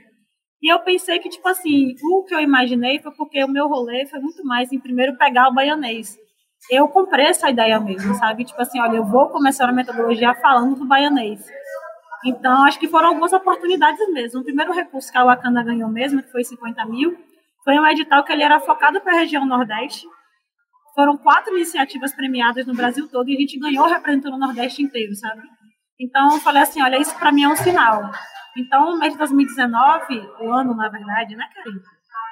E 0.61 0.73
eu 0.73 0.79
pensei 0.79 1.19
que, 1.19 1.29
tipo 1.29 1.47
assim, 1.47 1.93
o 2.01 2.23
que 2.23 2.33
eu 2.33 2.39
imaginei 2.39 2.99
foi 2.99 3.11
porque 3.11 3.43
o 3.43 3.47
meu 3.47 3.67
rolê 3.67 4.07
foi 4.07 4.19
muito 4.19 4.43
mais 4.43 4.71
em 4.71 4.79
primeiro 4.79 5.17
pegar 5.17 5.49
o 5.49 5.53
baianês 5.53 6.17
eu 6.69 6.87
comprei 6.87 7.25
essa 7.27 7.49
ideia 7.49 7.79
mesmo, 7.79 8.13
sabe? 8.15 8.45
Tipo 8.45 8.61
assim, 8.61 8.79
olha, 8.79 8.97
eu 8.97 9.05
vou 9.05 9.29
começar 9.29 9.67
a 9.67 9.71
metodologia 9.71 10.35
falando 10.35 10.75
do 10.75 10.85
baianês. 10.85 11.45
Então, 12.25 12.65
acho 12.65 12.79
que 12.79 12.87
foram 12.87 13.09
algumas 13.09 13.31
oportunidades 13.31 14.11
mesmo. 14.11 14.41
O 14.41 14.43
primeiro 14.43 14.73
recurso 14.73 15.11
que 15.11 15.17
a 15.17 15.23
Wakanda 15.23 15.63
ganhou 15.63 15.89
mesmo, 15.89 16.21
que 16.21 16.31
foi 16.31 16.43
50 16.43 16.85
mil, 16.85 17.17
foi 17.63 17.79
um 17.79 17.87
edital 17.87 18.23
que 18.23 18.31
ele 18.31 18.43
era 18.43 18.59
focado 18.59 18.99
para 19.01 19.13
a 19.13 19.19
região 19.19 19.45
Nordeste. 19.45 20.05
Foram 20.93 21.17
quatro 21.17 21.55
iniciativas 21.55 22.13
premiadas 22.13 22.65
no 22.65 22.75
Brasil 22.75 23.07
todo 23.07 23.29
e 23.29 23.35
a 23.35 23.39
gente 23.39 23.57
ganhou 23.57 23.87
representando 23.87 24.33
o 24.33 24.39
Nordeste 24.39 24.81
inteiro, 24.81 25.15
sabe? 25.15 25.41
Então, 25.99 26.33
eu 26.33 26.39
falei 26.39 26.61
assim, 26.61 26.81
olha, 26.81 26.97
isso 26.97 27.17
para 27.17 27.31
mim 27.31 27.43
é 27.43 27.49
um 27.49 27.55
sinal. 27.55 28.11
Então, 28.57 28.91
no 28.91 28.99
mês 28.99 29.13
de 29.13 29.19
2019, 29.19 30.29
o 30.41 30.51
ano, 30.51 30.75
na 30.75 30.89
verdade, 30.89 31.35
né, 31.35 31.45
Karine? 31.53 31.79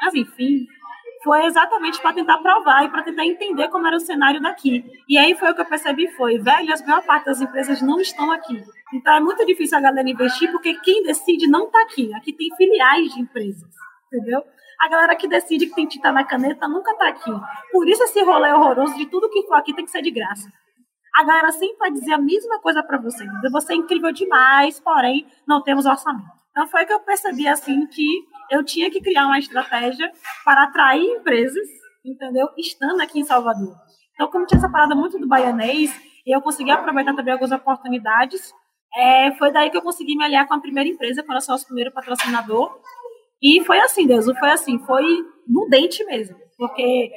Mas, 0.01 0.13
enfim, 0.15 0.65
foi 1.27 1.45
exatamente 1.45 2.01
para 2.01 2.13
tentar 2.13 2.37
provar 2.37 2.85
e 2.85 2.89
para 2.89 3.03
tentar 3.03 3.25
entender 3.25 3.67
como 3.67 3.85
era 3.85 3.97
o 3.97 3.99
cenário 3.99 4.41
daqui. 4.41 4.85
E 5.09 5.17
aí 5.17 5.35
foi 5.35 5.51
o 5.51 5.53
que 5.53 5.59
eu 5.59 5.65
percebi 5.65 6.07
foi, 6.15 6.39
velho, 6.39 6.73
a 6.73 6.87
maior 6.87 7.03
parte 7.03 7.25
das 7.25 7.41
empresas 7.41 7.81
não 7.81 7.99
estão 7.99 8.31
aqui. 8.31 8.63
Então 8.93 9.13
é 9.13 9.19
muito 9.19 9.45
difícil 9.45 9.77
a 9.77 9.81
galera 9.81 10.09
investir 10.09 10.49
porque 10.49 10.73
quem 10.75 11.03
decide 11.03 11.47
não 11.47 11.65
está 11.65 11.81
aqui. 11.81 12.13
Aqui 12.15 12.31
tem 12.31 12.47
filiais 12.55 13.13
de 13.13 13.19
empresas, 13.19 13.69
entendeu? 14.05 14.41
A 14.79 14.87
galera 14.87 15.17
que 15.17 15.27
decide 15.27 15.67
que 15.67 15.75
tem 15.75 15.85
tinta 15.85 16.13
na 16.13 16.23
caneta 16.23 16.65
nunca 16.65 16.91
está 16.91 17.09
aqui. 17.09 17.31
Por 17.73 17.89
isso 17.89 18.03
esse 18.03 18.23
rolê 18.23 18.53
horroroso 18.53 18.95
de 18.95 19.05
tudo 19.07 19.29
que 19.29 19.45
for 19.47 19.55
aqui 19.55 19.75
tem 19.75 19.83
que 19.83 19.91
ser 19.91 20.01
de 20.01 20.11
graça. 20.11 20.49
A 21.13 21.25
galera 21.25 21.51
sempre 21.51 21.77
vai 21.77 21.91
dizer 21.91 22.13
a 22.13 22.17
mesma 22.17 22.61
coisa 22.61 22.81
para 22.81 22.97
você. 22.99 23.25
Você 23.51 23.73
é 23.73 23.75
incrível 23.75 24.13
demais, 24.13 24.79
porém 24.79 25.27
não 25.45 25.61
temos 25.61 25.85
orçamento. 25.85 26.37
Então 26.57 26.67
foi 26.69 26.87
que 26.87 26.93
eu 26.93 26.99
percebi 27.01 27.47
assim 27.47 27.85
que 27.85 28.07
eu 28.49 28.65
tinha 28.65 28.89
que 28.89 28.99
criar 28.99 29.27
uma 29.27 29.37
estratégia 29.37 30.11
para 30.43 30.63
atrair 30.63 31.03
empresas, 31.03 31.67
entendeu? 32.03 32.49
Estando 32.57 32.99
aqui 32.99 33.19
em 33.19 33.23
Salvador. 33.23 33.75
Então, 34.15 34.27
como 34.31 34.47
tinha 34.47 34.57
essa 34.57 34.67
parada 34.67 34.95
muito 34.95 35.19
do 35.19 35.27
baianês, 35.27 35.95
e 36.25 36.35
eu 36.35 36.41
consegui 36.41 36.71
aproveitar 36.71 37.15
também 37.15 37.31
algumas 37.31 37.51
oportunidades, 37.51 38.51
é, 38.97 39.31
foi 39.35 39.51
daí 39.51 39.69
que 39.69 39.77
eu 39.77 39.83
consegui 39.83 40.17
me 40.17 40.23
aliar 40.23 40.47
com 40.47 40.55
a 40.55 40.59
primeira 40.59 40.89
empresa, 40.89 41.21
quando 41.21 41.35
eu 41.35 41.41
sou 41.41 41.55
o 41.55 41.63
primeiro 41.63 41.91
patrocinador. 41.91 42.75
E 43.39 43.63
foi 43.63 43.79
assim, 43.79 44.07
Deus, 44.07 44.25
foi 44.25 44.49
assim, 44.49 44.79
foi 44.79 45.05
no 45.47 45.69
dente 45.69 46.03
mesmo. 46.05 46.35
Porque 46.57 47.11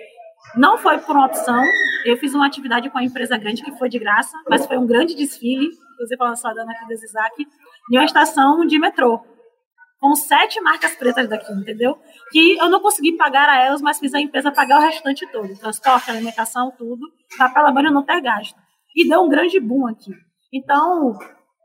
não 0.55 0.77
foi 0.77 0.99
por 0.99 1.17
uma 1.17 1.25
opção. 1.25 1.65
Eu 2.05 2.19
fiz 2.19 2.35
uma 2.35 2.47
atividade 2.47 2.91
com 2.91 2.99
a 2.99 3.05
empresa 3.05 3.39
grande 3.39 3.63
que 3.63 3.73
foi 3.79 3.89
de 3.89 3.99
graça, 3.99 4.37
mas 4.51 4.67
foi 4.67 4.77
um 4.77 4.87
grande 4.87 5.15
desfile, 5.15 5.71
inclusive 5.95 6.19
falando 6.19 6.37
só 6.37 6.53
dando 6.53 6.69
aqui 6.69 6.87
do 6.87 6.93
Isaac, 6.93 7.47
em 7.91 7.97
uma 7.97 8.05
estação 8.05 8.65
de 8.67 8.79
metrô 8.79 9.21
com 10.01 10.15
sete 10.15 10.61
marcas 10.63 10.97
pretas 10.97 11.29
daqui, 11.29 11.53
entendeu? 11.53 11.99
Que 12.33 12.57
eu 12.57 12.71
não 12.71 12.81
consegui 12.81 13.17
pagar 13.17 13.49
a 13.49 13.63
elas, 13.63 13.83
mas 13.83 13.99
fiz 13.99 14.15
a 14.15 14.21
empresa 14.21 14.51
pagar 14.51 14.79
o 14.79 14.83
restante 14.83 15.31
todo, 15.31 15.55
transporte, 15.59 16.11
alimentação, 16.11 16.73
tudo, 16.77 17.07
para 17.37 17.51
pelo 17.51 17.91
não 17.91 18.03
ter 18.03 18.21
gasto. 18.23 18.57
E 18.97 19.07
deu 19.07 19.21
um 19.21 19.29
grande 19.29 19.61
boom 19.61 19.87
aqui. 19.87 20.13
Então, 20.53 21.19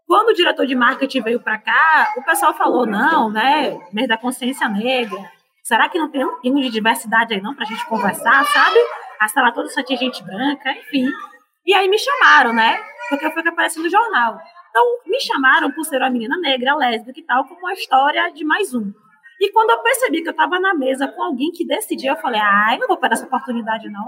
quando 0.06 0.30
o 0.30 0.34
diretor 0.34 0.68
de 0.68 0.76
marketing 0.76 1.22
veio 1.22 1.40
para 1.40 1.58
cá, 1.58 2.14
o 2.18 2.24
pessoal 2.24 2.54
falou, 2.54 2.86
não, 2.86 3.32
né, 3.32 3.80
mês 3.94 4.08
da 4.08 4.18
consciência 4.18 4.68
negra, 4.68 5.18
será 5.64 5.88
que 5.88 5.98
não 5.98 6.12
tem 6.12 6.26
um 6.26 6.40
pingo 6.42 6.62
de 6.62 6.70
diversidade 6.70 7.34
aí 7.34 7.42
não 7.42 7.56
para 7.56 7.64
a 7.64 7.68
gente 7.68 7.86
conversar, 7.88 8.46
sabe? 8.46 8.78
A 9.20 9.30
sala 9.30 9.54
toda 9.54 9.70
só 9.70 9.82
tinha 9.82 9.98
gente 9.98 10.22
branca, 10.24 10.72
enfim. 10.72 11.08
E 11.66 11.74
aí 11.74 11.88
me 11.88 11.98
chamaram, 11.98 12.54
né? 12.54 12.84
Porque 13.10 13.26
eu 13.26 13.32
fui 13.32 13.42
que 13.42 13.50
apareci 13.50 13.80
no 13.80 13.90
jornal. 13.90 14.38
Então, 14.76 15.00
me 15.06 15.18
chamaram 15.22 15.72
por 15.72 15.86
ser 15.86 16.00
uma 16.00 16.10
menina 16.10 16.38
negra, 16.38 16.76
lésbica 16.76 17.18
e 17.18 17.24
tal, 17.24 17.46
como 17.46 17.62
uma 17.62 17.72
história 17.72 18.30
de 18.34 18.44
mais 18.44 18.76
um. 18.76 18.92
E 19.40 19.50
quando 19.50 19.70
eu 19.70 19.80
percebi 19.82 20.22
que 20.22 20.28
eu 20.28 20.32
estava 20.32 20.60
na 20.60 20.74
mesa 20.74 21.08
com 21.08 21.24
alguém 21.24 21.50
que 21.52 21.66
decidia, 21.66 22.12
eu 22.12 22.18
falei, 22.18 22.42
ai, 22.42 22.78
não 22.78 22.86
vou 22.86 22.98
perder 22.98 23.14
essa 23.14 23.26
oportunidade, 23.26 23.90
não. 23.90 24.04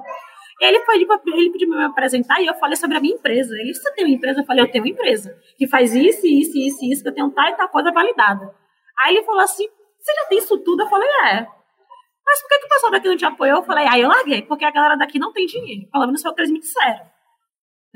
Ele 0.59 0.77
pediu, 0.81 1.07
ele 1.27 1.51
pediu 1.51 1.69
para 1.69 1.77
me 1.77 1.85
apresentar 1.85 2.41
e 2.41 2.47
eu 2.47 2.53
falei 2.55 2.75
sobre 2.75 2.97
a 2.97 2.99
minha 2.99 3.15
empresa. 3.15 3.55
Ele 3.55 3.69
disse, 3.69 3.81
você 3.81 3.93
tem 3.93 4.03
uma 4.03 4.13
empresa? 4.13 4.41
Eu 4.41 4.45
falei, 4.45 4.65
eu 4.65 4.69
tenho 4.69 4.83
uma 4.83 4.89
empresa 4.89 5.39
que 5.57 5.69
faz 5.69 5.95
isso, 5.95 6.27
isso, 6.27 6.57
isso, 6.57 6.83
isso, 6.83 7.01
que 7.01 7.07
eu 7.07 7.15
tenho 7.15 7.31
tal 7.31 7.47
e 7.47 7.55
tal 7.55 7.69
coisa 7.69 7.89
validada. 7.93 8.53
Aí 8.99 9.15
ele 9.15 9.23
falou 9.23 9.43
assim, 9.43 9.69
você 9.97 10.13
já 10.13 10.27
tem 10.27 10.37
isso 10.37 10.57
tudo? 10.57 10.83
Eu 10.83 10.89
falei, 10.89 11.07
é. 11.27 11.47
Mas 12.25 12.41
por 12.41 12.49
que, 12.49 12.59
que 12.59 12.65
o 12.65 12.69
pessoal 12.69 12.91
daqui 12.91 13.07
não 13.07 13.15
te 13.15 13.25
apoiou? 13.25 13.59
Eu 13.59 13.63
falei, 13.63 13.87
ah, 13.87 13.97
eu 13.97 14.09
larguei, 14.09 14.41
porque 14.41 14.65
a 14.65 14.71
galera 14.71 14.97
daqui 14.97 15.17
não 15.17 15.31
tem 15.31 15.45
dinheiro. 15.45 15.87
Pelo 15.89 16.07
menos 16.07 16.21
foi 16.21 16.29
o 16.29 16.35
que 16.35 16.41
eles 16.41 16.51
me 16.51 16.59
disseram. 16.59 17.07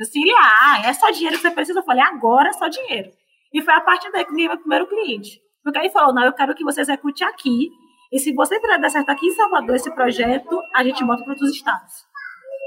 Assim, 0.02 0.22
ele, 0.22 0.34
ah, 0.34 0.82
é 0.86 0.94
só 0.94 1.10
dinheiro 1.12 1.36
que 1.36 1.42
você 1.42 1.52
precisa. 1.52 1.80
Eu 1.80 1.84
falei, 1.84 2.04
agora 2.04 2.50
é 2.50 2.54
só 2.54 2.68
dinheiro. 2.68 3.12
E 3.54 3.62
foi 3.62 3.74
a 3.74 3.82
partir 3.82 4.12
daí 4.12 4.26
que 4.26 4.32
ganhei 4.32 4.48
meu 4.48 4.58
primeiro 4.58 4.88
cliente. 4.88 5.40
Porque 5.64 5.78
aí 5.78 5.90
falou, 5.90 6.14
não, 6.14 6.24
eu 6.24 6.34
quero 6.34 6.56
que 6.56 6.64
você 6.64 6.82
execute 6.82 7.24
aqui, 7.24 7.70
e 8.12 8.20
se 8.20 8.34
você 8.34 8.60
dar 8.60 8.90
certo 8.90 9.10
aqui 9.10 9.28
em 9.28 9.32
Salvador 9.32 9.76
esse 9.76 9.94
projeto, 9.94 10.62
a 10.76 10.84
gente 10.84 11.04
bota 11.04 11.24
para 11.24 11.32
outros 11.32 11.52
estados. 11.52 11.94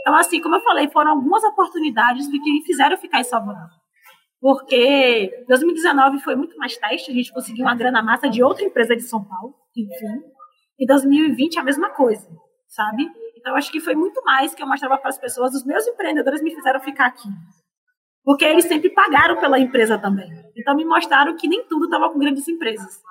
Então, 0.00 0.14
assim, 0.16 0.40
como 0.40 0.56
eu 0.56 0.60
falei, 0.60 0.88
foram 0.88 1.12
algumas 1.12 1.42
oportunidades 1.44 2.26
que 2.28 2.38
me 2.38 2.64
fizeram 2.64 2.96
ficar 2.96 3.20
em 3.20 3.24
Salvador. 3.24 3.68
Porque 4.40 5.44
2019 5.48 6.20
foi 6.20 6.36
muito 6.36 6.56
mais 6.56 6.76
teste, 6.76 7.10
a 7.10 7.14
gente 7.14 7.32
conseguiu 7.32 7.64
uma 7.64 7.74
grana 7.74 8.02
massa 8.02 8.28
de 8.28 8.42
outra 8.42 8.64
empresa 8.64 8.94
de 8.94 9.02
São 9.02 9.24
Paulo, 9.24 9.54
enfim. 9.74 10.22
E 10.78 10.86
2020 10.86 11.58
a 11.58 11.62
mesma 11.62 11.90
coisa, 11.90 12.28
sabe? 12.68 13.10
Então, 13.44 13.54
acho 13.56 13.70
que 13.70 13.78
foi 13.78 13.94
muito 13.94 14.24
mais 14.24 14.54
que 14.54 14.62
eu 14.62 14.66
mostrava 14.66 14.96
para 14.96 15.10
as 15.10 15.18
pessoas. 15.18 15.54
Os 15.54 15.66
meus 15.66 15.86
empreendedores 15.86 16.40
me 16.40 16.54
fizeram 16.54 16.80
ficar 16.80 17.04
aqui. 17.04 17.28
Porque 18.24 18.42
eles 18.42 18.64
sempre 18.64 18.88
pagaram 18.88 19.36
pela 19.36 19.58
empresa 19.58 19.98
também. 19.98 20.26
Então, 20.56 20.74
me 20.74 20.82
mostraram 20.82 21.36
que 21.36 21.46
nem 21.46 21.62
tudo 21.66 21.84
estava 21.84 22.08
com 22.10 22.18
grandes 22.18 22.48
empresas. 22.48 23.02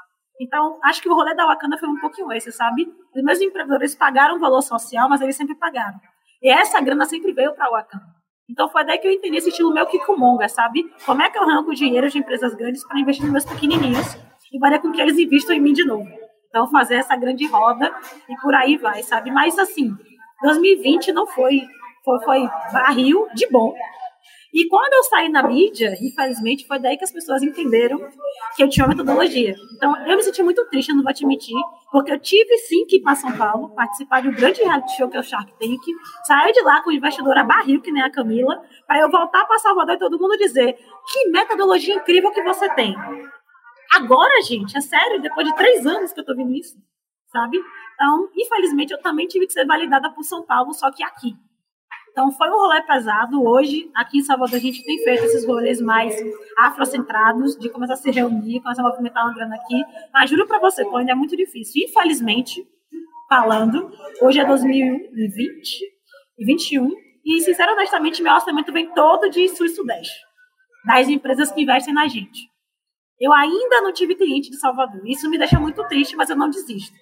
Então, 0.42 0.80
acho 0.84 1.04
que 1.04 1.08
o 1.08 1.14
rolê 1.14 1.36
da 1.36 1.46
Wakanda 1.46 1.78
foi 1.78 1.88
um 1.88 2.00
pouquinho 2.00 2.34
esse, 2.34 2.52
sabe? 2.52 2.92
Os 3.16 3.24
meus 3.24 3.40
empreendedores 3.40 3.94
pagaram 3.94 4.40
valor 4.40 4.64
social, 4.64 5.08
mas 5.08 5.22
eles 5.22 5.36
sempre 5.36 5.54
pagaram. 5.54 6.00
E 6.42 6.50
essa 6.50 6.82
grana 6.82 7.06
sempre 7.06 7.32
veio 7.32 7.54
para 7.54 7.70
o 7.70 7.74
Wakanda. 7.74 8.04
Então, 8.50 8.68
foi 8.70 8.84
daí 8.84 8.98
que 8.98 9.08
eu 9.08 9.12
entendi 9.12 9.38
esse 9.38 9.50
estilo 9.50 9.72
meu 9.72 9.86
Kikumonga, 9.86 10.50
sabe? 10.50 10.92
Como 11.06 11.22
é 11.22 11.30
que 11.30 11.38
eu 11.38 11.44
arranco 11.44 11.76
dinheiro 11.76 12.10
de 12.10 12.18
empresas 12.18 12.56
grandes 12.56 12.84
para 12.88 13.00
investir 13.00 13.24
nos 13.24 13.34
meus 13.34 13.46
pequenininhos 13.46 14.18
e 14.52 14.60
fazer 14.60 14.80
com 14.80 14.92
que 14.92 15.00
eles 15.00 15.16
investam 15.20 15.56
em 15.56 15.62
mim 15.62 15.74
de 15.74 15.86
novo. 15.86 16.10
Então, 16.50 16.68
fazer 16.72 16.96
essa 16.96 17.16
grande 17.16 17.46
roda 17.46 17.96
e 18.28 18.36
por 18.42 18.54
aí 18.56 18.78
vai, 18.78 19.04
sabe? 19.04 19.30
Mas, 19.30 19.58
assim, 19.60 19.96
2020 20.44 21.12
não 21.12 21.26
foi, 21.26 21.62
foi, 22.06 22.20
foi 22.24 22.50
barril 22.72 23.28
de 23.34 23.50
bom, 23.50 23.74
e 24.54 24.68
quando 24.68 24.94
eu 24.94 25.04
saí 25.06 25.30
na 25.30 25.42
mídia, 25.42 25.98
infelizmente, 26.00 26.68
foi 26.68 26.78
daí 26.78 26.96
que 26.96 27.04
as 27.04 27.12
pessoas 27.12 27.42
entenderam 27.42 27.98
que 28.56 28.62
eu 28.62 28.70
tinha 28.70 28.86
uma 28.86 28.94
metodologia. 28.94 29.56
Então, 29.76 29.98
eu 30.06 30.16
me 30.16 30.22
senti 30.22 30.44
muito 30.44 30.64
triste, 30.70 30.94
não 30.94 31.02
vou 31.02 31.12
te 31.12 31.26
mentir, 31.26 31.58
porque 31.92 32.12
eu 32.12 32.20
tive 32.20 32.56
sim 32.60 32.86
que 32.86 32.98
ir 32.98 33.02
para 33.02 33.16
São 33.16 33.36
Paulo, 33.36 33.74
participar 33.74 34.22
de 34.22 34.28
um 34.28 34.32
grande 34.32 34.62
reality 34.62 34.96
show 34.96 35.10
que 35.10 35.18
é 35.18 35.20
o 35.20 35.24
Shark 35.24 35.52
Tank, 35.58 35.82
sair 36.28 36.52
de 36.52 36.62
lá 36.62 36.84
com 36.84 36.92
investidora 36.92 37.44
barril, 37.44 37.82
que 37.82 37.92
nem 37.92 38.04
a 38.04 38.12
Camila, 38.12 38.62
para 38.86 39.00
eu 39.00 39.10
voltar 39.10 39.44
para 39.46 39.58
Salvador 39.58 39.96
e 39.96 40.00
todo 40.00 40.20
mundo 40.20 40.38
dizer 40.38 40.78
que 41.12 41.30
metodologia 41.32 41.96
incrível 41.96 42.32
que 42.32 42.44
você 42.44 42.70
tem. 42.76 42.96
Agora, 43.96 44.40
gente, 44.44 44.78
é 44.78 44.82
sério, 44.82 45.20
depois 45.20 45.48
de 45.48 45.56
três 45.56 45.84
anos 45.88 46.14
que 46.14 46.20
eu 46.20 46.26
tô 46.26 46.36
vendo 46.36 46.54
isso, 46.54 46.76
sabe? 47.32 47.58
Então, 47.94 48.30
infelizmente, 48.36 48.92
eu 48.92 49.02
também 49.02 49.28
tive 49.28 49.48
que 49.48 49.54
ser 49.54 49.66
validada 49.66 50.10
por 50.12 50.24
São 50.24 50.44
Paulo, 50.44 50.74
só 50.74 50.92
que 50.92 51.04
aqui. 51.04 51.36
Então 52.14 52.32
foi 52.32 52.48
um 52.48 52.54
rolê 52.54 52.82
pesado. 52.84 53.44
Hoje, 53.44 53.90
aqui 53.96 54.20
em 54.20 54.24
Salvador, 54.24 54.56
a 54.56 54.60
gente 54.60 54.84
tem 54.84 55.04
feito 55.04 55.26
esses 55.26 55.46
rolês 55.48 55.82
mais 55.82 56.16
afrocentrados, 56.60 57.58
de 57.58 57.70
começar 57.70 57.94
a 57.94 57.98
se 57.98 58.12
reunir, 58.12 58.62
começar 58.62 58.84
a 58.84 58.90
movimentar 58.90 59.26
uma 59.26 59.34
grana 59.34 59.56
aqui. 59.56 59.84
Mas 60.14 60.30
juro 60.30 60.48
para 60.48 60.60
você, 60.60 60.86
pô, 60.86 60.98
ainda 60.98 61.12
é 61.12 61.16
muito 61.16 61.36
difícil. 61.36 61.84
Infelizmente, 61.84 62.64
falando, 63.28 63.92
hoje 64.22 64.40
é 64.40 64.46
2020 64.46 65.82
e 66.38 66.46
21, 66.46 66.92
e 67.26 67.42
sinceramente, 67.42 67.80
honestamente, 67.80 68.22
meu 68.22 68.34
orçamento 68.34 68.72
vem 68.72 68.94
todo 68.94 69.30
de 69.30 69.48
sul 69.50 69.66
e 69.66 69.70
sudeste, 69.70 70.20
das 70.86 71.10
empresas 71.10 71.52
que 71.52 71.62
investem 71.62 71.94
na 71.94 72.08
gente. 72.08 72.48
Eu 73.20 73.34
ainda 73.34 73.82
não 73.82 73.94
tive 73.94 74.16
cliente 74.16 74.52
de 74.52 74.58
Salvador. 74.58 75.02
Isso 75.06 75.30
me 75.30 75.38
deixa 75.38 75.60
muito 75.60 75.84
triste, 75.88 76.16
mas 76.16 76.30
eu 76.30 76.36
não 76.36 76.50
desisto. 76.50 76.96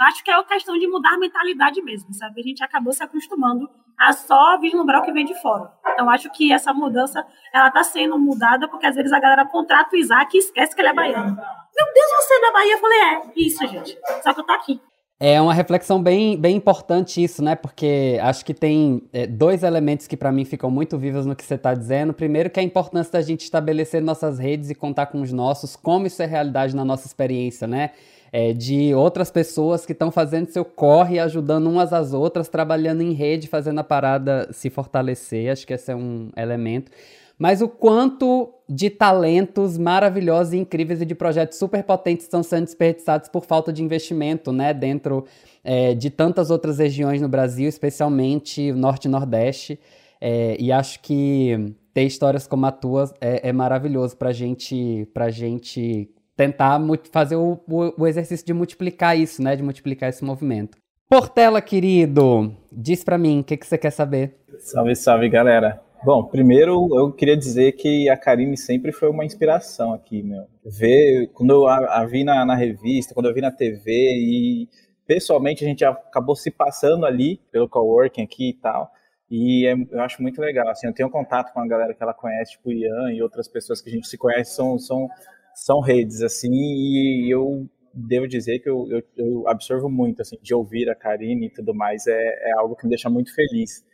Acho 0.00 0.24
que 0.24 0.30
é 0.30 0.34
uma 0.34 0.44
questão 0.44 0.78
de 0.78 0.86
mudar 0.86 1.14
a 1.14 1.18
mentalidade 1.18 1.80
mesmo, 1.82 2.12
sabe? 2.12 2.40
A 2.40 2.44
gente 2.44 2.62
acabou 2.62 2.92
se 2.92 3.02
acostumando 3.02 3.68
a 3.98 4.12
só 4.12 4.58
vislumbrar 4.58 5.02
o 5.02 5.04
que 5.04 5.12
vem 5.12 5.24
de 5.24 5.40
fora. 5.40 5.70
Então, 5.88 6.10
acho 6.10 6.30
que 6.30 6.52
essa 6.52 6.72
mudança, 6.72 7.24
ela 7.52 7.68
está 7.68 7.84
sendo 7.84 8.18
mudada 8.18 8.68
porque 8.68 8.86
às 8.86 8.94
vezes 8.96 9.12
a 9.12 9.20
galera 9.20 9.46
contrata 9.46 9.94
o 9.94 9.98
Isaac 9.98 10.36
e 10.36 10.40
esquece 10.40 10.74
que 10.74 10.80
ele 10.80 10.88
é 10.88 10.94
baiano. 10.94 11.36
Meu 11.36 11.86
Deus, 11.94 12.24
você 12.24 12.34
é 12.34 12.40
da 12.40 12.52
Bahia? 12.52 12.74
Eu 12.74 12.78
falei, 12.78 12.98
é, 12.98 13.22
isso, 13.36 13.66
gente. 13.66 13.98
Só 14.22 14.32
que 14.32 14.40
eu 14.40 14.44
tô 14.44 14.52
aqui. 14.52 14.80
É 15.20 15.40
uma 15.40 15.54
reflexão 15.54 16.02
bem, 16.02 16.36
bem 16.36 16.56
importante 16.56 17.22
isso, 17.22 17.42
né? 17.42 17.54
Porque 17.54 18.18
acho 18.20 18.44
que 18.44 18.52
tem 18.52 19.08
é, 19.12 19.26
dois 19.26 19.62
elementos 19.62 20.08
que 20.08 20.16
para 20.16 20.32
mim 20.32 20.44
ficam 20.44 20.70
muito 20.70 20.98
vivos 20.98 21.24
no 21.24 21.36
que 21.36 21.44
você 21.44 21.54
está 21.54 21.72
dizendo. 21.72 22.12
Primeiro, 22.12 22.50
que 22.50 22.58
é 22.58 22.62
a 22.62 22.66
importância 22.66 23.12
da 23.12 23.22
gente 23.22 23.42
estabelecer 23.42 24.02
nossas 24.02 24.38
redes 24.38 24.70
e 24.70 24.74
contar 24.74 25.06
com 25.06 25.22
os 25.22 25.32
nossos, 25.32 25.76
como 25.76 26.06
isso 26.06 26.20
é 26.20 26.26
realidade 26.26 26.74
na 26.74 26.84
nossa 26.84 27.06
experiência, 27.06 27.66
né? 27.66 27.92
É, 28.36 28.52
de 28.52 28.92
outras 28.92 29.30
pessoas 29.30 29.86
que 29.86 29.92
estão 29.92 30.10
fazendo 30.10 30.48
seu 30.48 30.64
corre, 30.64 31.20
ajudando 31.20 31.70
umas 31.70 31.92
às 31.92 32.12
outras, 32.12 32.48
trabalhando 32.48 33.00
em 33.00 33.12
rede, 33.12 33.46
fazendo 33.46 33.78
a 33.78 33.84
parada 33.84 34.48
se 34.52 34.68
fortalecer. 34.68 35.52
Acho 35.52 35.64
que 35.64 35.72
esse 35.72 35.92
é 35.92 35.94
um 35.94 36.30
elemento. 36.36 36.90
Mas 37.38 37.62
o 37.62 37.68
quanto 37.68 38.52
de 38.68 38.90
talentos 38.90 39.78
maravilhosos 39.78 40.52
e 40.52 40.56
incríveis 40.56 41.00
e 41.00 41.06
de 41.06 41.14
projetos 41.14 41.58
super 41.58 41.84
potentes 41.84 42.24
estão 42.24 42.42
sendo 42.42 42.64
desperdiçados 42.64 43.28
por 43.28 43.44
falta 43.44 43.72
de 43.72 43.84
investimento, 43.84 44.50
né? 44.50 44.74
Dentro 44.74 45.26
é, 45.62 45.94
de 45.94 46.10
tantas 46.10 46.50
outras 46.50 46.78
regiões 46.78 47.22
no 47.22 47.28
Brasil, 47.28 47.68
especialmente 47.68 48.72
o 48.72 48.76
Norte 48.76 49.04
e 49.04 49.08
Nordeste. 49.08 49.78
É, 50.20 50.56
e 50.58 50.72
acho 50.72 50.98
que 51.02 51.72
ter 51.92 52.02
histórias 52.02 52.48
como 52.48 52.66
a 52.66 52.72
tua 52.72 53.14
é, 53.20 53.50
é 53.50 53.52
maravilhoso 53.52 54.16
para 54.16 54.32
gente, 54.32 55.08
pra 55.14 55.30
gente 55.30 56.10
tentar 56.36 56.80
fazer 57.12 57.36
o, 57.36 57.60
o, 57.68 58.02
o, 58.02 58.06
exercício 58.06 58.44
de 58.44 58.52
multiplicar 58.52 59.18
isso, 59.18 59.42
né? 59.42 59.56
De 59.56 59.62
multiplicar 59.62 60.08
esse 60.08 60.24
movimento. 60.24 60.76
Portela, 61.08 61.60
querido, 61.60 62.54
diz 62.72 63.04
para 63.04 63.18
mim, 63.18 63.40
o 63.40 63.44
que, 63.44 63.56
que 63.56 63.66
você 63.66 63.78
quer 63.78 63.90
saber? 63.90 64.36
Salve, 64.58 64.96
salve, 64.96 65.28
galera. 65.28 65.80
Bom, 66.04 66.24
primeiro 66.24 66.88
eu 66.98 67.12
queria 67.12 67.36
dizer 67.36 67.72
que 67.72 68.10
a 68.10 68.16
Karine 68.16 68.58
sempre 68.58 68.92
foi 68.92 69.08
uma 69.08 69.24
inspiração 69.24 69.94
aqui, 69.94 70.22
meu. 70.22 70.44
Ver, 70.64 71.28
quando 71.32 71.50
eu 71.50 71.66
a, 71.66 72.00
a 72.00 72.04
vi 72.04 72.24
na, 72.24 72.44
na, 72.44 72.54
revista, 72.54 73.14
quando 73.14 73.26
eu 73.26 73.34
vi 73.34 73.40
na 73.40 73.50
TV 73.50 73.90
e 73.90 74.68
pessoalmente 75.06 75.64
a 75.64 75.68
gente 75.68 75.82
acabou 75.82 76.36
se 76.36 76.50
passando 76.50 77.06
ali 77.06 77.40
pelo 77.50 77.68
coworking 77.68 78.22
aqui 78.22 78.50
e 78.50 78.52
tal. 78.54 78.90
E 79.30 79.66
é, 79.66 79.72
eu 79.72 80.00
acho 80.02 80.20
muito 80.20 80.40
legal, 80.40 80.68
assim, 80.68 80.86
eu 80.86 80.92
tenho 80.92 81.08
contato 81.08 81.52
com 81.54 81.60
a 81.60 81.66
galera 81.66 81.94
que 81.94 82.02
ela 82.02 82.12
conhece, 82.12 82.52
tipo 82.52 82.68
o 82.68 82.72
Ian 82.72 83.10
e 83.12 83.22
outras 83.22 83.48
pessoas 83.48 83.80
que 83.80 83.88
a 83.88 83.92
gente 83.92 84.06
se 84.06 84.18
conhece, 84.18 84.54
são, 84.54 84.78
são 84.78 85.08
são 85.54 85.80
redes, 85.80 86.22
assim, 86.22 86.50
e 86.52 87.32
eu 87.32 87.68
devo 87.94 88.26
dizer 88.26 88.58
que 88.58 88.68
eu, 88.68 88.86
eu, 88.90 89.02
eu, 89.16 89.48
absorvo 89.48 89.88
muito, 89.88 90.20
assim, 90.20 90.36
de 90.42 90.54
ouvir 90.54 90.90
a 90.90 90.94
Karine 90.94 91.46
e 91.46 91.50
tudo 91.50 91.74
mais, 91.74 92.06
é, 92.06 92.50
é 92.50 92.52
algo 92.58 92.74
que 92.74 92.84
me 92.84 92.90
deixa 92.90 93.08
muito 93.08 93.32
feliz. 93.34 93.84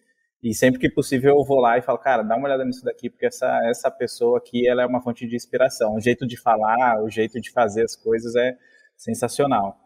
E 0.43 0.55
sempre 0.55 0.81
que 0.81 0.89
possível 0.89 1.37
eu 1.37 1.45
vou 1.45 1.61
lá 1.61 1.77
e 1.77 1.83
falo, 1.83 1.99
cara, 1.99 2.23
dá 2.23 2.35
uma 2.35 2.47
olhada 2.47 2.65
nisso 2.65 2.83
daqui, 2.83 3.11
porque 3.11 3.27
essa, 3.27 3.61
essa 3.69 3.91
pessoa 3.91 4.39
aqui, 4.39 4.67
ela 4.67 4.83
é 4.83 4.87
uma 4.87 5.03
fonte 5.03 5.27
de 5.27 5.37
inspiração. 5.37 5.97
O 5.97 6.01
jeito 6.01 6.27
de 6.27 6.41
falar, 6.41 7.03
o 7.03 7.11
jeito 7.11 7.39
de 7.39 7.51
fazer 7.53 7.83
as 7.83 7.95
coisas 7.95 8.35
é 8.35 8.57
sensacional. 8.97 9.77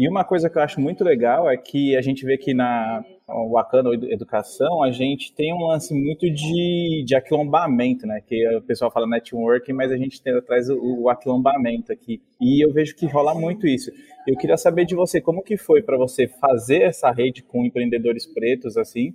E 0.00 0.08
uma 0.08 0.24
coisa 0.24 0.48
que 0.48 0.56
eu 0.56 0.62
acho 0.62 0.80
muito 0.80 1.04
legal 1.04 1.50
é 1.50 1.58
que 1.58 1.94
a 1.94 2.00
gente 2.00 2.24
vê 2.24 2.38
que 2.38 2.54
na 2.54 3.04
Wakanda 3.28 3.90
Educação, 4.10 4.82
a 4.82 4.90
gente 4.90 5.30
tem 5.34 5.52
um 5.52 5.66
lance 5.66 5.92
muito 5.92 6.20
de, 6.32 7.04
de 7.04 7.14
aquilombamento, 7.14 8.06
né? 8.06 8.22
Que 8.26 8.48
o 8.56 8.62
pessoal 8.62 8.90
fala 8.90 9.06
networking, 9.06 9.74
mas 9.74 9.92
a 9.92 9.98
gente 9.98 10.22
tem, 10.22 10.40
traz 10.40 10.70
o, 10.70 11.02
o 11.02 11.10
aquilombamento 11.10 11.92
aqui. 11.92 12.22
E 12.40 12.64
eu 12.64 12.72
vejo 12.72 12.96
que 12.96 13.04
rola 13.04 13.34
muito 13.34 13.66
isso. 13.66 13.90
Eu 14.26 14.38
queria 14.38 14.56
saber 14.56 14.86
de 14.86 14.94
você, 14.94 15.20
como 15.20 15.42
que 15.42 15.58
foi 15.58 15.82
para 15.82 15.98
você 15.98 16.26
fazer 16.26 16.80
essa 16.80 17.10
rede 17.10 17.42
com 17.42 17.66
empreendedores 17.66 18.24
pretos, 18.24 18.78
assim, 18.78 19.12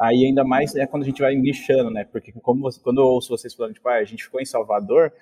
Aí 0.00 0.24
ainda 0.24 0.42
mais 0.42 0.74
é 0.74 0.86
quando 0.86 1.02
a 1.02 1.06
gente 1.06 1.20
vai 1.20 1.34
lixando, 1.34 1.90
né? 1.90 2.04
Porque 2.10 2.32
como 2.32 2.62
você, 2.62 2.80
quando 2.80 3.02
eu 3.02 3.06
ouço 3.06 3.28
vocês 3.28 3.52
falando, 3.52 3.74
tipo, 3.74 3.86
ah, 3.90 3.96
a 3.96 4.04
gente 4.04 4.24
ficou 4.24 4.40
em 4.40 4.46
Salvador, 4.46 5.12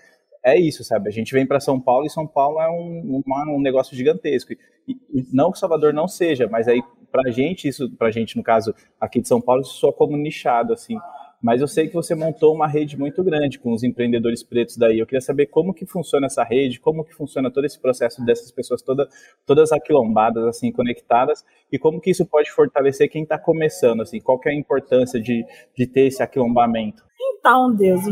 é 0.44 0.58
isso, 0.58 0.82
sabe? 0.82 1.08
A 1.08 1.12
gente 1.12 1.32
vem 1.32 1.46
para 1.46 1.60
São 1.60 1.80
Paulo 1.80 2.06
e 2.06 2.10
São 2.10 2.26
Paulo 2.26 2.60
é 2.60 2.70
um, 2.70 3.22
um 3.48 3.60
negócio 3.60 3.96
gigantesco. 3.96 4.52
E, 4.88 4.92
e, 5.12 5.26
não 5.32 5.52
que 5.52 5.58
Salvador 5.58 5.92
não 5.92 6.08
seja, 6.08 6.48
mas 6.48 6.66
aí 6.66 6.82
pra 7.10 7.30
gente, 7.30 7.68
isso, 7.68 7.90
pra 7.96 8.10
gente, 8.10 8.36
no 8.36 8.42
caso, 8.42 8.74
aqui 9.00 9.20
de 9.20 9.28
São 9.28 9.40
Paulo, 9.40 9.62
isso 9.62 9.74
soa 9.74 9.92
como 9.92 10.16
nichado, 10.16 10.72
assim. 10.72 10.96
Mas 11.42 11.62
eu 11.62 11.68
sei 11.68 11.88
que 11.88 11.94
você 11.94 12.14
montou 12.14 12.54
uma 12.54 12.66
rede 12.66 12.98
muito 12.98 13.24
grande 13.24 13.58
com 13.58 13.72
os 13.72 13.82
empreendedores 13.82 14.42
pretos 14.42 14.76
daí. 14.76 14.98
Eu 14.98 15.06
queria 15.06 15.22
saber 15.22 15.46
como 15.46 15.72
que 15.72 15.86
funciona 15.86 16.26
essa 16.26 16.44
rede, 16.44 16.78
como 16.78 17.02
que 17.02 17.14
funciona 17.14 17.50
todo 17.50 17.64
esse 17.64 17.80
processo 17.80 18.22
dessas 18.24 18.52
pessoas 18.52 18.82
toda, 18.82 19.08
todas 19.46 19.72
aquilombadas, 19.72 20.44
assim, 20.44 20.70
conectadas, 20.70 21.42
e 21.72 21.78
como 21.78 22.00
que 22.00 22.10
isso 22.10 22.26
pode 22.26 22.50
fortalecer 22.50 23.08
quem 23.08 23.22
está 23.22 23.38
começando, 23.38 24.02
assim, 24.02 24.20
qual 24.20 24.38
que 24.38 24.50
é 24.50 24.52
a 24.52 24.54
importância 24.54 25.20
de, 25.20 25.44
de 25.76 25.86
ter 25.86 26.08
esse 26.08 26.22
aquilombamento? 26.22 27.02
Então, 27.18 27.74
Deus, 27.74 28.02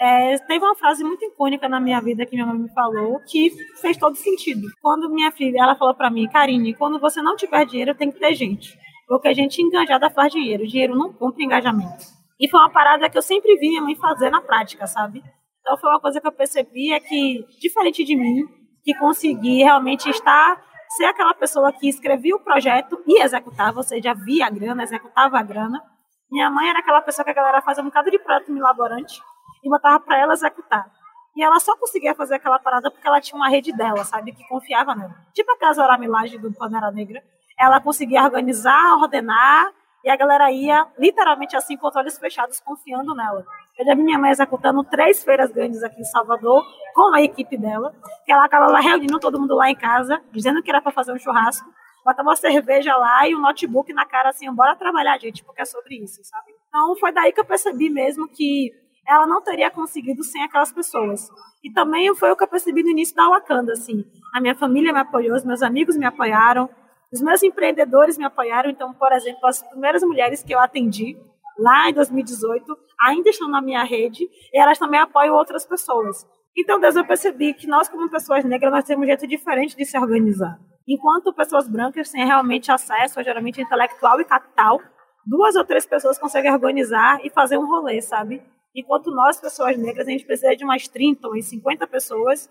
é, 0.00 0.38
teve 0.38 0.64
uma 0.64 0.76
frase 0.76 1.02
muito 1.02 1.24
icônica 1.24 1.68
na 1.68 1.80
minha 1.80 2.00
vida 2.00 2.24
que 2.24 2.36
minha 2.36 2.46
mãe 2.46 2.56
me 2.56 2.72
falou 2.72 3.20
que 3.28 3.50
fez 3.80 3.96
todo 3.96 4.14
sentido. 4.14 4.68
Quando 4.80 5.10
minha 5.10 5.32
filha, 5.32 5.58
ela 5.60 5.74
falou 5.74 5.94
para 5.94 6.08
mim, 6.08 6.28
Karine, 6.28 6.72
quando 6.74 7.00
você 7.00 7.20
não 7.20 7.34
tiver 7.34 7.66
dinheiro, 7.66 7.96
tem 7.96 8.12
que 8.12 8.18
ter 8.18 8.32
gente. 8.34 8.78
Porque 9.08 9.26
a 9.26 9.34
gente 9.34 9.60
engajada 9.60 10.08
faz 10.10 10.32
dinheiro. 10.32 10.66
Dinheiro 10.66 10.96
não 10.96 11.12
compra 11.12 11.42
engajamento. 11.42 12.04
E 12.38 12.48
foi 12.48 12.60
uma 12.60 12.70
parada 12.70 13.10
que 13.10 13.18
eu 13.18 13.22
sempre 13.22 13.56
vi 13.56 13.70
minha 13.70 13.82
mãe 13.82 13.96
fazer 13.96 14.30
na 14.30 14.40
prática, 14.40 14.86
sabe? 14.86 15.20
Então 15.60 15.76
foi 15.76 15.90
uma 15.90 16.00
coisa 16.00 16.20
que 16.20 16.26
eu 16.28 16.32
percebi 16.32 16.92
é 16.92 17.00
que, 17.00 17.44
diferente 17.60 18.04
de 18.04 18.14
mim, 18.14 18.44
que 18.84 18.94
consegui 18.94 19.64
realmente 19.64 20.08
estar, 20.08 20.62
ser 20.96 21.06
aquela 21.06 21.34
pessoa 21.34 21.72
que 21.72 21.88
escrevia 21.88 22.36
o 22.36 22.40
projeto 22.40 23.02
e 23.04 23.20
executava, 23.20 23.78
ou 23.78 23.82
seja, 23.82 24.14
via 24.14 24.46
a 24.46 24.50
grana, 24.50 24.84
executava 24.84 25.38
a 25.38 25.42
grana. 25.42 25.82
Minha 26.30 26.48
mãe 26.50 26.68
era 26.68 26.78
aquela 26.78 27.02
pessoa 27.02 27.24
que 27.24 27.30
a 27.32 27.34
galera 27.34 27.60
fazia 27.60 27.82
um 27.82 27.86
bocado 27.86 28.12
de 28.12 28.18
projeto 28.20 28.52
milaborante 28.52 29.20
e 29.62 29.68
botava 29.68 30.00
para 30.00 30.18
ela 30.18 30.32
executar. 30.32 30.90
E 31.36 31.42
ela 31.42 31.60
só 31.60 31.76
conseguia 31.76 32.14
fazer 32.14 32.34
aquela 32.34 32.58
parada 32.58 32.90
porque 32.90 33.06
ela 33.06 33.20
tinha 33.20 33.36
uma 33.36 33.48
rede 33.48 33.72
dela, 33.72 34.04
sabe? 34.04 34.32
Que 34.32 34.46
confiava 34.48 34.94
nela. 34.94 35.14
Tipo 35.32 35.52
a 35.52 35.58
Casa 35.58 35.96
Milagem 35.96 36.40
do 36.40 36.52
Panera 36.52 36.90
Negra. 36.90 37.22
Ela 37.58 37.80
conseguia 37.80 38.22
organizar, 38.22 38.94
ordenar, 38.94 39.72
e 40.04 40.10
a 40.10 40.16
galera 40.16 40.50
ia 40.50 40.86
literalmente 40.98 41.56
assim, 41.56 41.76
com 41.76 41.88
os 41.88 41.96
olhos 41.96 42.18
fechados, 42.18 42.60
confiando 42.60 43.14
nela. 43.14 43.44
Eu 43.78 43.84
já 43.84 43.94
vi 43.94 44.02
minha 44.02 44.18
mãe 44.18 44.30
executando 44.30 44.82
três 44.84 45.22
feiras 45.22 45.50
grandes 45.52 45.82
aqui 45.82 46.00
em 46.00 46.04
Salvador, 46.04 46.64
com 46.94 47.14
a 47.14 47.22
equipe 47.22 47.56
dela, 47.56 47.94
que 48.24 48.32
ela 48.32 48.44
acabava 48.44 48.80
reunindo 48.80 49.18
todo 49.18 49.38
mundo 49.38 49.54
lá 49.54 49.70
em 49.70 49.76
casa, 49.76 50.20
dizendo 50.32 50.62
que 50.62 50.70
era 50.70 50.80
para 50.80 50.92
fazer 50.92 51.12
um 51.12 51.18
churrasco, 51.18 51.68
botava 52.04 52.28
uma 52.28 52.36
cerveja 52.36 52.96
lá 52.96 53.28
e 53.28 53.34
um 53.34 53.40
notebook 53.40 53.92
na 53.92 54.06
cara 54.06 54.30
assim, 54.30 54.52
bora 54.52 54.74
trabalhar, 54.74 55.18
gente, 55.18 55.44
porque 55.44 55.62
é 55.62 55.64
sobre 55.64 55.96
isso, 56.02 56.24
sabe? 56.24 56.52
Então 56.68 56.96
foi 56.96 57.12
daí 57.12 57.32
que 57.32 57.40
eu 57.40 57.44
percebi 57.44 57.90
mesmo 57.90 58.28
que 58.28 58.72
ela 59.08 59.26
não 59.26 59.42
teria 59.42 59.70
conseguido 59.70 60.22
sem 60.22 60.42
aquelas 60.42 60.70
pessoas. 60.70 61.28
E 61.64 61.72
também 61.72 62.14
foi 62.14 62.30
o 62.30 62.36
que 62.36 62.44
eu 62.44 62.48
percebi 62.48 62.82
no 62.82 62.90
início 62.90 63.16
da 63.16 63.28
Wakanda, 63.28 63.72
assim. 63.72 64.04
A 64.34 64.40
minha 64.40 64.54
família 64.54 64.92
me 64.92 64.98
apoiou, 64.98 65.34
os 65.34 65.44
meus 65.44 65.62
amigos 65.62 65.96
me 65.96 66.04
apoiaram, 66.04 66.68
os 67.12 67.22
meus 67.22 67.42
empreendedores 67.42 68.18
me 68.18 68.24
apoiaram. 68.24 68.70
Então, 68.70 68.92
por 68.92 69.10
exemplo, 69.12 69.46
as 69.46 69.62
primeiras 69.62 70.02
mulheres 70.02 70.42
que 70.42 70.54
eu 70.54 70.60
atendi 70.60 71.16
lá 71.58 71.88
em 71.88 71.94
2018 71.94 72.64
ainda 73.00 73.30
estão 73.30 73.48
na 73.48 73.62
minha 73.62 73.82
rede 73.82 74.24
e 74.52 74.60
elas 74.60 74.78
também 74.78 75.00
apoiam 75.00 75.34
outras 75.34 75.66
pessoas. 75.66 76.26
Então, 76.56 76.78
Deus, 76.78 76.96
eu 76.96 77.06
percebi 77.06 77.54
que 77.54 77.66
nós, 77.66 77.88
como 77.88 78.10
pessoas 78.10 78.44
negras, 78.44 78.72
nós 78.72 78.84
temos 78.84 79.04
um 79.04 79.06
jeito 79.06 79.26
diferente 79.26 79.76
de 79.76 79.84
se 79.84 79.96
organizar. 79.96 80.58
Enquanto 80.86 81.32
pessoas 81.32 81.68
brancas 81.68 82.10
têm 82.10 82.26
realmente 82.26 82.70
acesso, 82.70 83.22
geralmente 83.22 83.60
intelectual 83.60 84.20
e 84.20 84.24
capital, 84.24 84.80
duas 85.26 85.54
ou 85.54 85.64
três 85.64 85.86
pessoas 85.86 86.18
conseguem 86.18 86.52
organizar 86.52 87.24
e 87.24 87.30
fazer 87.30 87.58
um 87.58 87.66
rolê, 87.66 88.00
sabe? 88.00 88.42
Enquanto 88.78 89.10
nós, 89.10 89.40
pessoas 89.40 89.76
negras, 89.76 90.06
a 90.06 90.10
gente 90.10 90.24
precisa 90.24 90.54
de 90.54 90.64
umas 90.64 90.86
30 90.86 91.26
ou 91.26 91.42
50 91.42 91.84
pessoas 91.88 92.48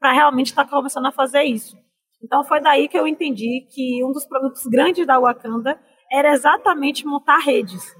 para 0.00 0.12
realmente 0.12 0.48
estar 0.48 0.64
tá 0.64 0.70
começando 0.70 1.06
a 1.06 1.12
fazer 1.12 1.44
isso. 1.44 1.76
Então 2.20 2.42
foi 2.42 2.60
daí 2.60 2.88
que 2.88 2.98
eu 2.98 3.06
entendi 3.06 3.64
que 3.70 4.04
um 4.04 4.10
dos 4.10 4.26
produtos 4.26 4.66
grandes 4.66 5.06
da 5.06 5.20
Wakanda 5.20 5.80
era 6.10 6.32
exatamente 6.32 7.06
montar 7.06 7.38
redes 7.38 7.94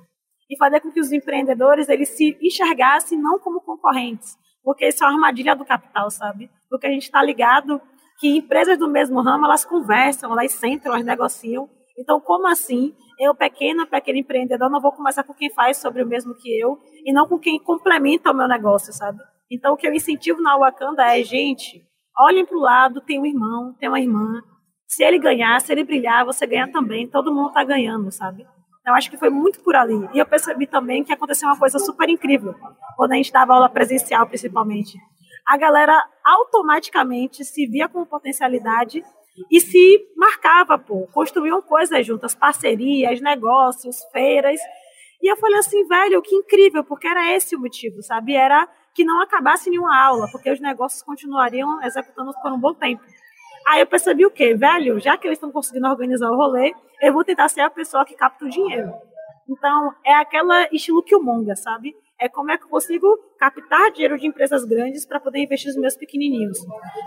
e 0.50 0.56
fazer 0.56 0.80
com 0.80 0.90
que 0.90 0.98
os 0.98 1.12
empreendedores 1.12 1.88
eles 1.88 2.08
se 2.08 2.36
enxergassem 2.42 3.16
não 3.16 3.38
como 3.38 3.60
concorrentes, 3.60 4.36
porque 4.64 4.88
isso 4.88 5.04
é 5.04 5.06
uma 5.06 5.14
armadilha 5.14 5.54
do 5.54 5.64
capital, 5.64 6.10
sabe? 6.10 6.50
Porque 6.68 6.88
a 6.88 6.90
gente 6.90 7.04
está 7.04 7.22
ligado 7.22 7.80
que 8.18 8.36
empresas 8.36 8.76
do 8.76 8.90
mesmo 8.90 9.20
ramo 9.20 9.44
elas 9.44 9.64
conversam, 9.64 10.32
elas 10.32 10.50
sentam, 10.50 10.92
elas 10.92 11.06
negociam. 11.06 11.70
Então, 11.96 12.20
como 12.20 12.48
assim 12.48 12.92
eu, 13.18 13.34
pequeno, 13.34 13.86
pequeno 13.86 14.18
empreendedor, 14.18 14.70
não 14.70 14.80
vou 14.80 14.92
começar 14.92 15.24
com 15.24 15.34
quem 15.34 15.50
faz 15.50 15.78
sobre 15.78 16.02
o 16.02 16.06
mesmo 16.06 16.34
que 16.34 16.58
eu 16.58 16.78
e 17.04 17.12
não 17.12 17.26
com 17.26 17.38
quem 17.38 17.58
complementa 17.58 18.30
o 18.30 18.34
meu 18.34 18.46
negócio, 18.46 18.92
sabe? 18.92 19.18
Então, 19.50 19.72
o 19.72 19.76
que 19.76 19.86
eu 19.86 19.94
incentivo 19.94 20.40
na 20.40 20.56
Wakanda 20.56 21.16
é, 21.16 21.22
gente, 21.22 21.82
olhem 22.18 22.44
para 22.44 22.56
o 22.56 22.60
lado, 22.60 23.00
tem 23.00 23.20
um 23.20 23.26
irmão, 23.26 23.74
tem 23.78 23.88
uma 23.88 24.00
irmã. 24.00 24.42
Se 24.86 25.02
ele 25.02 25.18
ganhar, 25.18 25.60
se 25.60 25.72
ele 25.72 25.84
brilhar, 25.84 26.24
você 26.24 26.46
ganha 26.46 26.70
também. 26.70 27.08
Todo 27.08 27.34
mundo 27.34 27.48
está 27.48 27.64
ganhando, 27.64 28.10
sabe? 28.10 28.46
Então, 28.80 28.94
acho 28.94 29.10
que 29.10 29.18
foi 29.18 29.30
muito 29.30 29.62
por 29.62 29.74
ali. 29.74 30.08
E 30.14 30.18
eu 30.18 30.26
percebi 30.26 30.66
também 30.66 31.04
que 31.04 31.12
aconteceu 31.12 31.48
uma 31.48 31.58
coisa 31.58 31.78
super 31.78 32.08
incrível, 32.08 32.54
quando 32.96 33.12
a 33.12 33.16
gente 33.16 33.32
dava 33.32 33.54
aula 33.54 33.68
presencial, 33.68 34.26
principalmente. 34.26 34.96
A 35.46 35.56
galera 35.56 35.98
automaticamente 36.24 37.44
se 37.44 37.66
via 37.66 37.88
com 37.88 38.04
potencialidade 38.04 39.02
e 39.50 39.60
se 39.60 40.06
marcava, 40.16 40.78
pô, 40.78 41.08
construíam 41.12 41.60
coisas 41.62 42.06
juntas, 42.06 42.34
parcerias, 42.34 43.20
negócios, 43.20 44.04
feiras. 44.12 44.60
E 45.22 45.30
eu 45.30 45.36
falei 45.36 45.58
assim, 45.58 45.86
velho, 45.86 46.22
que 46.22 46.34
incrível, 46.34 46.84
porque 46.84 47.08
era 47.08 47.34
esse 47.34 47.56
o 47.56 47.60
motivo, 47.60 48.02
sabe? 48.02 48.34
Era 48.34 48.68
que 48.94 49.04
não 49.04 49.20
acabasse 49.22 49.70
nenhuma 49.70 49.96
aula, 49.96 50.28
porque 50.30 50.50
os 50.50 50.60
negócios 50.60 51.02
continuariam 51.02 51.82
executando 51.82 52.32
por 52.42 52.52
um 52.52 52.58
bom 52.58 52.74
tempo. 52.74 53.02
Aí 53.66 53.80
eu 53.80 53.86
percebi 53.86 54.24
o 54.24 54.30
quê? 54.30 54.54
Velho, 54.54 54.98
já 54.98 55.16
que 55.16 55.26
eles 55.26 55.36
estão 55.36 55.52
conseguindo 55.52 55.88
organizar 55.88 56.30
o 56.30 56.36
rolê, 56.36 56.74
eu 57.00 57.12
vou 57.12 57.24
tentar 57.24 57.48
ser 57.48 57.60
a 57.60 57.70
pessoa 57.70 58.04
que 58.04 58.14
capta 58.14 58.44
o 58.44 58.48
dinheiro. 58.48 58.92
Então, 59.48 59.94
é 60.04 60.14
aquela 60.14 60.68
estilo 60.72 61.02
Killmonger, 61.02 61.56
sabe? 61.56 61.94
É 62.20 62.28
como 62.28 62.50
é 62.50 62.58
que 62.58 62.64
eu 62.64 62.68
consigo 62.68 63.06
captar 63.38 63.92
dinheiro 63.92 64.18
de 64.18 64.26
empresas 64.26 64.64
grandes 64.64 65.06
para 65.06 65.20
poder 65.20 65.38
investir 65.38 65.68
nos 65.68 65.80
meus 65.80 65.96
pequenininhos. 65.96 66.58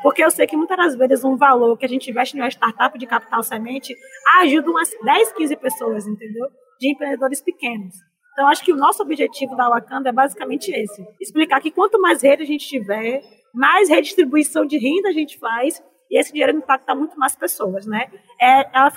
Porque 0.01 0.23
eu 0.23 0.31
sei 0.31 0.47
que 0.47 0.55
muitas 0.55 0.77
das 0.77 0.95
vezes 0.95 1.23
um 1.23 1.35
valor 1.35 1.77
que 1.77 1.85
a 1.85 1.89
gente 1.89 2.09
investe 2.09 2.37
em 2.37 2.41
uma 2.41 2.47
startup 2.49 2.97
de 2.97 3.05
capital 3.05 3.43
semente 3.43 3.95
ajuda 4.41 4.69
umas 4.69 4.89
10, 5.03 5.33
15 5.33 5.55
pessoas, 5.57 6.07
entendeu? 6.07 6.47
De 6.79 6.91
empreendedores 6.91 7.41
pequenos. 7.41 7.93
Então, 8.33 8.47
acho 8.47 8.63
que 8.63 8.71
o 8.71 8.77
nosso 8.77 9.03
objetivo 9.03 9.55
da 9.55 9.69
Wakanda 9.69 10.09
é 10.09 10.13
basicamente 10.13 10.71
esse: 10.71 11.05
explicar 11.19 11.59
que 11.61 11.71
quanto 11.71 11.99
mais 12.01 12.21
rede 12.21 12.43
a 12.43 12.45
gente 12.45 12.65
tiver, 12.65 13.21
mais 13.53 13.89
redistribuição 13.89 14.65
de 14.65 14.77
renda 14.77 15.09
a 15.09 15.13
gente 15.13 15.37
faz 15.37 15.83
e 16.11 16.19
esse 16.19 16.33
dinheiro 16.33 16.57
impacta 16.57 16.93
muito 16.93 17.17
mais 17.17 17.37
pessoas, 17.37 17.85
né? 17.85 18.07
É, 18.39 18.63
é, 18.63 18.67
a, 18.73 18.91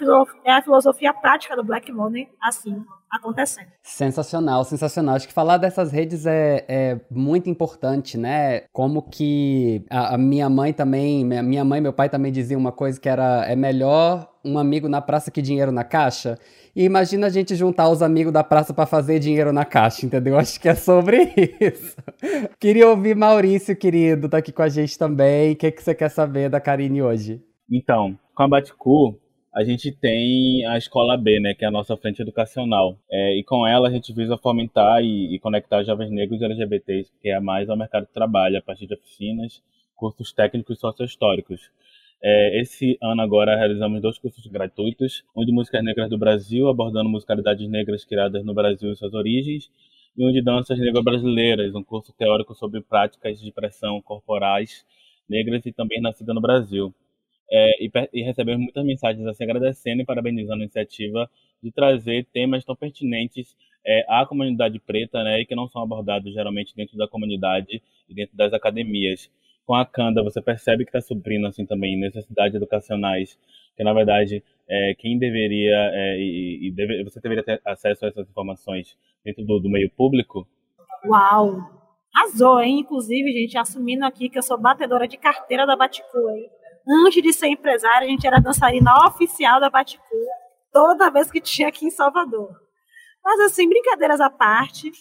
é 0.45 0.53
a 0.53 0.63
filosofia 0.63 1.15
prática 1.15 1.55
do 1.55 1.63
Black 1.63 1.93
Money, 1.93 2.29
assim, 2.43 2.85
acontecendo. 3.09 3.69
Sensacional, 3.81 4.65
sensacional. 4.65 5.15
Acho 5.15 5.29
que 5.29 5.33
falar 5.33 5.59
dessas 5.59 5.93
redes 5.93 6.27
é, 6.27 6.65
é 6.67 7.01
muito 7.09 7.49
importante, 7.49 8.19
né? 8.19 8.63
Como 8.73 9.01
que 9.01 9.87
a, 9.89 10.17
a, 10.17 10.19
minha 10.19 10.51
mãe 10.51 10.73
também, 10.73 11.25
minha 11.25 11.65
mãe 11.65 11.79
e 11.79 11.83
meu 11.83 11.93
pai 11.93 12.09
também 12.09 12.33
diziam 12.33 12.61
uma 12.61 12.73
coisa 12.73 13.01
que 13.01 13.09
era 13.09 13.45
é 13.47 13.55
melhor 13.55 14.34
um 14.45 14.59
amigo 14.59 14.89
na 14.89 15.01
praça 15.01 15.31
que 15.31 15.41
dinheiro 15.41 15.73
na 15.73 15.83
caixa. 15.83 16.39
E 16.77 16.85
imagina 16.85 17.29
a 17.29 17.31
gente 17.31 17.55
juntar 17.55 17.89
os 17.89 18.03
amigos 18.03 18.33
da 18.33 18.45
praça 18.45 18.75
para 18.75 18.85
fazer 18.85 19.19
dinheiro 19.19 19.53
na 19.53 19.65
caixa, 19.65 20.05
entendeu? 20.05 20.37
Acho 20.39 20.61
que 20.61 20.69
é 20.69 20.75
sobre 20.75 21.33
isso. 21.61 21.97
Queria 22.61 22.89
ouvir 22.89 23.17
Maurício, 23.17 23.77
querido, 23.77 24.29
tá 24.29 24.39
aqui 24.39 24.53
com 24.53 24.63
a 24.63 24.69
gente 24.69 24.99
também. 24.99 25.53
O 25.53 25.57
que, 25.57 25.71
que 25.71 25.83
você 25.83 25.95
quer 25.95 26.11
saber 26.11 26.51
da 26.51 26.61
Karine 26.61 27.03
hoje? 27.03 27.41
Então, 27.71 28.19
com 28.35 28.43
a 28.43 28.49
Baticu, 28.49 29.19
a 29.55 29.63
gente 29.63 29.93
tem 29.93 30.67
a 30.67 30.77
Escola 30.77 31.17
B, 31.17 31.39
né, 31.39 31.55
que 31.55 31.65
é 31.65 31.69
a 31.69 31.71
nossa 31.71 31.97
frente 31.97 32.21
educacional. 32.21 32.99
É, 33.11 33.39
e 33.39 33.45
com 33.45 33.67
ela 33.67 33.89
a 33.89 33.91
gente 33.91 34.13
visa 34.13 34.37
fomentar 34.37 35.01
e, 35.01 35.35
e 35.35 35.39
conectar 35.39 35.85
jovens 35.85 36.11
negros 36.11 36.41
e 36.41 36.45
LGBTs, 36.45 37.13
que 37.23 37.31
é 37.31 37.39
mais 37.39 37.71
ao 37.71 37.77
mercado 37.77 38.07
de 38.07 38.13
trabalho, 38.13 38.59
a 38.59 38.63
partir 38.63 38.87
de 38.87 38.95
oficinas, 38.95 39.63
cursos 39.95 40.33
técnicos 40.33 40.77
e 40.77 40.81
sociohistóricos. 40.81 41.71
É, 42.27 42.59
esse 42.59 42.97
ano 43.03 43.21
agora 43.21 43.55
realizamos 43.55 44.01
dois 44.01 44.19
cursos 44.19 44.47
gratuitos, 44.47 45.23
um 45.37 45.45
de 45.45 45.53
músicas 45.53 45.85
negras 45.85 46.09
do 46.09 46.17
Brasil, 46.17 46.69
abordando 46.69 47.07
musicalidades 47.11 47.69
negras 47.69 48.03
criadas 48.03 48.43
no 48.43 48.55
Brasil 48.55 48.91
e 48.91 48.97
suas 48.97 49.13
origens, 49.13 49.71
e 50.17 50.27
um 50.27 50.33
de 50.33 50.41
danças 50.43 50.79
negras 50.79 51.05
brasileiras, 51.05 51.75
um 51.75 51.85
curso 51.85 52.15
teórico 52.15 52.55
sobre 52.55 52.81
práticas 52.81 53.39
de 53.39 53.53
pressão 53.53 54.01
corporais 54.01 54.87
negras 55.29 55.67
e 55.67 55.73
também 55.73 56.01
nascida 56.01 56.33
no 56.33 56.41
Brasil. 56.41 56.95
É, 57.51 57.85
e, 57.85 57.91
e, 58.15 58.23
recebemos 58.23 58.63
muitas 58.63 58.85
mensagens 58.87 59.27
assim 59.27 59.45
agradecendo 59.45 60.01
e 60.01 60.07
parabenizando 60.07 60.63
a 60.63 60.65
iniciativa 60.65 61.31
de 61.63 61.71
trazer 61.71 62.27
temas 62.33 62.65
tão 62.65 62.75
pertinentes 62.75 63.55
é, 63.87 64.03
à 64.09 64.25
comunidade 64.25 64.79
preta, 64.79 65.23
né, 65.23 65.41
e 65.43 65.47
que 65.47 65.55
não 65.55 65.69
são 65.69 65.83
abordados 65.83 66.33
geralmente 66.33 66.75
dentro 66.75 66.97
da 66.97 67.07
comunidade 67.07 67.83
e 68.09 68.15
dentro 68.15 68.35
das 68.35 68.55
academias. 68.55 69.31
Com 69.67 69.75
a 69.75 69.87
Canda, 69.87 70.23
você 70.23 70.43
percebe 70.43 70.85
que 70.85 70.91
está 70.91 71.01
suprindo 71.01 71.47
assim 71.47 71.65
também 71.65 71.99
necessidades 71.99 72.55
educacionais, 72.55 73.39
que 73.77 73.83
na 73.83 73.93
verdade 73.93 74.43
é, 74.69 74.95
quem 74.99 75.19
deveria 75.19 75.91
é, 75.93 76.19
e, 76.19 76.69
e 76.69 76.71
deve, 76.71 77.03
você 77.05 77.21
deveria 77.21 77.43
ter 77.43 77.61
acesso 77.65 78.05
a 78.05 78.09
essas 78.09 78.29
informações 78.29 78.97
dentro 79.25 79.45
do, 79.45 79.59
do 79.61 79.71
meio 79.71 79.91
público. 79.91 80.47
Uau, 81.07 81.59
arrasou, 82.15 82.61
hein? 82.61 82.81
Inclusive, 82.81 83.33
gente, 83.33 83.59
assumindo 83.59 84.05
aqui 84.05 84.29
que 84.29 84.39
eu 84.39 84.43
sou 84.43 84.59
batedora 84.59 85.09
de 85.09 85.17
carteira 85.17 85.67
da 85.67 85.77
Baticu, 85.77 86.31
hein? 86.31 86.49
Antes 87.07 87.23
de 87.23 87.33
ser 87.33 87.49
empresária, 87.49 88.07
a 88.07 88.11
gente 88.11 88.27
era 88.27 88.41
dançarina 88.41 89.07
oficial 89.07 89.59
da 89.59 89.71
Baticu, 89.71 90.03
toda 90.73 91.11
vez 91.11 91.31
que 91.31 91.41
tinha 91.41 91.69
aqui 91.69 91.87
em 91.87 91.91
Salvador. 91.91 92.51
Mas, 93.25 93.41
assim, 93.41 93.67
brincadeiras 93.69 94.21
à 94.21 94.29
parte, 94.29 94.93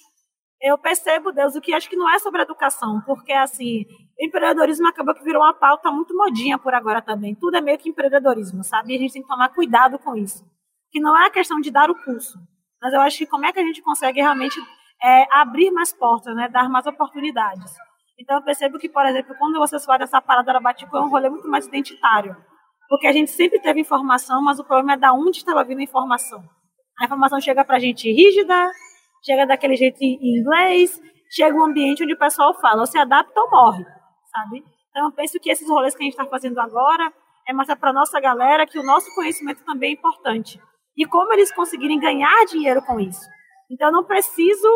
eu 0.63 0.77
percebo, 0.77 1.33
Deus, 1.33 1.55
o 1.55 1.61
que 1.61 1.73
acho 1.73 1.89
que 1.89 1.97
não 1.97 2.09
é 2.09 2.17
sobre 2.19 2.41
educação, 2.41 3.01
porque, 3.05 3.33
assim, 3.33 3.85
empreendedorismo 4.17 4.87
acabou 4.87 5.13
que 5.13 5.23
virou 5.23 5.43
uma 5.43 5.53
pauta 5.53 5.91
muito 5.91 6.15
modinha 6.15 6.57
por 6.57 6.73
agora 6.73 7.01
também. 7.01 7.35
Tudo 7.35 7.57
é 7.57 7.61
meio 7.61 7.77
que 7.77 7.89
empreendedorismo, 7.89 8.63
sabe? 8.63 8.93
E 8.93 8.95
a 8.95 8.99
gente 8.99 9.11
tem 9.11 9.21
que 9.21 9.27
tomar 9.27 9.49
cuidado 9.49 9.99
com 9.99 10.15
isso. 10.15 10.41
Que 10.89 11.01
não 11.01 11.17
é 11.21 11.27
a 11.27 11.29
questão 11.29 11.59
de 11.59 11.69
dar 11.69 11.91
o 11.91 12.03
curso, 12.05 12.39
mas 12.81 12.93
eu 12.93 13.01
acho 13.01 13.17
que 13.17 13.25
como 13.25 13.45
é 13.45 13.51
que 13.51 13.59
a 13.59 13.63
gente 13.63 13.81
consegue 13.81 14.21
realmente 14.21 14.57
é, 15.03 15.27
abrir 15.31 15.69
mais 15.69 15.91
portas, 15.91 16.33
né? 16.33 16.47
Dar 16.47 16.69
mais 16.69 16.85
oportunidades. 16.85 17.73
Então 18.17 18.37
eu 18.37 18.41
percebo 18.41 18.79
que, 18.79 18.87
por 18.87 19.05
exemplo, 19.05 19.35
quando 19.37 19.59
vocês 19.59 19.83
fazem 19.83 20.03
essa 20.05 20.21
parada 20.21 20.53
da 20.53 20.61
Batico, 20.61 20.95
é 20.95 21.01
um 21.01 21.09
rolê 21.09 21.29
muito 21.29 21.49
mais 21.49 21.67
identitário. 21.67 22.37
Porque 22.87 23.07
a 23.07 23.11
gente 23.11 23.31
sempre 23.31 23.59
teve 23.59 23.81
informação, 23.81 24.41
mas 24.41 24.59
o 24.59 24.63
problema 24.63 24.93
é 24.93 24.97
da 24.97 25.11
onde 25.11 25.39
estava 25.39 25.63
vindo 25.65 25.79
a 25.79 25.83
informação. 25.83 26.41
A 26.99 27.05
informação 27.05 27.41
chega 27.41 27.65
para 27.65 27.77
a 27.77 27.79
gente 27.79 28.09
rígida, 28.09 28.71
chega 29.23 29.45
daquele 29.45 29.75
jeito 29.75 29.97
em 30.01 30.39
inglês, 30.39 31.01
chega 31.31 31.55
um 31.55 31.65
ambiente 31.65 32.03
onde 32.03 32.13
o 32.13 32.19
pessoal 32.19 32.53
fala, 32.59 32.81
ou 32.81 32.85
se 32.85 32.97
adapta 32.97 33.39
ou 33.39 33.49
morre, 33.49 33.83
sabe? 34.31 34.63
Então 34.89 35.05
eu 35.05 35.11
penso 35.11 35.39
que 35.39 35.49
esses 35.49 35.67
rolês 35.67 35.95
que 35.95 36.03
a 36.03 36.05
gente 36.05 36.13
está 36.13 36.25
fazendo 36.25 36.59
agora 36.59 37.11
é 37.47 37.53
mostrar 37.53 37.75
para 37.75 37.91
nossa 37.91 38.19
galera 38.19 38.67
que 38.67 38.77
o 38.77 38.83
nosso 38.83 39.13
conhecimento 39.15 39.63
também 39.65 39.91
é 39.91 39.93
importante. 39.93 40.61
E 40.95 41.05
como 41.05 41.33
eles 41.33 41.53
conseguirem 41.53 41.99
ganhar 41.99 42.45
dinheiro 42.45 42.81
com 42.83 42.99
isso. 42.99 43.27
Então 43.71 43.87
eu 43.87 43.93
não 43.93 44.03
preciso 44.03 44.67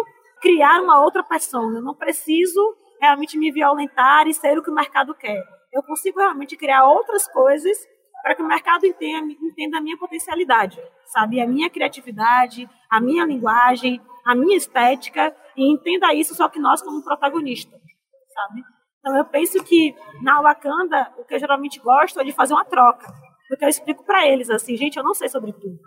criar 0.42 0.82
uma 0.82 1.02
outra 1.02 1.24
pessoa, 1.24 1.72
eu 1.74 1.82
não 1.82 1.94
preciso 1.96 2.60
realmente 3.00 3.38
me 3.38 3.52
violentar 3.52 4.28
e 4.28 4.34
ser 4.34 4.58
o 4.58 4.64
que 4.64 4.72
o 4.72 4.74
mercado 4.74 5.14
quer. 5.14 5.44
Eu 5.72 5.84
consigo 5.84 6.20
realmente 6.20 6.58
criar 6.58 6.86
outras 6.86 7.28
coisas 7.28 7.78
para 8.22 8.36
que 8.36 8.42
o 8.42 8.48
mercado 8.48 8.86
entenda, 8.86 9.34
entenda 9.42 9.78
a 9.78 9.82
minha 9.82 9.98
potencialidade, 9.98 10.82
sabe? 11.06 11.40
A 11.40 11.48
minha 11.48 11.70
criatividade, 11.70 12.70
a 12.90 13.00
minha 13.00 13.26
linguagem, 13.26 14.02
a 14.26 14.36
minha 14.36 14.58
estética 14.58 15.36
e 15.56 15.72
entenda 15.72 16.14
isso 16.14 16.36
só 16.36 16.50
que 16.50 16.60
nós 16.60 16.82
como 16.82 17.04
protagonistas, 17.04 17.80
sabe? 18.34 18.64
Então 19.00 19.16
eu 19.16 19.26
penso 19.26 19.64
que 19.64 19.96
na 20.22 20.42
Wakanda 20.42 21.14
o 21.18 21.24
que 21.24 21.36
eu 21.36 21.40
geralmente 21.40 21.80
gosto 21.80 22.20
é 22.20 22.24
de 22.24 22.34
fazer 22.34 22.54
uma 22.54 22.66
troca, 22.66 23.08
porque 23.48 23.64
eu 23.64 23.70
explico 23.70 24.04
para 24.04 24.28
eles 24.28 24.50
assim, 24.50 24.76
gente, 24.76 24.98
eu 24.98 25.04
não 25.04 25.14
sei 25.14 25.30
sobre 25.30 25.54
tudo. 25.54 25.80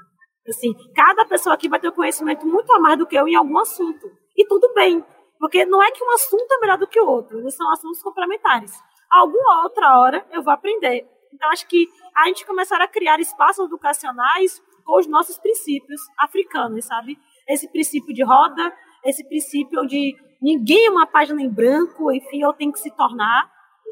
Assim, 0.49 0.75
cada 0.95 1.27
pessoa 1.27 1.55
aqui 1.55 1.69
vai 1.69 1.79
ter 1.79 1.91
um 1.91 1.95
conhecimento 1.95 2.47
muito 2.47 2.73
a 2.73 2.81
mais 2.81 2.99
do 2.99 3.07
que 3.07 3.15
eu 3.15 3.29
em 3.29 3.37
algum 3.37 3.59
assunto. 3.59 4.11
E 4.37 4.47
tudo 4.47 4.73
bem, 4.73 5.05
porque 5.39 5.65
não 5.67 5.83
é 5.83 5.91
que 5.91 6.03
um 6.03 6.11
assunto 6.13 6.51
é 6.51 6.61
melhor 6.61 6.79
do 6.79 6.87
que 6.87 7.01
o 7.01 7.07
outro, 7.07 7.39
eles 7.39 7.55
são 7.55 7.71
assuntos 7.71 8.03
complementares. 8.03 8.73
Alguma 9.11 9.65
outra 9.65 9.99
hora 9.99 10.27
eu 10.31 10.43
vou 10.43 10.53
aprender. 10.53 11.07
Então 11.33 11.51
acho 11.51 11.67
que 11.67 11.89
a 12.17 12.27
gente 12.27 12.45
começar 12.45 12.81
a 12.81 12.89
criar 12.89 13.21
espaços 13.21 13.65
educacionais 13.67 14.61
com 14.85 14.99
os 14.99 15.07
nossos 15.07 15.39
princípios 15.39 16.01
africanos, 16.19 16.85
sabe? 16.85 17.19
Esse 17.49 17.69
princípio 17.69 18.13
de 18.15 18.25
roda, 18.25 18.73
esse 19.05 19.27
princípio 19.29 19.87
de 19.87 20.15
ninguém 20.41 20.87
é 20.87 20.91
uma 20.91 21.07
página 21.07 21.41
em 21.43 21.49
branco, 21.49 22.13
enfim, 22.13 22.43
eu 22.43 22.53
tenho 22.53 22.73
que 22.73 22.81
se 22.81 22.91
tornar, 22.97 23.51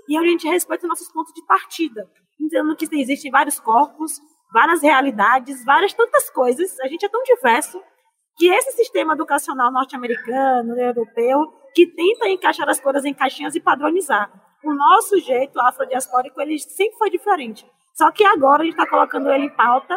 e 0.08 0.16
a 0.16 0.22
gente 0.22 0.48
respeita 0.48 0.86
nossos 0.86 1.10
pontos 1.12 1.32
de 1.34 1.44
partida, 1.46 2.08
entendendo 2.40 2.74
que 2.74 2.88
existem 2.92 3.30
vários 3.30 3.60
corpos, 3.60 4.20
várias 4.52 4.82
realidades, 4.82 5.64
várias 5.64 5.92
tantas 5.92 6.30
coisas, 6.30 6.78
a 6.80 6.88
gente 6.88 7.04
é 7.04 7.08
tão 7.08 7.22
diverso, 7.22 7.80
que 8.36 8.46
esse 8.46 8.72
sistema 8.72 9.14
educacional 9.14 9.70
norte-americano, 9.72 10.78
europeu, 10.78 11.46
que 11.74 11.86
tenta 11.86 12.28
encaixar 12.28 12.68
as 12.68 12.80
coisas 12.80 13.04
em 13.04 13.12
caixinhas 13.12 13.54
e 13.54 13.60
padronizar. 13.60 14.30
O 14.64 14.74
nosso 14.74 15.18
jeito 15.20 15.58
afrodiaspórico, 15.60 16.40
ele 16.40 16.58
sempre 16.58 16.98
foi 16.98 17.10
diferente. 17.10 17.64
Só 17.94 18.10
que 18.12 18.24
agora 18.24 18.62
a 18.62 18.64
gente 18.64 18.74
está 18.74 18.88
colocando 18.88 19.30
ele 19.30 19.46
em 19.46 19.56
pauta 19.56 19.96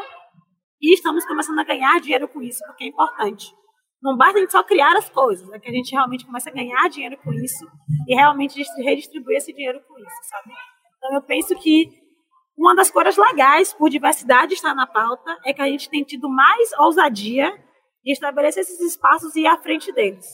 e 0.82 0.94
estamos 0.94 1.26
começando 1.26 1.60
a 1.60 1.64
ganhar 1.64 2.00
dinheiro 2.00 2.28
com 2.28 2.42
isso, 2.42 2.64
porque 2.66 2.86
é 2.86 2.88
importante. 2.88 3.54
Não 4.02 4.18
basta 4.18 4.40
a 4.40 4.42
gente 4.42 4.52
só 4.52 4.64
criar 4.64 4.98
as 4.98 5.10
coisas, 5.10 5.48
é 5.52 5.60
que 5.60 5.70
a 5.70 5.72
gente 5.72 5.92
realmente 5.92 6.26
começa 6.26 6.50
a 6.50 6.54
ganhar 6.54 6.90
dinheiro 6.90 7.18
com 7.24 7.32
isso 7.34 7.64
e 8.08 8.16
realmente 8.16 8.60
redistribuir 8.78 9.38
esse 9.38 9.54
dinheiro 9.54 9.80
com 9.88 10.00
isso, 10.00 10.16
sabe? 10.24 10.52
Então 10.98 11.14
eu 11.14 11.22
penso 11.22 11.56
que 11.56 12.02
uma 12.58 12.76
das 12.76 12.90
coisas 12.90 13.16
legais 13.16 13.74
por 13.74 13.90
diversidade 13.90 14.56
estar 14.56 14.74
na 14.74 14.88
pauta 14.88 15.38
é 15.46 15.54
que 15.54 15.62
a 15.62 15.68
gente 15.68 15.90
tem 15.90 16.04
tido 16.04 16.28
mais 16.28 16.72
ousadia 16.80 17.52
de 18.04 18.12
estabelecer 18.12 18.62
esses 18.62 18.80
espaços 18.80 19.36
e 19.36 19.42
ir 19.42 19.48
à 19.48 19.58
frente 19.58 19.92
deles. 19.92 20.26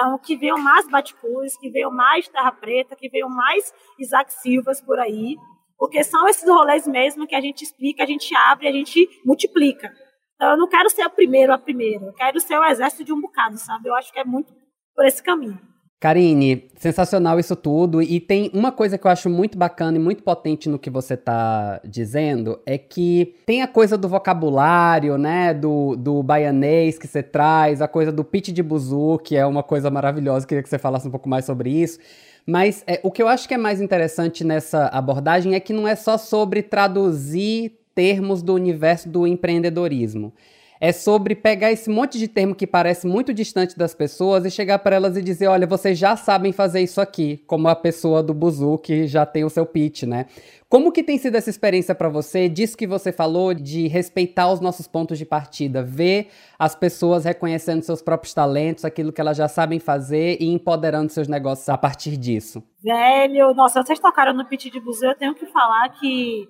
Então, 0.00 0.16
que 0.16 0.36
venham 0.36 0.58
mais 0.58 0.88
Baticus, 0.88 1.56
que 1.56 1.68
venham 1.70 1.90
mais 1.90 2.28
Terra 2.28 2.52
Preta, 2.52 2.94
que 2.94 3.08
venham 3.08 3.28
mais 3.28 3.74
Isaac 3.98 4.32
Silvas 4.32 4.80
por 4.80 4.96
aí, 4.96 5.36
porque 5.76 6.04
são 6.04 6.28
esses 6.28 6.48
rolês 6.48 6.86
mesmo 6.86 7.26
que 7.26 7.34
a 7.34 7.40
gente 7.40 7.64
explica, 7.64 8.04
a 8.04 8.06
gente 8.06 8.32
abre, 8.32 8.68
a 8.68 8.72
gente 8.72 9.08
multiplica. 9.24 9.92
Então, 10.36 10.52
eu 10.52 10.56
não 10.56 10.68
quero 10.68 10.88
ser 10.88 11.02
a 11.02 11.10
primeira 11.10 11.56
a 11.56 11.58
primeira, 11.58 12.06
eu 12.06 12.12
quero 12.12 12.38
ser 12.38 12.56
o 12.56 12.64
exército 12.64 13.02
de 13.02 13.12
um 13.12 13.20
bocado, 13.20 13.58
sabe? 13.58 13.88
Eu 13.88 13.94
acho 13.96 14.12
que 14.12 14.20
é 14.20 14.24
muito 14.24 14.54
por 14.94 15.04
esse 15.04 15.20
caminho. 15.20 15.58
Karine, 16.00 16.68
sensacional 16.76 17.40
isso 17.40 17.56
tudo. 17.56 18.00
E 18.00 18.20
tem 18.20 18.50
uma 18.54 18.70
coisa 18.70 18.96
que 18.96 19.06
eu 19.06 19.10
acho 19.10 19.28
muito 19.28 19.58
bacana 19.58 19.96
e 19.96 20.00
muito 20.00 20.22
potente 20.22 20.68
no 20.68 20.78
que 20.78 20.88
você 20.88 21.16
tá 21.16 21.80
dizendo, 21.84 22.60
é 22.64 22.78
que 22.78 23.34
tem 23.44 23.62
a 23.62 23.66
coisa 23.66 23.98
do 23.98 24.08
vocabulário, 24.08 25.18
né, 25.18 25.52
do, 25.52 25.96
do 25.96 26.22
baianês 26.22 26.98
que 26.98 27.08
você 27.08 27.22
traz, 27.22 27.82
a 27.82 27.88
coisa 27.88 28.12
do 28.12 28.22
pitch 28.22 28.50
de 28.50 28.62
buzu, 28.62 29.18
que 29.18 29.36
é 29.36 29.44
uma 29.44 29.62
coisa 29.62 29.90
maravilhosa, 29.90 30.46
queria 30.46 30.62
que 30.62 30.68
você 30.68 30.78
falasse 30.78 31.08
um 31.08 31.10
pouco 31.10 31.28
mais 31.28 31.44
sobre 31.44 31.70
isso. 31.70 31.98
Mas 32.46 32.84
é, 32.86 33.00
o 33.02 33.10
que 33.10 33.22
eu 33.22 33.28
acho 33.28 33.48
que 33.48 33.54
é 33.54 33.58
mais 33.58 33.80
interessante 33.80 34.44
nessa 34.44 34.86
abordagem 34.86 35.54
é 35.54 35.60
que 35.60 35.72
não 35.72 35.86
é 35.86 35.96
só 35.96 36.16
sobre 36.16 36.62
traduzir 36.62 37.76
termos 37.94 38.40
do 38.42 38.54
universo 38.54 39.08
do 39.08 39.26
empreendedorismo 39.26 40.32
é 40.80 40.92
sobre 40.92 41.34
pegar 41.34 41.72
esse 41.72 41.90
monte 41.90 42.18
de 42.18 42.28
termo 42.28 42.54
que 42.54 42.66
parece 42.66 43.06
muito 43.06 43.34
distante 43.34 43.76
das 43.76 43.94
pessoas 43.94 44.44
e 44.44 44.50
chegar 44.50 44.78
para 44.78 44.96
elas 44.96 45.16
e 45.16 45.22
dizer: 45.22 45.48
olha, 45.48 45.66
vocês 45.66 45.98
já 45.98 46.16
sabem 46.16 46.52
fazer 46.52 46.80
isso 46.80 47.00
aqui, 47.00 47.42
como 47.46 47.68
a 47.68 47.76
pessoa 47.76 48.22
do 48.22 48.32
Buzu 48.34 48.78
que 48.78 49.06
já 49.06 49.26
tem 49.26 49.44
o 49.44 49.50
seu 49.50 49.66
pitch, 49.66 50.04
né? 50.04 50.26
Como 50.68 50.92
que 50.92 51.02
tem 51.02 51.16
sido 51.16 51.34
essa 51.34 51.48
experiência 51.48 51.94
para 51.94 52.10
você? 52.10 52.46
Disso 52.46 52.76
que 52.76 52.86
você 52.86 53.10
falou 53.10 53.54
de 53.54 53.88
respeitar 53.88 54.52
os 54.52 54.60
nossos 54.60 54.86
pontos 54.86 55.16
de 55.16 55.24
partida, 55.24 55.82
ver 55.82 56.28
as 56.58 56.74
pessoas 56.74 57.24
reconhecendo 57.24 57.82
seus 57.82 58.02
próprios 58.02 58.34
talentos, 58.34 58.84
aquilo 58.84 59.10
que 59.10 59.20
elas 59.20 59.38
já 59.38 59.48
sabem 59.48 59.80
fazer 59.80 60.36
e 60.38 60.52
empoderando 60.52 61.10
seus 61.10 61.26
negócios 61.26 61.70
a 61.70 61.78
partir 61.78 62.18
disso. 62.18 62.62
Velho, 62.82 63.54
nossa, 63.54 63.82
vocês 63.82 63.98
tocaram 63.98 64.34
no 64.34 64.44
pitch 64.44 64.70
de 64.70 64.78
Buzu, 64.78 65.06
eu 65.06 65.16
tenho 65.16 65.34
que 65.34 65.46
falar 65.46 65.88
que, 65.98 66.46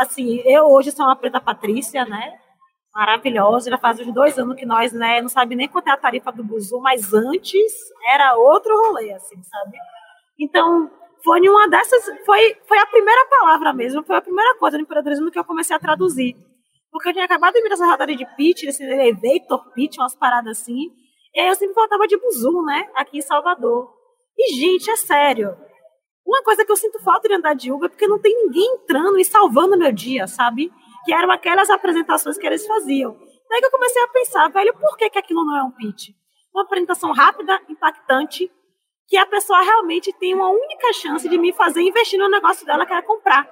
assim, 0.00 0.40
eu 0.46 0.64
hoje 0.64 0.90
sou 0.90 1.04
uma 1.04 1.16
preta 1.16 1.38
Patrícia, 1.38 2.06
né? 2.06 2.38
Maravilhosa. 2.94 3.70
Já 3.70 3.78
faz 3.78 4.00
uns 4.00 4.12
dois 4.12 4.38
anos 4.38 4.56
que 4.56 4.66
nós, 4.66 4.92
né, 4.92 5.20
não 5.20 5.28
sabe 5.28 5.54
nem 5.54 5.68
quanto 5.68 5.88
é 5.88 5.92
a 5.92 5.96
tarifa 5.96 6.32
do 6.32 6.44
Buzu, 6.44 6.80
mas 6.80 7.12
antes 7.12 7.72
era 8.12 8.36
outro 8.36 8.74
rolê, 8.76 9.12
assim, 9.12 9.42
sabe? 9.42 9.78
Então, 10.38 10.90
foi 11.24 11.48
uma 11.48 11.68
dessas, 11.68 12.04
foi, 12.24 12.56
foi 12.66 12.78
a 12.78 12.86
primeira 12.86 13.26
palavra 13.26 13.72
mesmo, 13.72 14.02
foi 14.02 14.16
a 14.16 14.22
primeira 14.22 14.56
coisa 14.56 14.76
no 14.76 14.84
empreendedorismo 14.84 15.30
que 15.30 15.38
eu 15.38 15.44
comecei 15.44 15.74
a 15.74 15.80
traduzir. 15.80 16.36
Porque 16.90 17.10
eu 17.10 17.12
tinha 17.12 17.24
acabado 17.24 17.54
de 17.54 17.62
vir 17.62 17.68
dessa 17.68 17.86
rodada 17.86 18.14
de 18.14 18.26
pitch, 18.36 18.62
desse 18.62 18.82
elevator 18.82 19.72
pitch, 19.72 19.98
umas 19.98 20.16
paradas 20.16 20.60
assim, 20.60 20.90
e 21.34 21.40
aí 21.40 21.48
eu 21.48 21.54
sempre 21.54 21.74
voltava 21.74 22.06
de 22.06 22.16
Buzu, 22.16 22.62
né, 22.62 22.88
aqui 22.94 23.18
em 23.18 23.22
Salvador. 23.22 23.92
E, 24.36 24.54
gente, 24.54 24.90
é 24.90 24.96
sério, 24.96 25.56
uma 26.28 26.42
coisa 26.42 26.62
que 26.62 26.70
eu 26.70 26.76
sinto 26.76 27.02
falta 27.02 27.26
de 27.26 27.34
andar 27.34 27.54
de 27.54 27.72
Uber 27.72 27.86
é 27.86 27.88
porque 27.88 28.06
não 28.06 28.18
tem 28.18 28.34
ninguém 28.34 28.74
entrando 28.74 29.18
e 29.18 29.24
salvando 29.24 29.78
meu 29.78 29.90
dia, 29.90 30.26
sabe? 30.26 30.70
Que 31.04 31.12
eram 31.12 31.30
aquelas 31.30 31.70
apresentações 31.70 32.36
que 32.36 32.46
eles 32.46 32.66
faziam. 32.66 33.16
Daí 33.48 33.60
que 33.60 33.66
eu 33.66 33.70
comecei 33.70 34.02
a 34.02 34.08
pensar, 34.08 34.48
velho, 34.48 34.74
por 34.74 34.96
que, 34.96 35.08
que 35.10 35.18
aquilo 35.18 35.44
não 35.44 35.56
é 35.56 35.62
um 35.62 35.70
pitch? 35.70 36.10
Uma 36.54 36.64
apresentação 36.64 37.12
rápida, 37.12 37.60
impactante, 37.68 38.50
que 39.06 39.16
a 39.16 39.26
pessoa 39.26 39.60
realmente 39.62 40.12
tem 40.12 40.34
uma 40.34 40.50
única 40.50 40.92
chance 40.92 41.28
de 41.28 41.38
me 41.38 41.52
fazer 41.52 41.80
investir 41.80 42.18
no 42.18 42.28
negócio 42.28 42.66
dela, 42.66 42.84
que 42.84 42.92
era 42.92 43.02
comprar, 43.02 43.48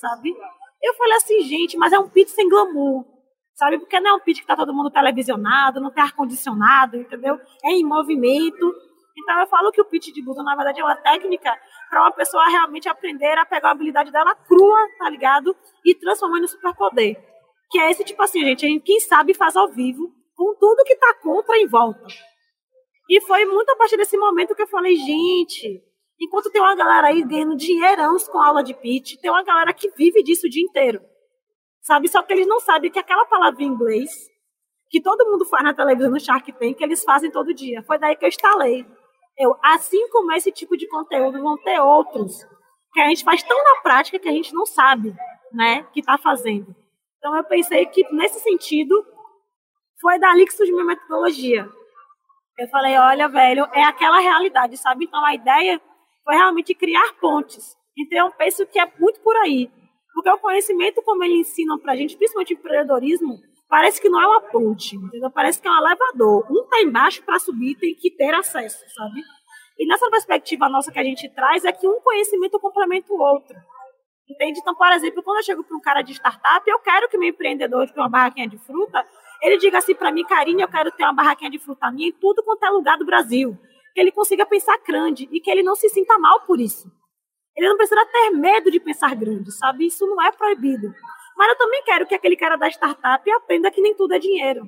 sabe? 0.00 0.34
Eu 0.82 0.94
falei 0.94 1.16
assim, 1.16 1.40
gente, 1.42 1.76
mas 1.76 1.92
é 1.92 1.98
um 1.98 2.08
pitch 2.08 2.28
sem 2.28 2.48
glamour, 2.48 3.04
sabe? 3.54 3.78
Porque 3.78 4.00
não 4.00 4.12
é 4.12 4.14
um 4.14 4.20
pitch 4.20 4.40
que 4.40 4.46
tá 4.46 4.56
todo 4.56 4.72
mundo 4.72 4.90
televisionado, 4.90 5.80
não 5.80 5.90
tem 5.90 6.02
ar-condicionado, 6.02 6.96
entendeu? 6.96 7.38
É 7.62 7.72
em 7.72 7.84
movimento. 7.84 8.74
Então 9.18 9.40
eu 9.40 9.46
falo 9.46 9.72
que 9.72 9.80
o 9.80 9.84
pitch 9.84 10.12
de 10.12 10.22
Google, 10.22 10.44
na 10.44 10.54
verdade, 10.54 10.80
é 10.80 10.84
uma 10.84 10.96
técnica 10.96 11.56
para 11.88 12.02
uma 12.02 12.12
pessoa 12.12 12.46
realmente 12.48 12.88
aprender 12.88 13.38
a 13.38 13.46
pegar 13.46 13.68
a 13.68 13.72
habilidade 13.72 14.12
dela 14.12 14.34
crua, 14.34 14.88
tá 14.98 15.08
ligado? 15.08 15.56
E 15.84 15.94
transformar 15.94 16.38
em 16.40 16.46
superpoder. 16.46 17.16
Que 17.70 17.78
é 17.78 17.90
esse 17.90 18.04
tipo 18.04 18.22
assim, 18.22 18.44
gente, 18.44 18.80
quem 18.80 19.00
sabe 19.00 19.34
faz 19.34 19.56
ao 19.56 19.68
vivo, 19.68 20.12
com 20.36 20.54
tudo 20.54 20.84
que 20.84 20.94
tá 20.96 21.14
contra 21.22 21.56
em 21.56 21.66
volta. 21.66 22.06
E 23.08 23.20
foi 23.22 23.44
muito 23.44 23.70
a 23.70 23.76
partir 23.76 23.96
desse 23.96 24.16
momento 24.18 24.54
que 24.54 24.62
eu 24.62 24.66
falei, 24.66 24.96
gente, 24.96 25.82
enquanto 26.20 26.50
tem 26.50 26.60
uma 26.60 26.74
galera 26.74 27.08
aí 27.08 27.22
ganhando 27.22 27.56
dinheirão 27.56 28.16
com 28.30 28.38
aula 28.38 28.62
de 28.62 28.74
pitch, 28.74 29.16
tem 29.20 29.30
uma 29.30 29.44
galera 29.44 29.72
que 29.72 29.90
vive 29.90 30.22
disso 30.22 30.46
o 30.46 30.50
dia 30.50 30.62
inteiro. 30.62 31.00
Sabe? 31.82 32.08
Só 32.08 32.22
que 32.22 32.32
eles 32.32 32.46
não 32.46 32.60
sabem 32.60 32.90
que 32.90 32.98
aquela 32.98 33.24
palavra 33.26 33.62
em 33.62 33.66
inglês, 33.66 34.10
que 34.90 35.00
todo 35.00 35.24
mundo 35.30 35.44
faz 35.44 35.62
na 35.62 35.72
televisão 35.72 36.10
no 36.10 36.20
Shark 36.20 36.52
Tank, 36.52 36.80
eles 36.80 37.04
fazem 37.04 37.30
todo 37.30 37.54
dia. 37.54 37.82
Foi 37.84 37.98
daí 37.98 38.16
que 38.16 38.24
eu 38.24 38.28
instalei. 38.28 38.84
Eu, 39.38 39.54
assim 39.62 40.08
como 40.08 40.32
esse 40.32 40.50
tipo 40.50 40.76
de 40.76 40.88
conteúdo, 40.88 41.40
vão 41.42 41.56
ter 41.58 41.78
outros 41.80 42.44
que 42.92 43.00
a 43.00 43.08
gente 43.08 43.24
faz 43.24 43.42
tão 43.42 43.62
na 43.62 43.82
prática 43.82 44.18
que 44.18 44.28
a 44.28 44.32
gente 44.32 44.54
não 44.54 44.64
sabe, 44.64 45.14
né, 45.52 45.82
que 45.92 46.00
está 46.00 46.16
fazendo. 46.16 46.74
Então 47.18 47.36
eu 47.36 47.44
pensei 47.44 47.84
que 47.86 48.02
nesse 48.12 48.40
sentido 48.40 49.04
foi 50.00 50.18
dali 50.18 50.46
que 50.46 50.54
surgiu 50.54 50.74
minha 50.74 50.86
metodologia. 50.86 51.68
Eu 52.58 52.68
falei, 52.68 52.96
olha, 52.96 53.28
velho, 53.28 53.68
é 53.72 53.82
aquela 53.82 54.18
realidade, 54.18 54.78
sabe? 54.78 55.04
Então 55.04 55.22
a 55.24 55.34
ideia 55.34 55.80
foi 56.24 56.34
realmente 56.34 56.74
criar 56.74 57.12
pontes. 57.20 57.76
Então 57.98 58.26
eu 58.26 58.32
penso 58.32 58.66
que 58.66 58.78
é 58.78 58.90
muito 58.98 59.20
por 59.20 59.36
aí. 59.36 59.70
Porque 60.14 60.30
o 60.30 60.38
conhecimento, 60.38 61.02
como 61.02 61.22
ele 61.22 61.40
ensina 61.40 61.78
para 61.78 61.92
a 61.92 61.96
gente, 61.96 62.16
principalmente 62.16 62.54
empreendedorismo, 62.54 63.38
parece 63.68 64.00
que 64.00 64.08
não 64.08 64.20
é 64.20 64.26
uma 64.26 64.40
ponte, 64.40 64.96
entendeu? 64.96 65.30
Parece 65.30 65.60
que 65.60 65.68
é 65.68 65.70
um 65.70 65.76
elevador. 65.76 66.46
Um 66.50 66.62
está 66.64 66.80
embaixo 66.80 67.22
para 67.22 67.38
subir, 67.38 67.76
tem 67.76 67.94
que 67.94 68.10
ter 68.10 68.34
acesso, 68.34 68.84
sabe? 68.94 69.22
E 69.78 69.86
nessa 69.86 70.08
perspectiva 70.10 70.68
nossa 70.68 70.90
que 70.90 70.98
a 70.98 71.04
gente 71.04 71.28
traz 71.28 71.64
é 71.64 71.72
que 71.72 71.86
um 71.86 72.00
conhecimento 72.00 72.58
complementa 72.58 73.12
o 73.12 73.18
outro. 73.18 73.56
Entende? 74.28 74.58
Então, 74.58 74.74
por 74.74 74.90
exemplo, 74.92 75.22
quando 75.22 75.38
eu 75.38 75.44
chego 75.44 75.62
para 75.62 75.76
um 75.76 75.80
cara 75.80 76.02
de 76.02 76.12
startup, 76.12 76.68
eu 76.68 76.78
quero 76.80 77.08
que 77.08 77.16
meu 77.16 77.28
empreendedor 77.28 77.86
tenha 77.86 78.02
uma 78.02 78.10
barraquinha 78.10 78.48
de 78.48 78.58
fruta, 78.58 79.06
ele 79.40 79.58
diga 79.58 79.78
assim 79.78 79.94
para 79.94 80.10
mim, 80.10 80.24
Karine, 80.24 80.62
eu 80.62 80.68
quero 80.68 80.90
ter 80.90 81.04
uma 81.04 81.12
barraquinha 81.12 81.50
de 81.50 81.58
fruta 81.58 81.90
minha 81.92 82.08
em 82.08 82.12
tudo 82.12 82.42
quanto 82.42 82.64
é 82.64 82.70
lugar 82.70 82.96
do 82.98 83.04
Brasil. 83.04 83.56
Que 83.94 84.00
ele 84.00 84.10
consiga 84.10 84.44
pensar 84.44 84.78
grande 84.86 85.28
e 85.30 85.40
que 85.40 85.50
ele 85.50 85.62
não 85.62 85.74
se 85.74 85.88
sinta 85.88 86.18
mal 86.18 86.40
por 86.40 86.60
isso. 86.60 86.90
Ele 87.56 87.68
não 87.68 87.76
precisa 87.76 88.04
ter 88.06 88.30
medo 88.30 88.70
de 88.70 88.80
pensar 88.80 89.14
grande, 89.14 89.50
sabe? 89.52 89.86
Isso 89.86 90.06
não 90.06 90.20
é 90.22 90.32
proibido. 90.32 90.92
Mas 91.36 91.48
eu 91.50 91.56
também 91.58 91.82
quero 91.84 92.06
que 92.06 92.14
aquele 92.14 92.36
cara 92.36 92.56
da 92.56 92.68
startup 92.68 93.30
aprenda 93.30 93.70
que 93.70 93.80
nem 93.80 93.94
tudo 93.94 94.14
é 94.14 94.18
dinheiro. 94.18 94.62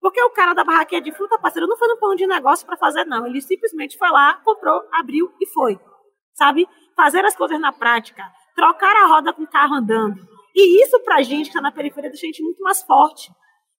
Porque 0.00 0.22
o 0.22 0.30
cara 0.30 0.52
da 0.54 0.62
barraquinha 0.64 1.00
de 1.00 1.12
fruta, 1.12 1.38
parceiro, 1.38 1.66
não 1.66 1.76
foi 1.78 1.88
no 1.88 1.98
plano 1.98 2.16
de 2.16 2.26
negócio 2.26 2.66
para 2.66 2.76
fazer, 2.76 3.04
não. 3.04 3.26
Ele 3.26 3.40
simplesmente 3.40 3.96
foi 3.98 4.10
lá, 4.10 4.34
comprou, 4.44 4.82
abriu 4.92 5.32
e 5.40 5.46
foi. 5.46 5.78
sabe? 6.34 6.68
Fazer 6.96 7.24
as 7.24 7.34
coisas 7.34 7.58
na 7.60 7.72
prática, 7.72 8.22
trocar 8.54 8.94
a 8.96 9.06
roda 9.06 9.32
com 9.32 9.42
o 9.42 9.50
carro 9.50 9.74
andando. 9.74 10.20
E 10.54 10.82
isso 10.84 11.00
pra 11.00 11.22
gente 11.22 11.44
que 11.44 11.48
está 11.48 11.60
na 11.60 11.72
periferia 11.72 12.10
deixa 12.10 12.26
a 12.26 12.28
gente 12.28 12.42
muito 12.42 12.62
mais 12.62 12.82
forte. 12.82 13.30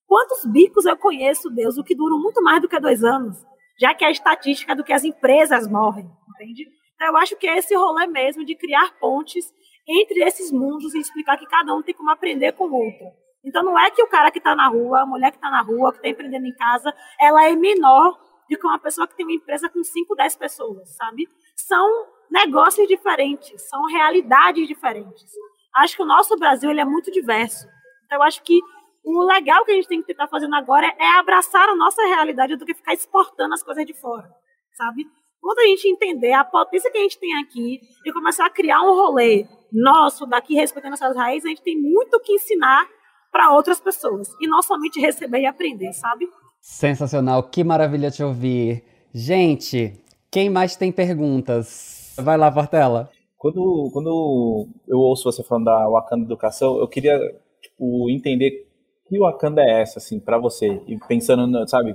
Quantos 0.06 0.44
bicos 0.44 0.84
eu 0.84 0.96
conheço, 0.96 1.50
Deus, 1.50 1.78
o 1.78 1.84
que 1.84 1.94
duram 1.94 2.18
muito 2.20 2.42
mais 2.42 2.60
do 2.60 2.68
que 2.68 2.78
dois 2.78 3.02
anos, 3.02 3.36
já 3.80 3.94
que 3.94 4.04
a 4.04 4.10
estatística 4.10 4.74
do 4.74 4.84
que 4.84 4.92
as 4.92 5.04
empresas 5.04 5.66
morrem, 5.66 6.06
entende? 6.34 6.66
Então 6.94 7.08
eu 7.08 7.16
acho 7.16 7.36
que 7.36 7.46
é 7.46 7.58
esse 7.58 7.74
rolê 7.74 8.06
mesmo 8.06 8.44
de 8.44 8.54
criar 8.54 8.98
pontes 8.98 9.44
entre 9.86 10.22
esses 10.22 10.50
mundos 10.50 10.94
e 10.94 10.98
explicar 10.98 11.36
que 11.36 11.46
cada 11.46 11.74
um 11.74 11.82
tem 11.82 11.94
como 11.94 12.10
aprender 12.10 12.52
com 12.52 12.64
o 12.64 12.74
outro. 12.74 13.06
Então 13.44 13.62
não 13.62 13.78
é 13.78 13.90
que 13.90 14.02
o 14.02 14.08
cara 14.08 14.30
que 14.30 14.38
está 14.38 14.54
na 14.56 14.68
rua, 14.68 15.02
a 15.02 15.06
mulher 15.06 15.30
que 15.30 15.36
está 15.36 15.50
na 15.50 15.62
rua, 15.62 15.92
que 15.92 15.98
está 15.98 16.08
empreendendo 16.08 16.46
em 16.46 16.54
casa, 16.54 16.92
ela 17.20 17.44
é 17.48 17.54
menor 17.54 18.18
do 18.50 18.58
que 18.58 18.66
uma 18.66 18.78
pessoa 18.78 19.06
que 19.06 19.16
tem 19.16 19.24
uma 19.24 19.34
empresa 19.34 19.68
com 19.68 19.82
5, 19.82 20.14
10 20.16 20.36
pessoas, 20.36 20.96
sabe? 20.96 21.28
São 21.54 22.06
negócios 22.30 22.86
diferentes, 22.88 23.68
são 23.68 23.84
realidades 23.86 24.66
diferentes. 24.66 25.30
Acho 25.76 25.96
que 25.96 26.02
o 26.02 26.06
nosso 26.06 26.36
Brasil 26.36 26.70
ele 26.70 26.80
é 26.80 26.84
muito 26.84 27.10
diverso. 27.10 27.66
Então 28.04 28.18
eu 28.18 28.22
acho 28.22 28.42
que 28.42 28.60
o 29.04 29.22
legal 29.24 29.64
que 29.64 29.70
a 29.70 29.74
gente 29.74 29.88
tem 29.88 30.02
que 30.02 30.10
estar 30.10 30.26
fazendo 30.26 30.54
agora 30.56 30.92
é 30.98 31.08
abraçar 31.18 31.68
a 31.68 31.76
nossa 31.76 32.02
realidade 32.02 32.56
do 32.56 32.66
que 32.66 32.74
ficar 32.74 32.94
exportando 32.94 33.54
as 33.54 33.62
coisas 33.62 33.86
de 33.86 33.94
fora, 33.94 34.28
sabe? 34.76 35.06
Quando 35.46 35.60
a 35.60 35.66
gente 35.68 35.86
entender 35.86 36.32
a 36.32 36.44
potência 36.44 36.90
que 36.90 36.98
a 36.98 37.02
gente 37.02 37.20
tem 37.20 37.32
aqui 37.38 37.80
e 38.04 38.12
começar 38.12 38.46
a 38.46 38.50
criar 38.50 38.82
um 38.82 38.96
rolê 38.96 39.46
nosso 39.72 40.26
daqui, 40.26 40.56
respeitando 40.56 40.94
essas 40.94 41.14
raízes, 41.14 41.44
a 41.44 41.50
gente 41.50 41.62
tem 41.62 41.80
muito 41.80 42.18
que 42.18 42.32
ensinar 42.32 42.84
para 43.30 43.54
outras 43.54 43.78
pessoas. 43.78 44.28
E 44.40 44.48
não 44.48 44.60
somente 44.60 44.98
receber 44.98 45.42
e 45.42 45.46
aprender, 45.46 45.92
sabe? 45.92 46.26
Sensacional, 46.60 47.44
que 47.44 47.62
maravilha 47.62 48.10
te 48.10 48.24
ouvir. 48.24 48.82
Gente, 49.14 50.02
quem 50.32 50.50
mais 50.50 50.74
tem 50.74 50.90
perguntas? 50.90 52.16
Vai 52.18 52.36
lá, 52.36 52.50
Portela. 52.50 53.08
Quando, 53.38 53.88
quando 53.92 54.66
eu 54.88 54.98
ouço 54.98 55.30
você 55.30 55.44
falando 55.44 55.66
da 55.66 55.88
Wakanda 55.88 56.24
Educação, 56.24 56.76
eu 56.80 56.88
queria 56.88 57.20
tipo, 57.62 58.10
entender 58.10 58.66
que 59.08 59.16
Wakanda 59.16 59.62
é 59.62 59.80
essa, 59.80 60.00
assim, 60.00 60.18
para 60.18 60.38
você? 60.38 60.82
E 60.88 60.98
pensando, 61.06 61.68
sabe, 61.68 61.94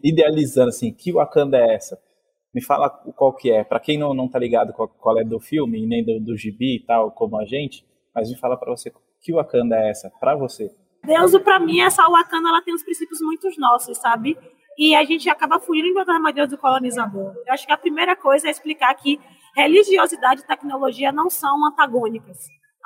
idealizando, 0.00 0.68
assim, 0.68 0.92
que 0.92 1.10
Wakanda 1.10 1.58
é 1.58 1.74
essa? 1.74 1.98
Me 2.54 2.62
fala 2.62 2.88
qual 2.88 3.34
que 3.34 3.50
é. 3.50 3.64
Para 3.64 3.80
quem 3.80 3.98
não, 3.98 4.14
não 4.14 4.28
tá 4.28 4.38
ligado 4.38 4.72
qual, 4.72 4.88
qual 4.88 5.18
é 5.18 5.24
do 5.24 5.40
filme, 5.40 5.86
nem 5.86 6.04
do, 6.04 6.20
do 6.20 6.36
gibi 6.36 6.76
e 6.76 6.80
tal, 6.80 7.10
como 7.10 7.36
a 7.38 7.44
gente, 7.44 7.84
mas 8.14 8.30
me 8.30 8.36
fala 8.36 8.56
para 8.56 8.70
você 8.70 8.92
que 9.20 9.32
Wakanda 9.32 9.76
é 9.76 9.90
essa, 9.90 10.10
para 10.20 10.36
você? 10.36 10.70
Deus, 11.02 11.36
para 11.42 11.58
mim, 11.58 11.80
essa 11.80 12.06
Wakanda, 12.08 12.48
ela 12.48 12.62
tem 12.62 12.74
uns 12.74 12.82
princípios 12.82 13.20
muito 13.20 13.48
nossos, 13.58 13.98
sabe? 13.98 14.38
E 14.78 14.94
a 14.94 15.04
gente 15.04 15.28
acaba 15.28 15.58
fugindo 15.58 16.04
da 16.04 16.14
armadilha 16.14 16.46
do 16.46 16.58
colonizador. 16.58 17.32
Eu 17.46 17.52
acho 17.52 17.66
que 17.66 17.72
a 17.72 17.76
primeira 17.76 18.14
coisa 18.14 18.48
é 18.48 18.50
explicar 18.50 18.94
que 18.94 19.20
religiosidade 19.56 20.42
e 20.42 20.46
tecnologia 20.46 21.12
não 21.12 21.30
são 21.30 21.64
antagônicas. 21.66 22.38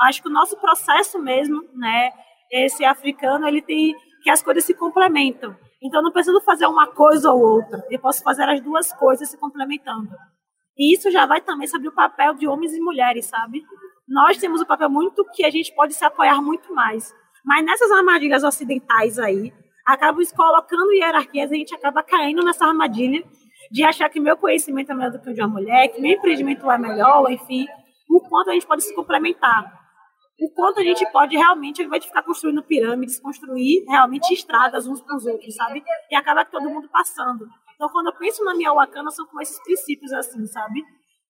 Acho 0.03 0.23
que 0.23 0.29
o 0.29 0.33
nosso 0.33 0.57
processo 0.59 1.19
mesmo, 1.19 1.63
né, 1.75 2.11
esse 2.51 2.85
africano, 2.85 3.47
ele 3.47 3.63
tem 3.63 3.95
que 4.23 4.31
as 4.31 4.43
coisas 4.43 4.65
se 4.65 4.75
complementam. 4.75 5.57
Então, 5.83 6.03
não 6.03 6.13
preciso 6.13 6.41
fazer 6.41 6.67
uma 6.67 6.89
coisa 6.89 7.31
ou 7.33 7.41
outra. 7.41 7.85
Eu 7.91 8.01
posso 8.01 8.23
fazer 8.23 8.49
as 8.49 8.61
duas 8.61 8.93
coisas 8.93 9.29
se 9.29 9.39
complementando. 9.39 10.09
E 10.77 10.95
isso 10.95 11.11
já 11.11 11.27
vai 11.27 11.41
também 11.41 11.67
sobre 11.67 11.89
o 11.89 11.95
papel 11.95 12.35
de 12.35 12.47
homens 12.47 12.73
e 12.73 12.81
mulheres, 12.81 13.27
sabe? 13.27 13.65
Nós 14.09 14.39
temos 14.39 14.61
um 14.61 14.65
papel 14.65 14.89
muito 14.89 15.25
que 15.35 15.45
a 15.45 15.51
gente 15.51 15.75
pode 15.75 15.95
se 15.95 16.05
apoiar 16.05 16.41
muito 16.41 16.75
mais. 16.75 17.13
Mas 17.45 17.65
nessas 17.65 17.91
armadilhas 17.91 18.45
ocidentais 18.45 19.19
aí, 19.19 19.53
acabam 19.87 20.23
colocando 20.37 20.93
hierarquias, 20.93 21.51
a 21.51 21.55
gente 21.55 21.75
acaba 21.75 22.03
caindo 22.03 22.45
nessa 22.45 22.67
armadilha 22.67 23.25
de 23.71 23.83
achar 23.85 24.09
que 24.09 24.21
meu 24.21 24.37
conhecimento 24.37 24.93
é 24.93 24.95
melhor 24.95 25.13
do 25.13 25.21
que 25.21 25.31
o 25.31 25.35
de 25.35 25.41
uma 25.41 25.49
mulher, 25.49 25.89
que 25.89 26.01
meu 26.01 26.13
empreendimento 26.13 26.71
é 26.71 26.79
melhor, 26.79 27.31
enfim, 27.31 27.67
o 28.09 28.21
quanto 28.21 28.51
a 28.51 28.55
gente 28.55 28.67
pode 28.67 28.83
se 28.83 28.95
complementar. 28.95 29.78
O 30.41 30.51
quanto 30.55 30.81
a 30.81 30.85
gente 30.85 31.05
pode 31.11 31.37
realmente, 31.37 31.81
ao 31.81 31.87
invés 31.87 32.03
de 32.03 32.09
ficar 32.09 32.23
construindo 32.23 32.63
pirâmides, 32.63 33.21
construir 33.21 33.85
realmente 33.89 34.33
estradas 34.33 34.87
uns 34.87 35.01
para 35.03 35.17
os 35.17 35.27
outros, 35.27 35.55
sabe? 35.55 35.83
E 36.11 36.15
acaba 36.15 36.45
que 36.45 36.53
todo 36.53 36.71
mundo 36.71 36.89
passando. 36.89 37.47
Então, 37.75 37.89
quando 37.89 38.07
eu 38.07 38.17
penso 38.17 38.45
na 38.45 38.55
minha 38.55 38.73
Wakanda, 38.73 39.11
são 39.11 39.27
com 39.27 39.41
esses 39.41 39.61
princípios 39.63 40.13
assim, 40.13 40.47
sabe? 40.47 40.85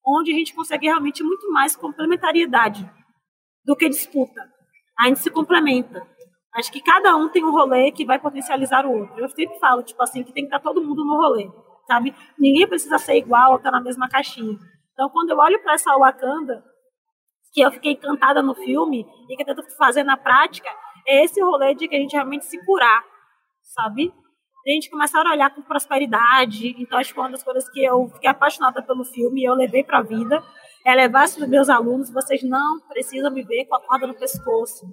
Onde 0.05 0.31
a 0.31 0.35
gente 0.35 0.53
consegue 0.53 0.87
realmente 0.87 1.23
muito 1.23 1.51
mais 1.51 1.75
complementariedade 1.75 2.89
do 3.65 3.75
que 3.75 3.89
disputa. 3.89 4.41
A 4.99 5.07
gente 5.07 5.19
se 5.19 5.29
complementa. 5.29 6.05
Acho 6.55 6.71
que 6.71 6.81
cada 6.81 7.15
um 7.15 7.29
tem 7.29 7.43
um 7.43 7.51
rolê 7.51 7.91
que 7.91 8.05
vai 8.05 8.19
potencializar 8.19 8.85
o 8.85 8.91
outro. 8.91 9.19
Eu 9.19 9.29
sempre 9.29 9.59
falo, 9.59 9.83
tipo 9.83 10.01
assim, 10.01 10.23
que 10.23 10.33
tem 10.33 10.43
que 10.43 10.55
estar 10.55 10.59
todo 10.59 10.83
mundo 10.83 11.05
no 11.05 11.15
rolê 11.15 11.49
sabe? 11.89 12.15
Ninguém 12.37 12.67
precisa 12.67 12.99
ser 12.99 13.17
igual 13.17 13.51
ou 13.51 13.57
estar 13.57 13.71
na 13.71 13.81
mesma 13.81 14.07
caixinha. 14.07 14.55
Então, 14.93 15.09
quando 15.09 15.31
eu 15.31 15.37
olho 15.37 15.59
para 15.63 15.73
essa 15.73 15.97
Wakanda, 15.97 16.63
que 17.51 17.61
eu 17.61 17.71
fiquei 17.71 17.93
encantada 17.93 18.41
no 18.41 18.55
filme 18.55 19.05
e 19.29 19.35
que 19.35 19.41
eu 19.41 19.45
tento 19.45 19.63
fazer 19.77 20.03
na 20.03 20.17
prática, 20.17 20.69
é 21.07 21.23
esse 21.23 21.41
rolê 21.41 21.73
de 21.73 21.87
que 21.87 21.95
a 21.95 21.99
gente 21.99 22.13
realmente 22.13 22.45
se 22.45 22.63
curar, 22.65 23.03
sabe? 23.63 24.13
A 24.67 24.71
gente 24.71 24.89
começar 24.89 25.25
a 25.25 25.31
olhar 25.31 25.53
com 25.53 25.61
prosperidade. 25.61 26.75
Então, 26.77 26.99
acho 26.99 27.13
que 27.13 27.19
uma 27.19 27.31
das 27.31 27.43
coisas 27.43 27.67
que 27.69 27.83
eu 27.83 28.07
fiquei 28.09 28.29
apaixonada 28.29 28.83
pelo 28.83 29.03
filme 29.05 29.41
e 29.41 29.45
eu 29.45 29.55
levei 29.55 29.83
para 29.83 29.99
a 29.99 30.03
vida 30.03 30.43
é 30.85 30.93
levar 30.93 31.27
para 31.29 31.43
os 31.43 31.49
meus 31.49 31.69
alunos: 31.69 32.11
vocês 32.11 32.43
não 32.43 32.79
precisam 32.87 33.31
me 33.31 33.43
ver 33.43 33.65
com 33.65 33.75
a 33.75 33.81
corda 33.81 34.05
no 34.05 34.13
pescoço. 34.13 34.85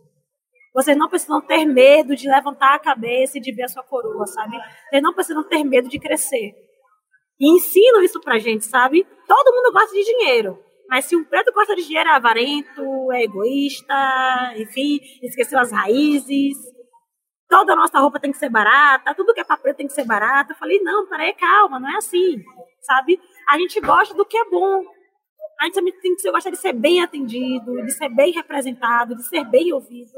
Vocês 0.72 0.96
não 0.96 1.08
precisam 1.08 1.40
ter 1.40 1.64
medo 1.64 2.14
de 2.14 2.28
levantar 2.28 2.74
a 2.74 2.78
cabeça 2.78 3.38
e 3.38 3.40
de 3.40 3.52
ver 3.52 3.64
a 3.64 3.68
sua 3.68 3.82
coroa, 3.82 4.26
sabe? 4.26 4.56
Vocês 4.88 5.02
não 5.02 5.14
precisam 5.14 5.42
ter 5.42 5.64
medo 5.64 5.88
de 5.88 5.98
crescer. 5.98 6.54
E 7.40 7.50
ensinam 7.50 8.02
isso 8.02 8.20
pra 8.20 8.38
gente, 8.38 8.64
sabe? 8.66 9.06
Todo 9.26 9.54
mundo 9.54 9.72
gosta 9.72 9.94
de 9.94 10.04
dinheiro. 10.04 10.58
Mas 10.88 11.04
se 11.06 11.16
um 11.16 11.24
preto 11.24 11.52
gosta 11.52 11.74
de 11.74 11.84
dinheiro, 11.84 12.08
é 12.08 12.12
avarento, 12.12 13.12
é 13.12 13.24
egoísta, 13.24 14.54
enfim, 14.56 15.00
esqueceu 15.22 15.58
as 15.58 15.72
raízes. 15.72 16.56
Toda 17.48 17.72
a 17.72 17.76
nossa 17.76 17.98
roupa 17.98 18.20
tem 18.20 18.32
que 18.32 18.38
ser 18.38 18.48
barata, 18.48 19.14
tudo 19.14 19.32
que 19.32 19.40
é 19.40 19.44
pra 19.44 19.56
preto 19.56 19.76
tem 19.76 19.86
que 19.86 19.92
ser 19.92 20.04
barato. 20.04 20.52
Eu 20.52 20.56
falei, 20.56 20.80
não, 20.80 21.06
peraí, 21.06 21.32
calma, 21.34 21.78
não 21.78 21.88
é 21.88 21.96
assim, 21.96 22.42
sabe? 22.80 23.20
A 23.48 23.58
gente 23.58 23.80
gosta 23.80 24.14
do 24.14 24.24
que 24.24 24.36
é 24.36 24.44
bom. 24.44 24.82
A 25.60 25.64
gente 25.64 25.74
também 25.74 25.92
tem 26.00 26.14
que 26.14 26.30
gostar 26.30 26.50
de 26.50 26.56
ser 26.56 26.72
bem 26.72 27.02
atendido, 27.02 27.82
de 27.84 27.92
ser 27.92 28.08
bem 28.08 28.32
representado, 28.32 29.16
de 29.16 29.26
ser 29.26 29.44
bem 29.44 29.72
ouvido. 29.72 30.12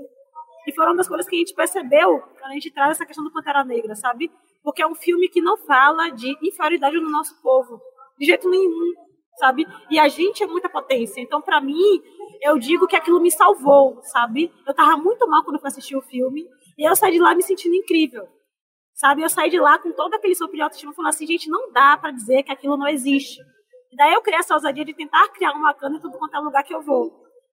E 0.67 0.75
foram 0.75 0.97
das 0.97 1.09
coisas 1.09 1.27
que 1.29 1.37
a 1.37 1.39
gente 1.39 1.55
percebeu 1.55 2.21
quando 2.21 2.51
a 2.51 2.55
gente 2.55 2.71
traz 2.71 2.93
essa 2.93 3.07
questão 3.07 3.25
do 3.25 3.33
Pantera 3.33 3.65
Negra, 3.65 3.95
sabe? 3.95 4.31
porque 4.69 4.83
é 4.83 4.87
um 4.87 4.95
filme 4.95 5.29
que 5.29 5.41
não 5.41 5.57
fala 5.57 6.11
de 6.11 6.37
inferioridade 6.43 7.01
no 7.01 7.11
nosso 7.11 7.41
povo, 7.41 7.81
de 8.19 8.27
jeito 8.27 8.49
nenhum, 8.51 8.93
sabe? 9.39 9.67
E 9.91 9.99
a 9.99 10.09
gente 10.09 10.43
é 10.43 10.47
muita 10.47 10.69
potência. 10.69 11.21
Então, 11.21 11.41
para 11.41 11.61
mim, 11.61 12.03
eu 12.43 12.59
digo 12.59 12.87
que 12.87 12.97
aquilo 12.97 13.21
me 13.21 13.31
salvou, 13.31 14.01
sabe? 14.03 14.53
Eu 14.67 14.75
tava 14.75 14.97
muito 14.97 15.29
mal 15.29 15.45
quando 15.45 15.59
eu 15.59 15.67
assisti 15.67 15.97
o 15.97 16.03
filme 16.03 16.45
e 16.77 16.89
eu 16.89 16.95
saí 16.95 17.13
de 17.13 17.19
lá 17.19 17.35
me 17.35 17.43
sentindo 17.43 17.75
incrível, 17.75 18.27
sabe? 18.95 19.23
Eu 19.23 19.29
saí 19.29 19.51
de 19.51 19.59
lá 19.59 19.79
com 19.79 19.93
todo 19.93 20.15
aquele 20.15 20.35
sopro 20.35 20.57
de 20.57 20.63
autoestima 20.63 20.93
falando 20.93 21.11
assim, 21.11 21.27
gente, 21.27 21.49
não 21.49 21.73
dá 21.73 21.97
para 21.97 22.11
dizer 22.11 22.43
que 22.43 22.53
aquilo 22.53 22.77
não 22.77 22.89
existe. 22.89 23.41
E 23.91 23.97
daí 23.97 24.13
eu 24.13 24.23
criei 24.23 24.39
essa 24.39 24.55
ousadia 24.55 24.85
de 24.85 24.95
tentar 24.95 25.29
criar 25.29 25.53
uma 25.53 25.75
cana 25.75 25.97
em 25.97 26.01
tudo 26.01 26.19
quanto 26.19 26.37
é 26.37 26.41
lugar 26.41 26.63
que 26.63 26.75
eu 26.75 26.83
vou. 26.83 27.11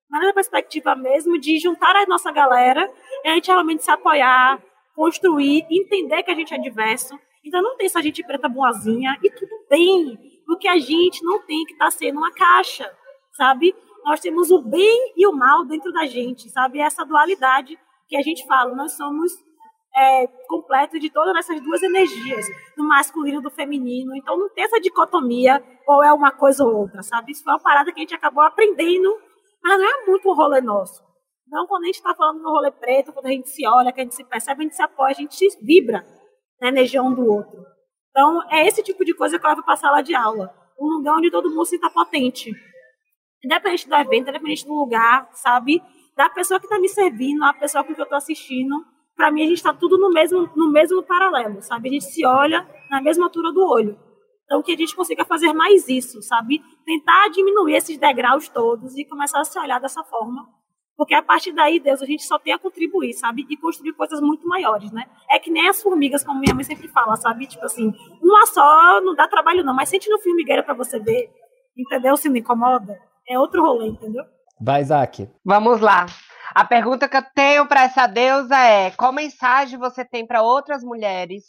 Mas 0.10 0.24
na 0.24 0.34
perspectiva 0.34 0.96
mesmo 0.96 1.40
de 1.40 1.58
juntar 1.58 1.96
a 1.96 2.06
nossa 2.06 2.32
galera 2.32 2.92
e 3.24 3.30
a 3.30 3.34
gente 3.34 3.48
realmente 3.48 3.84
se 3.84 3.90
apoiar, 3.90 4.62
construir, 4.96 5.66
entender 5.70 6.22
que 6.24 6.32
a 6.32 6.36
gente 6.36 6.54
é 6.54 6.58
diverso. 6.58 7.18
Então 7.44 7.62
não 7.62 7.76
tem 7.76 7.90
só 7.90 8.02
gente 8.02 8.24
preta 8.24 8.48
boazinha 8.48 9.18
e 9.24 9.30
tudo 9.30 9.52
bem, 9.70 10.18
porque 10.46 10.68
a 10.68 10.78
gente 10.78 11.24
não 11.24 11.46
tem 11.46 11.64
que 11.66 11.74
estar 11.74 11.86
tá 11.86 11.92
sendo 11.92 12.18
uma 12.18 12.32
caixa, 12.32 12.92
sabe? 13.34 13.76
Nós 14.04 14.20
temos 14.20 14.52
o 14.52 14.62
bem 14.62 15.14
e 15.16 15.26
o 15.28 15.34
mal 15.34 15.66
dentro 15.66 15.92
da 15.92 16.06
gente, 16.06 16.50
sabe? 16.50 16.80
Essa 16.80 17.04
dualidade 17.04 17.78
que 18.08 18.16
a 18.16 18.22
gente 18.22 18.46
fala, 18.46 18.76
nós 18.76 18.96
somos 18.96 19.32
é, 19.96 20.28
completos 20.48 21.00
de 21.00 21.10
todas 21.10 21.36
essas 21.36 21.60
duas 21.62 21.82
energias, 21.82 22.46
do 22.78 22.88
masculino 22.88 23.40
e 23.40 23.44
do 23.44 23.50
feminino. 23.50 24.16
Então 24.16 24.38
não 24.38 24.50
tem 24.50 24.64
essa 24.64 24.80
dicotomia, 24.80 25.64
ou 25.88 26.04
é 26.04 26.14
uma 26.14 26.32
coisa 26.32 26.64
ou 26.64 26.76
outra, 26.76 27.02
sabe? 27.02 27.32
Isso 27.32 27.44
foi 27.44 27.54
uma 27.54 27.62
parada 27.62 27.92
que 27.92 28.00
a 28.00 28.02
gente 28.02 28.16
acabou 28.16 28.44
aprendendo, 28.44 29.18
mas 29.64 29.80
não 29.80 29.86
é 29.86 30.06
muito 30.06 30.30
o 30.30 30.34
rolê 30.34 30.62
nosso. 30.62 31.04
Então, 31.48 31.68
quando 31.68 31.84
a 31.84 31.86
gente 31.86 31.96
está 31.96 32.14
falando 32.16 32.42
no 32.42 32.50
rolê 32.50 32.72
preto, 32.72 33.14
quando 33.14 33.28
a 33.28 33.32
gente 33.32 33.50
se 33.50 33.68
olha, 33.68 33.92
que 33.92 34.02
a 34.02 34.04
gente 34.04 34.16
se 34.16 34.24
percebe, 34.24 34.62
a 34.62 34.64
gente 34.64 34.76
se 34.76 34.82
apoia, 34.82 35.12
a 35.12 35.14
gente 35.14 35.36
se 35.36 35.48
vibra 35.64 36.04
na 36.60 36.70
energia 36.70 37.04
um 37.04 37.14
do 37.14 37.24
outro. 37.26 37.64
Então, 38.16 38.42
é 38.50 38.66
esse 38.66 38.82
tipo 38.82 39.04
de 39.04 39.14
coisa 39.14 39.38
que 39.38 39.46
eu 39.46 39.50
levo 39.50 39.62
para 39.62 39.74
a 39.74 39.78
sala 39.78 40.02
de 40.02 40.16
aula. 40.16 40.50
Um 40.80 40.88
lugar 40.88 41.18
onde 41.18 41.30
todo 41.30 41.50
mundo 41.50 41.66
se 41.66 41.72
sinta 41.72 41.90
potente. 41.90 42.50
Independente 43.44 43.90
do 43.90 43.96
evento, 43.96 44.30
independente 44.30 44.66
do 44.66 44.74
lugar, 44.74 45.28
sabe? 45.34 45.84
Da 46.16 46.30
pessoa 46.30 46.58
que 46.58 46.66
está 46.66 46.80
me 46.80 46.88
servindo, 46.88 47.44
a 47.44 47.54
pessoa 47.54 47.84
com 47.84 47.94
que 47.94 48.00
eu 48.00 48.04
estou 48.04 48.18
assistindo. 48.18 48.74
Para 49.18 49.30
mim, 49.32 49.44
a 49.44 49.48
gente 49.48 49.58
está 49.58 49.74
tudo 49.74 49.98
no 49.98 50.10
mesmo, 50.10 50.50
no 50.56 50.72
mesmo 50.72 51.04
paralelo, 51.04 51.62
sabe? 51.62 51.90
A 51.90 51.92
gente 51.92 52.06
se 52.06 52.26
olha 52.26 52.66
na 52.90 53.02
mesma 53.02 53.26
altura 53.26 53.52
do 53.52 53.68
olho. 53.68 54.00
Então, 54.46 54.64
que 54.64 54.72
a 54.72 54.78
gente 54.78 54.96
consiga 54.96 55.26
fazer 55.26 55.52
mais 55.52 55.90
isso, 55.90 56.22
sabe? 56.22 56.62
Tentar 56.86 57.28
diminuir 57.32 57.76
esses 57.76 57.98
degraus 57.98 58.48
todos 58.48 58.96
e 58.96 59.04
começar 59.04 59.42
a 59.42 59.46
se 59.46 59.60
olhar 59.60 59.82
dessa 59.82 60.06
forma 60.06 60.48
porque 60.98 61.14
a 61.14 61.22
partir 61.22 61.52
daí, 61.52 61.80
Deus, 61.80 62.02
a 62.02 62.06
gente 62.06 62.24
só 62.24 62.40
tem 62.40 62.54
a 62.54 62.60
contribuir, 62.60 63.14
sabe? 63.14 63.46
E 63.50 63.58
construir 63.58 63.94
coisas 63.94 64.22
muito 64.22 64.48
maiores, 64.48 64.92
né? 64.92 65.06
É 65.30 65.38
que 65.38 65.52
nem 65.52 65.68
as 65.68 65.82
formigas, 65.82 66.24
como 66.24 66.40
minha 66.40 66.56
mãe 66.56 66.64
sempre 66.64 66.88
fala, 66.88 67.16
sabe? 67.18 67.48
Tipo 67.48 67.66
assim, 67.66 67.94
uma 68.22 68.46
só 68.46 69.02
não 69.02 69.14
dá 69.14 69.28
trabalho 69.28 69.64
não, 69.64 69.74
mas 69.74 69.90
sente 69.90 70.10
no 70.10 70.20
formigueiro 70.20 70.64
para 70.64 70.74
você 70.74 71.00
ver, 71.00 71.30
entendeu? 71.78 72.16
Se 72.16 72.30
não 72.30 72.38
incomoda. 72.38 72.98
é 73.28 73.38
outro 73.38 73.62
rolê, 73.62 73.88
entendeu? 73.88 74.24
Vai, 74.60 74.82
Isaac. 74.82 75.30
Vamos 75.44 75.82
lá. 75.82 76.06
A 76.54 76.64
pergunta 76.64 77.10
que 77.10 77.18
eu 77.18 77.24
tenho 77.36 77.68
para 77.68 77.84
essa 77.84 78.08
deusa 78.08 78.58
é: 78.58 78.92
qual 78.92 79.12
mensagem 79.12 79.78
você 79.78 80.06
tem 80.06 80.26
para 80.26 80.42
outras 80.42 80.84
mulheres 80.84 81.44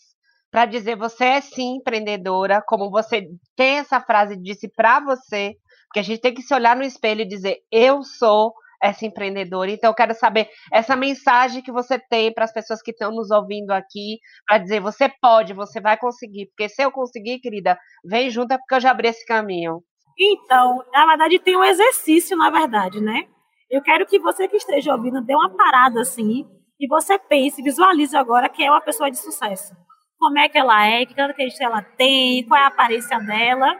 para 0.50 0.64
dizer 0.64 0.96
você 0.96 1.24
é 1.24 1.40
sim 1.40 1.76
empreendedora, 1.76 2.62
como 2.66 2.90
você 2.90 3.28
tem 3.54 3.78
essa 3.78 4.00
frase 4.00 4.36
disse 4.36 4.68
para 4.68 5.00
você, 5.00 5.54
porque 5.86 6.00
a 6.00 6.02
gente 6.02 6.20
tem 6.20 6.32
que 6.32 6.42
se 6.42 6.54
olhar 6.54 6.74
no 6.74 6.82
espelho 6.82 7.20
e 7.20 7.28
dizer 7.28 7.58
eu 7.70 8.02
sou 8.02 8.54
essa 8.86 9.04
empreendedora. 9.04 9.70
Então, 9.70 9.90
eu 9.90 9.94
quero 9.94 10.14
saber 10.14 10.48
essa 10.72 10.96
mensagem 10.96 11.62
que 11.62 11.72
você 11.72 11.98
tem 11.98 12.32
para 12.32 12.44
as 12.44 12.52
pessoas 12.52 12.80
que 12.80 12.90
estão 12.90 13.10
nos 13.10 13.30
ouvindo 13.30 13.70
aqui, 13.72 14.18
para 14.46 14.58
dizer 14.58 14.80
você 14.80 15.08
pode, 15.20 15.52
você 15.52 15.80
vai 15.80 15.96
conseguir, 15.96 16.46
porque 16.46 16.68
se 16.68 16.82
eu 16.82 16.90
conseguir, 16.90 17.40
querida, 17.40 17.78
vem 18.04 18.30
junto, 18.30 18.52
é 18.52 18.58
porque 18.58 18.74
eu 18.74 18.80
já 18.80 18.90
abri 18.90 19.08
esse 19.08 19.24
caminho. 19.26 19.82
Então, 20.18 20.82
na 20.92 21.06
verdade, 21.06 21.38
tem 21.38 21.56
um 21.56 21.64
exercício, 21.64 22.36
na 22.36 22.50
verdade, 22.50 23.00
né? 23.00 23.26
Eu 23.70 23.82
quero 23.82 24.06
que 24.06 24.18
você 24.18 24.48
que 24.48 24.56
esteja 24.56 24.92
ouvindo 24.94 25.20
dê 25.20 25.34
uma 25.34 25.50
parada 25.50 26.00
assim 26.00 26.46
e 26.78 26.86
você 26.86 27.18
pense, 27.18 27.62
visualize 27.62 28.16
agora 28.16 28.48
que 28.48 28.62
é 28.62 28.70
uma 28.70 28.80
pessoa 28.80 29.10
de 29.10 29.18
sucesso. 29.18 29.74
Como 30.18 30.38
é 30.38 30.48
que 30.48 30.56
ela 30.56 30.86
é, 30.86 31.04
que 31.04 31.14
características 31.14 31.66
ela 31.66 31.82
tem, 31.82 32.46
qual 32.46 32.58
é 32.60 32.64
a 32.64 32.68
aparência 32.68 33.18
dela. 33.18 33.76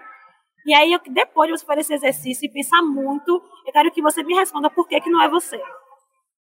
E 0.67 0.75
aí, 0.75 0.99
depois 1.11 1.49
de 1.49 1.59
você 1.59 1.65
fazer 1.65 1.81
esse 1.83 1.95
exercício 1.95 2.47
e 2.47 2.53
pensar 2.53 2.83
muito, 2.83 3.41
eu 3.67 3.73
quero 3.73 3.91
que 3.91 4.01
você 4.01 4.23
me 4.23 4.35
responda 4.35 4.71
por 4.71 4.87
que, 4.87 5.01
que 5.01 5.11
não 5.11 5.21
é 5.21 5.29
você. 5.29 5.61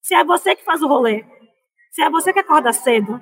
Se 0.01 0.15
é 0.15 0.25
você 0.25 0.55
que 0.55 0.65
faz 0.65 0.81
o 0.83 0.87
rolê, 0.87 1.25
se 1.91 2.03
é 2.03 2.09
você 2.09 2.33
que 2.33 2.39
acorda 2.39 2.73
cedo, 2.73 3.21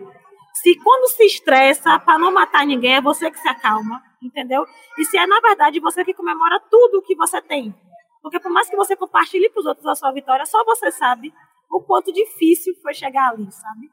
se 0.55 0.76
quando 0.76 1.11
se 1.11 1.24
estressa 1.24 1.98
para 1.98 2.18
não 2.18 2.30
matar 2.30 2.66
ninguém, 2.66 2.96
é 2.96 3.00
você 3.00 3.30
que 3.30 3.38
se 3.38 3.48
acalma, 3.48 4.02
entendeu? 4.22 4.66
E 4.98 5.05
se 5.05 5.16
é, 5.16 5.26
na 5.26 5.40
verdade, 5.40 5.80
você 5.80 6.05
que 6.05 6.12
comemora 6.12 6.61
tudo 6.70 6.98
o 6.98 7.02
que 7.02 7.16
você 7.16 7.40
tem. 7.40 7.74
Porque 8.22 8.38
por 8.38 8.52
mais 8.52 8.68
que 8.68 8.76
você 8.76 8.94
compartilhe 8.94 9.48
para 9.50 9.61
os 9.61 9.66
outros 9.66 9.86
a 9.86 9.94
sua 9.94 10.12
vitória, 10.12 10.46
só 10.46 10.62
você 10.64 10.90
sabe 10.90 11.32
o 11.70 11.80
quanto 11.82 12.12
difícil 12.12 12.74
foi 12.82 12.94
chegar 12.94 13.30
ali, 13.30 13.50
sabe? 13.50 13.90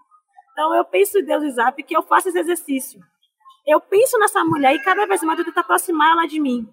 Então 0.52 0.76
eu 0.76 0.86
penso 0.86 1.18
em 1.20 1.24
Deus 1.24 1.44
e 1.44 1.52
Zap 1.52 1.82
que 1.84 1.96
eu 1.96 2.04
faço 2.04 2.30
esse 2.30 2.40
exercício. 2.40 3.00
Eu 3.66 3.80
penso 3.80 4.18
nessa 4.20 4.44
mulher 4.44 4.76
e 4.76 4.84
cada 4.84 5.06
vez 5.06 5.24
mais 5.24 5.40
eu 5.40 5.46
tento 5.46 5.58
aproximar 5.58 6.12
ela 6.12 6.28
de 6.28 6.40
mim. 6.40 6.68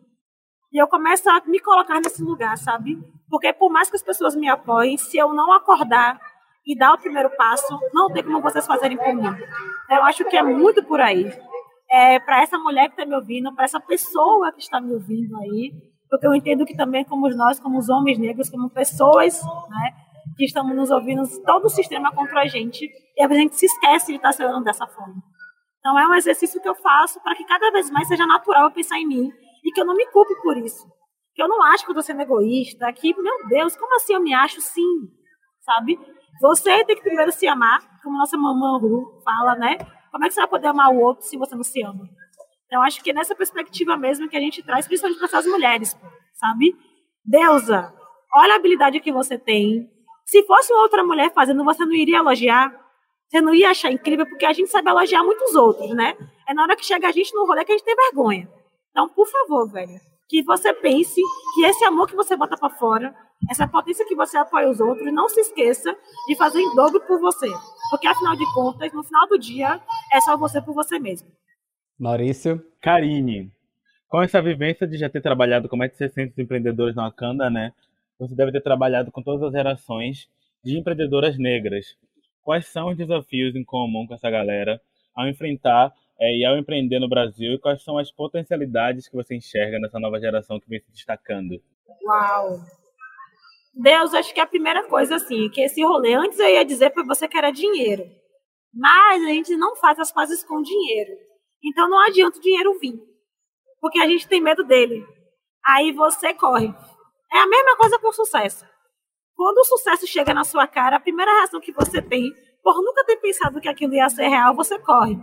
E 0.72 0.80
eu 0.80 0.86
começo 0.86 1.28
a 1.30 1.40
me 1.46 1.60
colocar 1.60 2.00
nesse 2.00 2.22
lugar, 2.22 2.56
sabe? 2.58 2.98
Porque 3.30 3.52
por 3.52 3.70
mais 3.70 3.90
que 3.90 3.96
as 3.96 4.02
pessoas 4.02 4.34
me 4.34 4.48
apoiem, 4.48 4.96
se 4.96 5.16
eu 5.18 5.32
não 5.32 5.52
acordar 5.52 6.18
e 6.66 6.76
dar 6.76 6.94
o 6.94 6.98
primeiro 6.98 7.30
passo, 7.30 7.78
não 7.92 8.12
tem 8.12 8.22
como 8.22 8.40
vocês 8.40 8.66
fazerem 8.66 8.96
por 8.96 9.14
mim. 9.14 9.28
Eu 9.90 10.02
acho 10.04 10.24
que 10.24 10.36
é 10.36 10.42
muito 10.42 10.82
por 10.82 11.00
aí. 11.00 11.30
É, 11.90 12.20
para 12.20 12.42
essa 12.42 12.58
mulher 12.58 12.88
que 12.88 13.00
está 13.00 13.06
me 13.06 13.14
ouvindo, 13.14 13.54
para 13.54 13.64
essa 13.64 13.80
pessoa 13.80 14.52
que 14.52 14.60
está 14.60 14.78
me 14.80 14.92
ouvindo 14.92 15.34
aí, 15.38 15.72
porque 16.10 16.26
eu 16.26 16.34
entendo 16.34 16.64
que 16.64 16.76
também, 16.76 17.04
como 17.04 17.28
nós, 17.30 17.58
como 17.60 17.78
os 17.78 17.88
homens 17.88 18.18
negros, 18.18 18.50
como 18.50 18.68
pessoas, 18.70 19.42
né, 19.42 19.92
que 20.36 20.44
estamos 20.44 20.74
nos 20.74 20.90
ouvindo, 20.90 21.22
todo 21.44 21.66
o 21.66 21.70
sistema 21.70 22.12
contra 22.12 22.40
a 22.40 22.46
gente, 22.46 22.88
e 23.16 23.22
a 23.22 23.28
gente 23.28 23.56
se 23.56 23.66
esquece 23.66 24.12
de 24.12 24.16
estar 24.16 24.32
se 24.32 24.44
olhando 24.44 24.64
dessa 24.64 24.86
forma. 24.86 25.22
Então, 25.78 25.98
é 25.98 26.06
um 26.06 26.14
exercício 26.14 26.60
que 26.60 26.68
eu 26.68 26.74
faço 26.74 27.20
para 27.22 27.34
que 27.34 27.44
cada 27.44 27.70
vez 27.70 27.90
mais 27.90 28.08
seja 28.08 28.26
natural 28.26 28.64
eu 28.64 28.70
pensar 28.70 28.98
em 28.98 29.06
mim 29.06 29.32
e 29.64 29.72
que 29.72 29.80
eu 29.80 29.86
não 29.86 29.94
me 29.94 30.06
culpe 30.06 30.34
por 30.42 30.56
isso. 30.56 30.86
Que 31.38 31.42
eu 31.44 31.48
não 31.48 31.62
acho 31.62 31.84
que 31.84 31.90
eu 31.90 31.92
estou 31.92 32.02
sendo 32.02 32.20
egoísta, 32.20 32.92
que, 32.92 33.14
meu 33.16 33.46
Deus, 33.46 33.76
como 33.76 33.94
assim 33.94 34.12
eu 34.12 34.20
me 34.20 34.34
acho 34.34 34.60
sim? 34.60 34.82
Sabe? 35.60 35.96
Você 36.40 36.84
tem 36.84 36.96
que 36.96 37.02
primeiro 37.02 37.30
se 37.30 37.46
amar, 37.46 37.78
como 38.02 38.18
nossa 38.18 38.36
mamãe 38.36 38.80
Ru 38.80 39.22
fala, 39.22 39.54
né? 39.54 39.78
Como 40.10 40.24
é 40.24 40.26
que 40.26 40.34
você 40.34 40.40
vai 40.40 40.48
poder 40.48 40.66
amar 40.66 40.90
o 40.90 40.98
outro 40.98 41.24
se 41.24 41.36
você 41.36 41.54
não 41.54 41.62
se 41.62 41.80
ama? 41.80 42.08
Então, 42.66 42.82
acho 42.82 43.00
que 43.04 43.10
é 43.10 43.12
nessa 43.12 43.36
perspectiva 43.36 43.96
mesmo 43.96 44.28
que 44.28 44.36
a 44.36 44.40
gente 44.40 44.64
traz, 44.64 44.88
principalmente 44.88 45.18
para 45.18 45.26
essas 45.26 45.46
mulheres, 45.46 45.96
sabe? 46.34 46.76
Deusa, 47.24 47.94
olha 48.34 48.54
a 48.54 48.56
habilidade 48.56 48.98
que 48.98 49.12
você 49.12 49.38
tem. 49.38 49.88
Se 50.26 50.42
fosse 50.42 50.72
outra 50.72 51.04
mulher 51.04 51.32
fazendo, 51.32 51.62
você 51.62 51.84
não 51.84 51.92
iria 51.92 52.18
elogiar? 52.18 52.74
Você 53.28 53.40
não 53.40 53.54
ia 53.54 53.70
achar 53.70 53.92
incrível, 53.92 54.26
porque 54.26 54.44
a 54.44 54.52
gente 54.52 54.70
sabe 54.70 54.90
elogiar 54.90 55.22
muitos 55.22 55.54
outros, 55.54 55.94
né? 55.94 56.16
É 56.48 56.52
na 56.52 56.64
hora 56.64 56.74
que 56.74 56.84
chega 56.84 57.06
a 57.06 57.12
gente 57.12 57.32
no 57.32 57.46
rolê 57.46 57.64
que 57.64 57.70
a 57.70 57.76
gente 57.76 57.86
tem 57.86 57.94
vergonha. 57.94 58.50
Então, 58.90 59.08
por 59.08 59.28
favor, 59.28 59.70
velho, 59.70 60.00
que 60.28 60.42
você 60.42 60.72
pense 60.74 61.20
que 61.54 61.64
esse 61.64 61.84
amor 61.84 62.06
que 62.06 62.14
você 62.14 62.36
bota 62.36 62.56
para 62.56 62.70
fora, 62.70 63.14
essa 63.50 63.66
potência 63.66 64.06
que 64.06 64.14
você 64.14 64.36
apoia 64.36 64.68
os 64.68 64.78
outros, 64.78 65.12
não 65.12 65.28
se 65.28 65.40
esqueça 65.40 65.96
de 66.28 66.36
fazer 66.36 66.60
em 66.60 66.74
dobro 66.74 67.00
por 67.00 67.18
você. 67.18 67.48
Porque, 67.90 68.06
afinal 68.06 68.36
de 68.36 68.44
contas, 68.52 68.92
no 68.92 69.02
final 69.02 69.26
do 69.28 69.38
dia, 69.38 69.80
é 70.12 70.20
só 70.20 70.36
você 70.36 70.60
por 70.60 70.74
você 70.74 70.98
mesmo. 70.98 71.28
Maurício. 71.98 72.64
Karine, 72.80 73.50
com 74.08 74.22
essa 74.22 74.40
vivência 74.40 74.86
de 74.86 74.96
já 74.96 75.08
ter 75.08 75.20
trabalhado 75.20 75.68
com 75.68 75.76
mais 75.76 75.90
de 75.92 75.98
600 75.98 76.38
empreendedores 76.38 76.94
na 76.94 77.04
Wakanda, 77.04 77.50
né? 77.50 77.72
Você 78.18 78.34
deve 78.34 78.52
ter 78.52 78.60
trabalhado 78.60 79.10
com 79.10 79.22
todas 79.22 79.42
as 79.42 79.52
gerações 79.52 80.28
de 80.64 80.78
empreendedoras 80.78 81.38
negras. 81.38 81.96
Quais 82.42 82.66
são 82.66 82.88
os 82.88 82.96
desafios 82.96 83.54
em 83.56 83.64
comum 83.64 84.06
com 84.06 84.14
essa 84.14 84.30
galera 84.30 84.80
ao 85.14 85.28
enfrentar 85.28 85.92
é, 86.20 86.36
e 86.36 86.44
ao 86.44 86.58
empreender 86.58 86.98
no 86.98 87.08
Brasil 87.08 87.52
e 87.52 87.58
quais 87.58 87.82
são 87.82 87.96
as 87.96 88.10
potencialidades 88.10 89.08
que 89.08 89.14
você 89.14 89.36
enxerga 89.36 89.78
nessa 89.78 90.00
nova 90.00 90.18
geração 90.18 90.58
que 90.58 90.68
vem 90.68 90.80
se 90.80 90.90
destacando? 90.90 91.60
Uau! 92.04 92.58
Deus, 93.72 94.12
acho 94.12 94.34
que 94.34 94.40
a 94.40 94.46
primeira 94.46 94.88
coisa, 94.88 95.14
assim, 95.14 95.48
que 95.48 95.60
esse 95.60 95.80
rolê, 95.84 96.14
antes 96.14 96.38
eu 96.40 96.48
ia 96.48 96.64
dizer 96.64 96.90
para 96.90 97.04
você 97.04 97.28
que 97.28 97.38
era 97.38 97.52
dinheiro, 97.52 98.04
mas 98.74 99.22
a 99.22 99.28
gente 99.28 99.54
não 99.56 99.76
faz 99.76 100.00
as 100.00 100.10
coisas 100.10 100.42
com 100.42 100.60
dinheiro. 100.60 101.12
Então 101.62 101.88
não 101.88 102.00
adianta 102.04 102.38
o 102.38 102.42
dinheiro 102.42 102.78
vir, 102.80 103.00
porque 103.80 104.00
a 104.00 104.06
gente 104.08 104.26
tem 104.26 104.40
medo 104.40 104.64
dele. 104.64 105.06
Aí 105.64 105.92
você 105.92 106.34
corre. 106.34 106.74
É 107.32 107.38
a 107.38 107.46
mesma 107.46 107.76
coisa 107.76 107.98
com 107.98 108.10
sucesso. 108.12 108.64
Quando 109.36 109.58
o 109.58 109.64
sucesso 109.64 110.06
chega 110.06 110.34
na 110.34 110.42
sua 110.42 110.66
cara, 110.66 110.96
a 110.96 111.00
primeira 111.00 111.32
reação 111.38 111.60
que 111.60 111.70
você 111.70 112.02
tem, 112.02 112.32
por 112.60 112.82
nunca 112.82 113.04
ter 113.04 113.18
pensado 113.18 113.60
que 113.60 113.68
aquilo 113.68 113.94
ia 113.94 114.08
ser 114.08 114.26
real, 114.26 114.56
você 114.56 114.76
corre. 114.80 115.16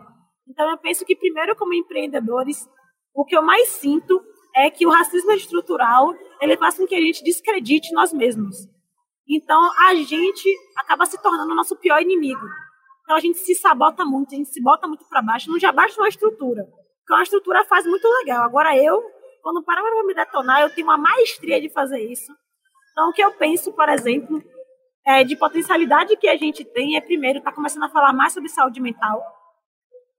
Então 0.47 0.69
eu 0.69 0.77
penso 0.77 1.05
que 1.05 1.15
primeiro 1.15 1.55
como 1.55 1.73
empreendedores, 1.73 2.67
o 3.13 3.25
que 3.25 3.35
eu 3.35 3.41
mais 3.41 3.69
sinto 3.69 4.21
é 4.55 4.69
que 4.69 4.85
o 4.85 4.89
racismo 4.89 5.31
estrutural, 5.31 6.13
ele 6.41 6.55
faz 6.57 6.77
com 6.77 6.87
que 6.87 6.95
a 6.95 7.01
gente 7.01 7.23
descredite 7.23 7.93
nós 7.93 8.13
mesmos. 8.13 8.55
Então 9.27 9.59
a 9.87 9.95
gente 9.95 10.49
acaba 10.77 11.05
se 11.05 11.21
tornando 11.21 11.51
o 11.51 11.55
nosso 11.55 11.75
pior 11.75 12.01
inimigo. 12.01 12.45
Então 13.03 13.17
a 13.17 13.19
gente 13.19 13.39
se 13.39 13.55
sabota 13.55 14.05
muito, 14.05 14.33
a 14.33 14.37
gente 14.37 14.49
se 14.49 14.61
bota 14.61 14.87
muito 14.87 15.07
para 15.09 15.21
baixo, 15.21 15.49
não 15.49 15.59
já 15.59 15.71
basta 15.71 15.99
uma 15.99 16.07
estrutura. 16.07 16.63
Porque 16.63 17.13
uma 17.13 17.23
estrutura 17.23 17.65
faz 17.65 17.85
muito 17.85 18.07
legal. 18.19 18.43
Agora 18.43 18.75
eu, 18.77 19.03
quando 19.41 19.63
parar 19.63 19.81
para 19.81 20.03
me 20.03 20.13
detonar, 20.13 20.61
eu 20.61 20.73
tenho 20.73 20.87
uma 20.87 20.97
maestria 20.97 21.59
de 21.59 21.69
fazer 21.69 21.99
isso. 21.99 22.31
Então 22.91 23.09
o 23.09 23.13
que 23.13 23.23
eu 23.23 23.31
penso, 23.33 23.73
por 23.73 23.89
exemplo, 23.89 24.41
é, 25.05 25.23
de 25.23 25.35
potencialidade 25.35 26.17
que 26.17 26.27
a 26.27 26.35
gente 26.35 26.63
tem 26.63 26.95
é 26.95 27.01
primeiro 27.01 27.39
estar 27.39 27.51
tá 27.51 27.55
começando 27.55 27.83
a 27.83 27.89
falar 27.89 28.13
mais 28.13 28.33
sobre 28.33 28.49
saúde 28.49 28.79
mental. 28.79 29.21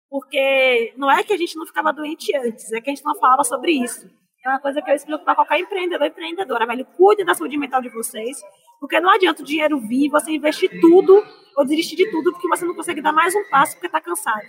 Porque 0.08 0.94
não 0.96 1.10
é 1.10 1.22
que 1.22 1.32
a 1.32 1.36
gente 1.36 1.56
não 1.56 1.66
ficava 1.66 1.92
doente 1.92 2.34
antes, 2.36 2.72
é 2.72 2.80
que 2.80 2.90
a 2.90 2.94
gente 2.94 3.04
não 3.04 3.14
falava 3.16 3.42
sobre 3.44 3.72
isso. 3.72 4.08
É 4.44 4.48
uma 4.48 4.60
coisa 4.60 4.80
que 4.80 4.88
eu 4.88 4.94
explico 4.94 5.24
para 5.24 5.34
qualquer 5.34 5.58
empreendedor 5.58 6.06
empreendedora, 6.06 6.66
velho. 6.66 6.86
Cuide 6.96 7.24
da 7.24 7.34
saúde 7.34 7.58
mental 7.58 7.82
de 7.82 7.88
vocês, 7.88 8.38
porque 8.78 9.00
não 9.00 9.10
adianta 9.10 9.42
o 9.42 9.44
dinheiro 9.44 9.80
vir, 9.80 10.08
você 10.08 10.30
investir 10.30 10.70
tudo 10.80 11.20
ou 11.56 11.64
desistir 11.64 11.96
de 11.96 12.08
tudo 12.10 12.30
porque 12.30 12.46
você 12.46 12.64
não 12.64 12.74
consegue 12.74 13.02
dar 13.02 13.12
mais 13.12 13.34
um 13.34 13.42
passo 13.50 13.72
porque 13.72 13.86
está 13.86 14.00
cansado. 14.00 14.46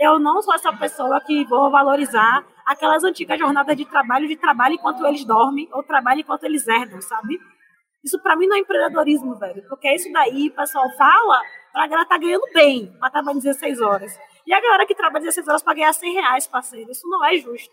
Eu 0.00 0.18
não 0.18 0.40
sou 0.40 0.54
essa 0.54 0.72
pessoa 0.72 1.20
que 1.20 1.44
vou 1.44 1.70
valorizar 1.70 2.42
aquelas 2.64 3.04
antigas 3.04 3.38
jornadas 3.38 3.76
de 3.76 3.84
trabalho, 3.84 4.26
de 4.26 4.36
trabalho 4.36 4.74
enquanto 4.76 5.04
eles 5.04 5.24
dormem 5.26 5.68
ou 5.72 5.82
trabalho 5.82 6.20
enquanto 6.20 6.44
eles 6.44 6.66
herdam, 6.66 7.02
sabe? 7.02 7.38
Isso 8.02 8.18
para 8.22 8.34
mim 8.36 8.46
não 8.46 8.56
é 8.56 8.60
empreendedorismo, 8.60 9.38
velho, 9.38 9.62
porque 9.68 9.92
isso 9.94 10.10
daí 10.10 10.48
o 10.48 10.54
pessoal 10.54 10.88
fala 10.96 11.42
pra 11.72 11.86
galera 11.86 12.08
tá 12.08 12.16
ganhando 12.16 12.46
bem, 12.54 12.90
pra 12.98 13.10
trabalhar 13.10 13.40
16 13.40 13.80
horas. 13.82 14.18
E 14.50 14.52
a 14.52 14.60
galera 14.60 14.84
que 14.84 14.96
trabalha 14.96 15.22
16 15.22 15.46
horas 15.46 15.62
para 15.62 15.74
ganhar 15.74 15.92
100 15.92 16.12
reais, 16.12 16.48
parceiro, 16.48 16.90
isso 16.90 17.08
não 17.08 17.24
é 17.24 17.36
justo, 17.36 17.72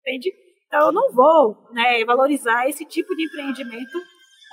entende? 0.00 0.34
Então 0.66 0.86
eu 0.86 0.92
não 0.92 1.12
vou 1.12 1.68
né, 1.70 2.04
valorizar 2.04 2.68
esse 2.68 2.84
tipo 2.84 3.14
de 3.14 3.26
empreendimento 3.26 3.96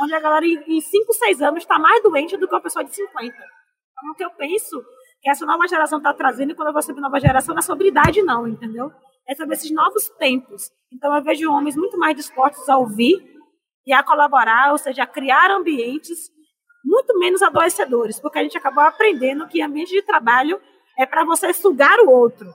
onde 0.04 0.14
a 0.14 0.20
galera 0.20 0.46
em 0.46 0.80
5, 0.80 1.14
6 1.14 1.42
anos 1.42 1.64
está 1.64 1.80
mais 1.80 2.04
doente 2.04 2.38
do 2.38 2.48
que 2.48 2.54
uma 2.54 2.62
pessoa 2.62 2.86
de 2.86 2.96
50. 2.96 3.26
Então 3.26 4.12
o 4.12 4.14
que 4.14 4.24
eu 4.24 4.30
penso 4.38 4.80
que 5.20 5.32
essa 5.32 5.48
nova 5.48 5.68
geração 5.68 5.98
está 5.98 6.14
trazendo, 6.14 6.52
e 6.52 6.56
quando 6.56 6.68
eu 6.68 6.74
vou 6.74 6.82
sobre 6.84 7.02
nova 7.02 7.20
geração, 7.20 7.56
não 7.56 7.60
é 7.60 7.64
sobre 7.64 7.88
idade 7.88 8.22
não, 8.22 8.48
entendeu? 8.48 8.92
É 9.28 9.34
sobre 9.34 9.56
esses 9.56 9.72
novos 9.72 10.10
tempos. 10.10 10.70
Então 10.94 11.16
eu 11.16 11.24
vejo 11.24 11.52
homens 11.52 11.76
muito 11.76 11.98
mais 11.98 12.16
dispostos 12.16 12.70
a 12.70 12.78
ouvir 12.78 13.16
e 13.84 13.92
a 13.92 14.04
colaborar, 14.04 14.74
ou 14.74 14.78
seja, 14.78 15.02
a 15.02 15.08
criar 15.08 15.50
ambientes 15.50 16.30
muito 16.86 17.18
menos 17.18 17.42
adoecedores, 17.42 18.20
porque 18.20 18.38
a 18.38 18.44
gente 18.44 18.56
acabou 18.56 18.84
aprendendo 18.84 19.48
que 19.48 19.60
ambiente 19.60 19.90
de 19.90 20.04
trabalho 20.04 20.62
é 20.98 21.06
para 21.06 21.24
você 21.24 21.54
sugar 21.54 22.00
o 22.00 22.10
outro. 22.10 22.48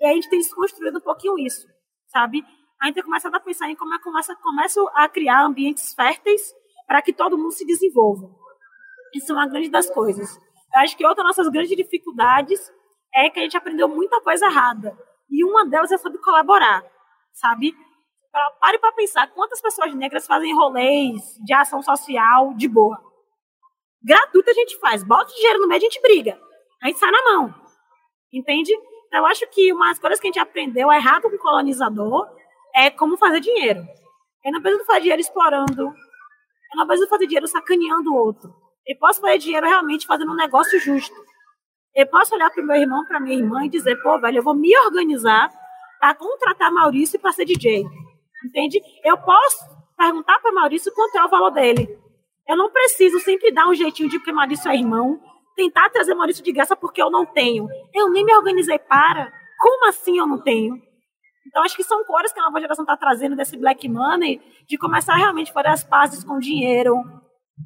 E 0.00 0.06
a 0.06 0.12
gente 0.14 0.28
tem 0.28 0.38
desconstruído 0.38 0.98
um 0.98 1.02
pouquinho 1.02 1.38
isso, 1.38 1.66
sabe? 2.08 2.44
a 2.82 2.86
gente 2.86 2.96
tem 2.96 3.04
começado 3.04 3.34
a 3.36 3.40
pensar 3.40 3.70
em 3.70 3.76
como 3.76 3.94
é 3.94 3.98
começa, 4.00 4.34
começa 4.34 4.82
a 4.94 5.08
criar 5.08 5.44
ambientes 5.44 5.94
férteis 5.94 6.52
para 6.84 7.00
que 7.00 7.12
todo 7.12 7.38
mundo 7.38 7.52
se 7.52 7.64
desenvolva. 7.64 8.28
Isso 9.14 9.30
é 9.30 9.34
uma 9.36 9.46
grande 9.46 9.68
das 9.68 9.88
coisas. 9.88 10.36
Eu 10.74 10.80
acho 10.80 10.96
que 10.96 11.06
outra 11.06 11.22
das 11.22 11.36
nossas 11.36 11.52
grandes 11.52 11.76
dificuldades 11.76 12.72
é 13.14 13.30
que 13.30 13.38
a 13.38 13.42
gente 13.42 13.56
aprendeu 13.56 13.88
muita 13.88 14.20
coisa 14.20 14.46
errada. 14.46 14.98
E 15.30 15.44
uma 15.44 15.64
delas 15.64 15.92
é 15.92 15.98
sobre 15.98 16.18
colaborar, 16.18 16.82
sabe? 17.34 17.72
Pare 18.58 18.80
para 18.80 18.92
pensar 18.92 19.28
quantas 19.32 19.60
pessoas 19.60 19.94
negras 19.94 20.26
fazem 20.26 20.52
rolês 20.52 21.22
de 21.44 21.54
ação 21.54 21.82
social 21.82 22.52
de 22.54 22.66
boa. 22.66 23.00
Gratuito 24.02 24.50
a 24.50 24.54
gente 24.54 24.76
faz. 24.80 25.04
Bota 25.04 25.32
dinheiro 25.32 25.60
no 25.60 25.68
meio, 25.68 25.78
a 25.78 25.84
gente 25.84 26.02
briga. 26.02 26.36
A 26.82 26.88
gente 26.88 26.98
sai 26.98 27.12
na 27.12 27.22
mão. 27.22 27.61
Entende? 28.32 28.72
Então, 29.06 29.20
eu 29.20 29.26
acho 29.26 29.46
que 29.48 29.72
uma 29.72 29.88
das 29.88 29.98
coisas 29.98 30.18
que 30.18 30.26
a 30.26 30.30
gente 30.30 30.38
aprendeu 30.38 30.90
errado 30.90 31.28
com 31.28 31.36
o 31.36 31.38
colonizador 31.38 32.26
é 32.74 32.88
como 32.90 33.16
fazer 33.16 33.40
dinheiro. 33.40 33.84
Eu 34.44 34.52
não 34.52 34.62
preciso 34.62 34.84
fazer 34.84 35.00
dinheiro 35.00 35.20
explorando. 35.20 35.82
Eu 35.82 36.76
não 36.76 36.86
preciso 36.86 37.08
fazer 37.08 37.26
dinheiro 37.26 37.46
sacaneando 37.46 38.10
o 38.10 38.16
outro. 38.16 38.52
Eu 38.86 38.96
posso 38.98 39.20
fazer 39.20 39.38
dinheiro 39.38 39.66
realmente 39.66 40.06
fazendo 40.06 40.32
um 40.32 40.36
negócio 40.36 40.80
justo. 40.80 41.14
Eu 41.94 42.06
posso 42.06 42.34
olhar 42.34 42.50
para 42.50 42.62
o 42.62 42.66
meu 42.66 42.76
irmão, 42.76 43.04
para 43.06 43.20
minha 43.20 43.36
irmã 43.36 43.64
e 43.64 43.68
dizer, 43.68 43.96
pô, 44.02 44.18
velho, 44.18 44.38
eu 44.38 44.42
vou 44.42 44.54
me 44.54 44.76
organizar 44.78 45.52
para 46.00 46.14
contratar 46.14 46.72
Maurício 46.72 47.20
para 47.20 47.32
ser 47.32 47.44
DJ. 47.44 47.84
Entende? 48.46 48.80
Eu 49.04 49.18
posso 49.18 49.58
perguntar 49.96 50.40
para 50.40 50.52
Maurício 50.52 50.92
quanto 50.94 51.16
é 51.16 51.24
o 51.24 51.28
valor 51.28 51.50
dele. 51.50 51.86
Eu 52.48 52.56
não 52.56 52.70
preciso 52.70 53.20
sempre 53.20 53.52
dar 53.52 53.68
um 53.68 53.74
jeitinho 53.74 54.08
de 54.08 54.18
que 54.18 54.32
Maurício 54.32 54.70
é 54.70 54.74
irmão, 54.74 55.20
tentar 55.54 55.90
trazer 55.90 56.14
Maurício 56.14 56.42
de 56.42 56.52
graça 56.52 56.76
porque 56.76 57.02
eu 57.02 57.10
não 57.10 57.26
tenho. 57.26 57.68
Eu 57.94 58.10
nem 58.10 58.24
me 58.24 58.34
organizei 58.34 58.78
para. 58.78 59.32
Como 59.58 59.88
assim 59.88 60.18
eu 60.18 60.26
não 60.26 60.40
tenho? 60.40 60.76
Então, 61.46 61.62
acho 61.62 61.76
que 61.76 61.84
são 61.84 62.04
cores 62.04 62.32
que 62.32 62.40
a 62.40 62.44
nova 62.44 62.60
geração 62.60 62.84
está 62.84 62.96
trazendo 62.96 63.36
desse 63.36 63.56
black 63.56 63.88
money, 63.88 64.40
de 64.66 64.78
começar 64.78 65.16
realmente 65.16 65.50
a 65.50 65.54
fazer 65.54 65.68
as 65.68 65.84
pazes 65.84 66.24
com 66.24 66.34
o 66.34 66.40
dinheiro, 66.40 66.96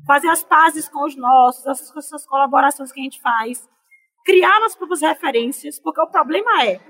fazer 0.06 0.28
as 0.28 0.42
pazes 0.42 0.88
com 0.88 1.04
os 1.04 1.14
nossos, 1.16 1.66
essas, 1.66 1.96
essas 1.96 2.26
colaborações 2.26 2.90
que 2.90 3.00
a 3.00 3.02
gente 3.02 3.20
faz, 3.20 3.68
criar 4.24 4.60
nossas 4.60 4.76
próprias 4.76 5.02
referências, 5.02 5.78
porque 5.78 6.00
o 6.00 6.10
problema 6.10 6.64
é, 6.64 6.80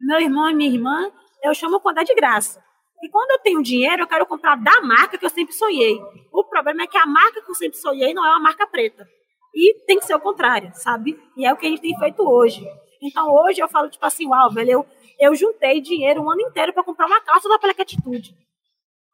meu 0.00 0.20
irmão 0.20 0.48
e 0.48 0.54
minha 0.54 0.70
irmã, 0.70 1.12
eu 1.42 1.54
chamo 1.54 1.80
quando 1.80 1.98
é 1.98 2.04
de 2.04 2.14
graça. 2.14 2.62
E 3.02 3.08
quando 3.08 3.32
eu 3.32 3.38
tenho 3.40 3.62
dinheiro, 3.62 4.02
eu 4.02 4.06
quero 4.06 4.24
comprar 4.26 4.56
da 4.56 4.80
marca 4.80 5.18
que 5.18 5.26
eu 5.26 5.30
sempre 5.30 5.52
sonhei. 5.52 6.00
O 6.32 6.44
problema 6.44 6.84
é 6.84 6.86
que 6.86 6.96
a 6.96 7.04
marca 7.04 7.42
que 7.42 7.50
eu 7.50 7.54
sempre 7.54 7.76
sonhei 7.76 8.14
não 8.14 8.24
é 8.24 8.30
uma 8.30 8.40
marca 8.40 8.66
preta. 8.66 9.06
E 9.54 9.74
tem 9.86 9.98
que 9.98 10.04
ser 10.04 10.14
o 10.14 10.20
contrário, 10.20 10.70
sabe? 10.74 11.18
E 11.36 11.44
é 11.44 11.52
o 11.52 11.56
que 11.56 11.66
a 11.66 11.68
gente 11.68 11.82
tem 11.82 11.98
feito 11.98 12.22
hoje. 12.22 12.66
Então 13.00 13.30
hoje 13.34 13.60
eu 13.60 13.68
falo, 13.68 13.90
tipo 13.90 14.04
assim, 14.04 14.26
uau, 14.26 14.50
velho, 14.50 14.70
eu, 14.70 14.86
eu 15.18 15.34
juntei 15.34 15.80
dinheiro 15.80 16.22
um 16.22 16.30
ano 16.30 16.42
inteiro 16.42 16.72
para 16.72 16.84
comprar 16.84 17.06
uma 17.06 17.20
calça 17.20 17.48
da 17.48 17.58
Black 17.58 17.80
Atitude. 17.80 18.34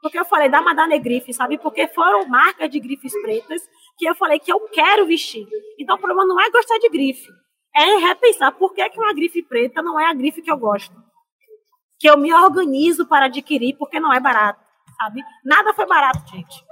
Porque 0.01 0.19
eu 0.19 0.25
falei 0.25 0.49
da 0.49 0.61
Madame 0.61 0.99
Grife, 0.99 1.33
sabe? 1.33 1.59
Porque 1.59 1.89
foram 1.89 2.29
marcas 2.29 2.71
de 2.71 2.79
grifes 2.79 3.13
pretas 3.21 3.63
que 3.97 4.09
eu 4.09 4.15
falei 4.15 4.39
que 4.39 4.53
eu 4.53 4.61
quero 4.69 5.07
vestir. 5.07 5.47
Então 5.79 5.97
o 5.97 5.99
problema 5.99 6.25
não 6.25 6.41
é 6.41 6.49
gostar 6.51 6.79
de 6.79 6.89
grife. 6.89 7.29
É 7.75 7.97
repensar 7.97 8.53
por 8.53 8.73
que, 8.73 8.89
que 8.89 8.99
uma 8.99 9.13
grife 9.13 9.43
preta 9.43 9.83
não 9.83 9.99
é 9.99 10.07
a 10.07 10.15
grife 10.15 10.41
que 10.41 10.51
eu 10.51 10.57
gosto 10.57 10.95
que 11.99 12.09
eu 12.09 12.17
me 12.17 12.33
organizo 12.33 13.07
para 13.07 13.27
adquirir, 13.27 13.77
porque 13.77 13.99
não 13.99 14.13
é 14.13 14.21
barato, 14.21 14.61
sabe? 15.01 15.23
Nada 15.45 15.75
foi 15.75 15.87
barato, 15.87 16.25
gente. 16.31 16.65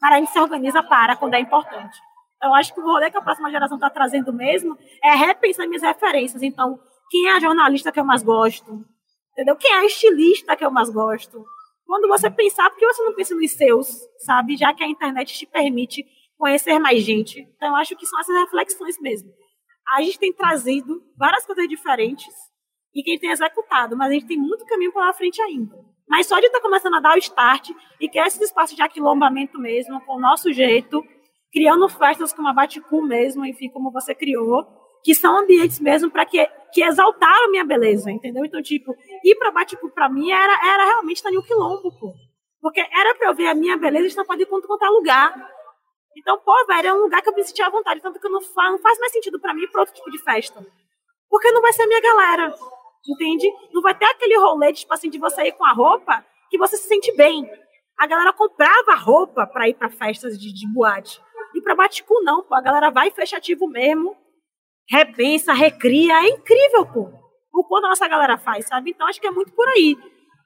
Mas 0.00 0.12
a 0.12 0.16
gente 0.18 0.30
se 0.30 0.38
organiza 0.38 0.82
para 0.82 1.16
quando 1.16 1.34
é 1.34 1.40
importante. 1.40 1.98
Eu 2.42 2.52
acho 2.54 2.74
que 2.74 2.80
o 2.80 2.82
rolê 2.82 3.10
que 3.10 3.16
a 3.16 3.22
próxima 3.22 3.50
geração 3.50 3.76
está 3.76 3.88
trazendo 3.88 4.32
mesmo 4.32 4.76
é 5.02 5.14
repensar 5.14 5.66
minhas 5.66 5.82
referências. 5.82 6.42
Então, 6.42 6.78
quem 7.10 7.28
é 7.28 7.36
a 7.36 7.40
jornalista 7.40 7.92
que 7.92 8.00
eu 8.00 8.04
mais 8.04 8.22
gosto? 8.22 8.84
Entendeu? 9.32 9.56
Quem 9.56 9.70
é 9.70 9.78
a 9.78 9.84
estilista 9.84 10.56
que 10.56 10.64
eu 10.64 10.70
mais 10.70 10.90
gosto? 10.90 11.44
Quando 11.86 12.08
você 12.08 12.30
pensar, 12.30 12.68
por 12.70 12.78
que 12.78 12.86
você 12.86 13.02
não 13.02 13.14
pensa 13.14 13.34
nos 13.34 13.52
seus, 13.52 13.88
sabe? 14.18 14.56
Já 14.56 14.74
que 14.74 14.82
a 14.82 14.88
internet 14.88 15.32
te 15.34 15.46
permite 15.46 16.04
conhecer 16.36 16.78
mais 16.78 17.02
gente. 17.02 17.40
Então, 17.56 17.68
eu 17.68 17.76
acho 17.76 17.94
que 17.94 18.06
são 18.06 18.18
essas 18.18 18.36
reflexões 18.36 19.00
mesmo. 19.00 19.30
A 19.94 20.02
gente 20.02 20.18
tem 20.18 20.32
trazido 20.32 21.00
várias 21.16 21.46
coisas 21.46 21.68
diferentes 21.68 22.34
e 22.94 23.02
quem 23.02 23.18
tem 23.18 23.30
executado, 23.30 23.96
mas 23.96 24.10
a 24.10 24.14
gente 24.14 24.26
tem 24.26 24.36
muito 24.36 24.64
caminho 24.66 24.92
pela 24.92 25.12
frente 25.12 25.40
ainda. 25.40 25.76
Mas 26.08 26.26
só 26.26 26.38
de 26.40 26.46
estar 26.46 26.58
tá 26.58 26.62
começando 26.62 26.94
a 26.94 27.00
dar 27.00 27.14
o 27.14 27.18
start 27.18 27.70
e 28.00 28.08
criar 28.08 28.26
esses 28.26 28.40
espaços 28.40 28.76
de 28.76 28.82
aquilombamento 28.82 29.58
mesmo, 29.58 30.00
com 30.00 30.16
o 30.16 30.20
nosso 30.20 30.52
jeito, 30.52 31.02
criando 31.52 31.88
festas 31.88 32.32
como 32.32 32.48
a 32.48 32.52
Baticu 32.52 33.02
mesmo, 33.02 33.44
enfim, 33.44 33.68
como 33.68 33.92
você 33.92 34.14
criou, 34.14 34.66
que 35.04 35.14
são 35.14 35.38
ambientes 35.38 35.78
mesmo 35.80 36.10
para 36.10 36.24
que, 36.24 36.44
que 36.72 36.82
exaltaram 36.82 37.50
minha 37.50 37.64
beleza, 37.64 38.10
entendeu? 38.10 38.44
Então, 38.44 38.62
tipo, 38.62 38.94
ir 39.24 39.34
para 39.36 39.50
Baticu 39.50 39.90
para 39.90 40.08
mim 40.08 40.30
era, 40.30 40.52
era 40.52 40.84
realmente 40.86 41.16
estar 41.16 41.30
em 41.30 41.38
um 41.38 41.42
quilombo, 41.42 41.92
pô. 41.98 42.14
Porque 42.60 42.80
era 42.80 43.14
para 43.16 43.28
eu 43.28 43.34
ver 43.34 43.48
a 43.48 43.54
minha 43.54 43.76
beleza 43.76 44.06
estampada 44.06 44.40
em 44.42 44.46
quanto 44.46 44.68
quanto 44.68 44.84
lugar. 44.86 45.34
Então, 46.16 46.38
pô, 46.38 46.52
velho, 46.66 46.88
é 46.88 46.94
um 46.94 47.02
lugar 47.02 47.20
que 47.20 47.28
eu 47.28 47.34
me 47.34 47.42
sentia 47.42 47.66
à 47.66 47.70
vontade, 47.70 48.00
tanto 48.00 48.20
que 48.20 48.28
não 48.28 48.40
não 48.40 48.78
faz 48.78 48.98
mais 48.98 49.12
sentido 49.12 49.40
para 49.40 49.52
mim 49.52 49.66
para 49.66 49.80
outro 49.80 49.94
tipo 49.94 50.10
de 50.10 50.18
festa. 50.18 50.64
Porque 51.28 51.50
não 51.50 51.60
vai 51.60 51.72
ser 51.72 51.82
a 51.82 51.86
minha 51.86 52.00
galera. 52.00 52.54
Entende? 53.08 53.52
Não 53.72 53.82
vai 53.82 53.94
ter 53.96 54.04
aquele 54.04 54.38
rolê, 54.38 54.72
tipo 54.72 54.94
assim, 54.94 55.10
de 55.10 55.18
você 55.18 55.42
ir 55.42 55.52
com 55.52 55.64
a 55.64 55.72
roupa 55.72 56.24
que 56.48 56.58
você 56.58 56.76
se 56.76 56.86
sente 56.86 57.10
bem. 57.16 57.50
A 57.98 58.06
galera 58.06 58.32
comprava 58.32 58.94
roupa 58.94 59.46
para 59.46 59.68
ir 59.68 59.74
para 59.74 59.90
festas 59.90 60.38
de, 60.38 60.52
de 60.52 60.72
boate. 60.72 61.20
E 61.54 61.60
para 61.60 61.74
Baticu 61.74 62.22
não, 62.22 62.42
pô. 62.42 62.54
A 62.54 62.60
galera 62.60 62.90
vai 62.90 63.10
fechativo 63.10 63.68
mesmo, 63.68 64.16
repensa, 64.88 65.52
recria. 65.52 66.14
É 66.24 66.28
incrível, 66.28 66.86
pô. 66.86 67.10
O 67.52 67.64
quanto 67.64 67.86
a 67.86 67.90
nossa 67.90 68.08
galera 68.08 68.38
faz, 68.38 68.66
sabe? 68.66 68.90
Então 68.90 69.06
acho 69.06 69.20
que 69.20 69.26
é 69.26 69.30
muito 69.30 69.52
por 69.52 69.68
aí. 69.68 69.96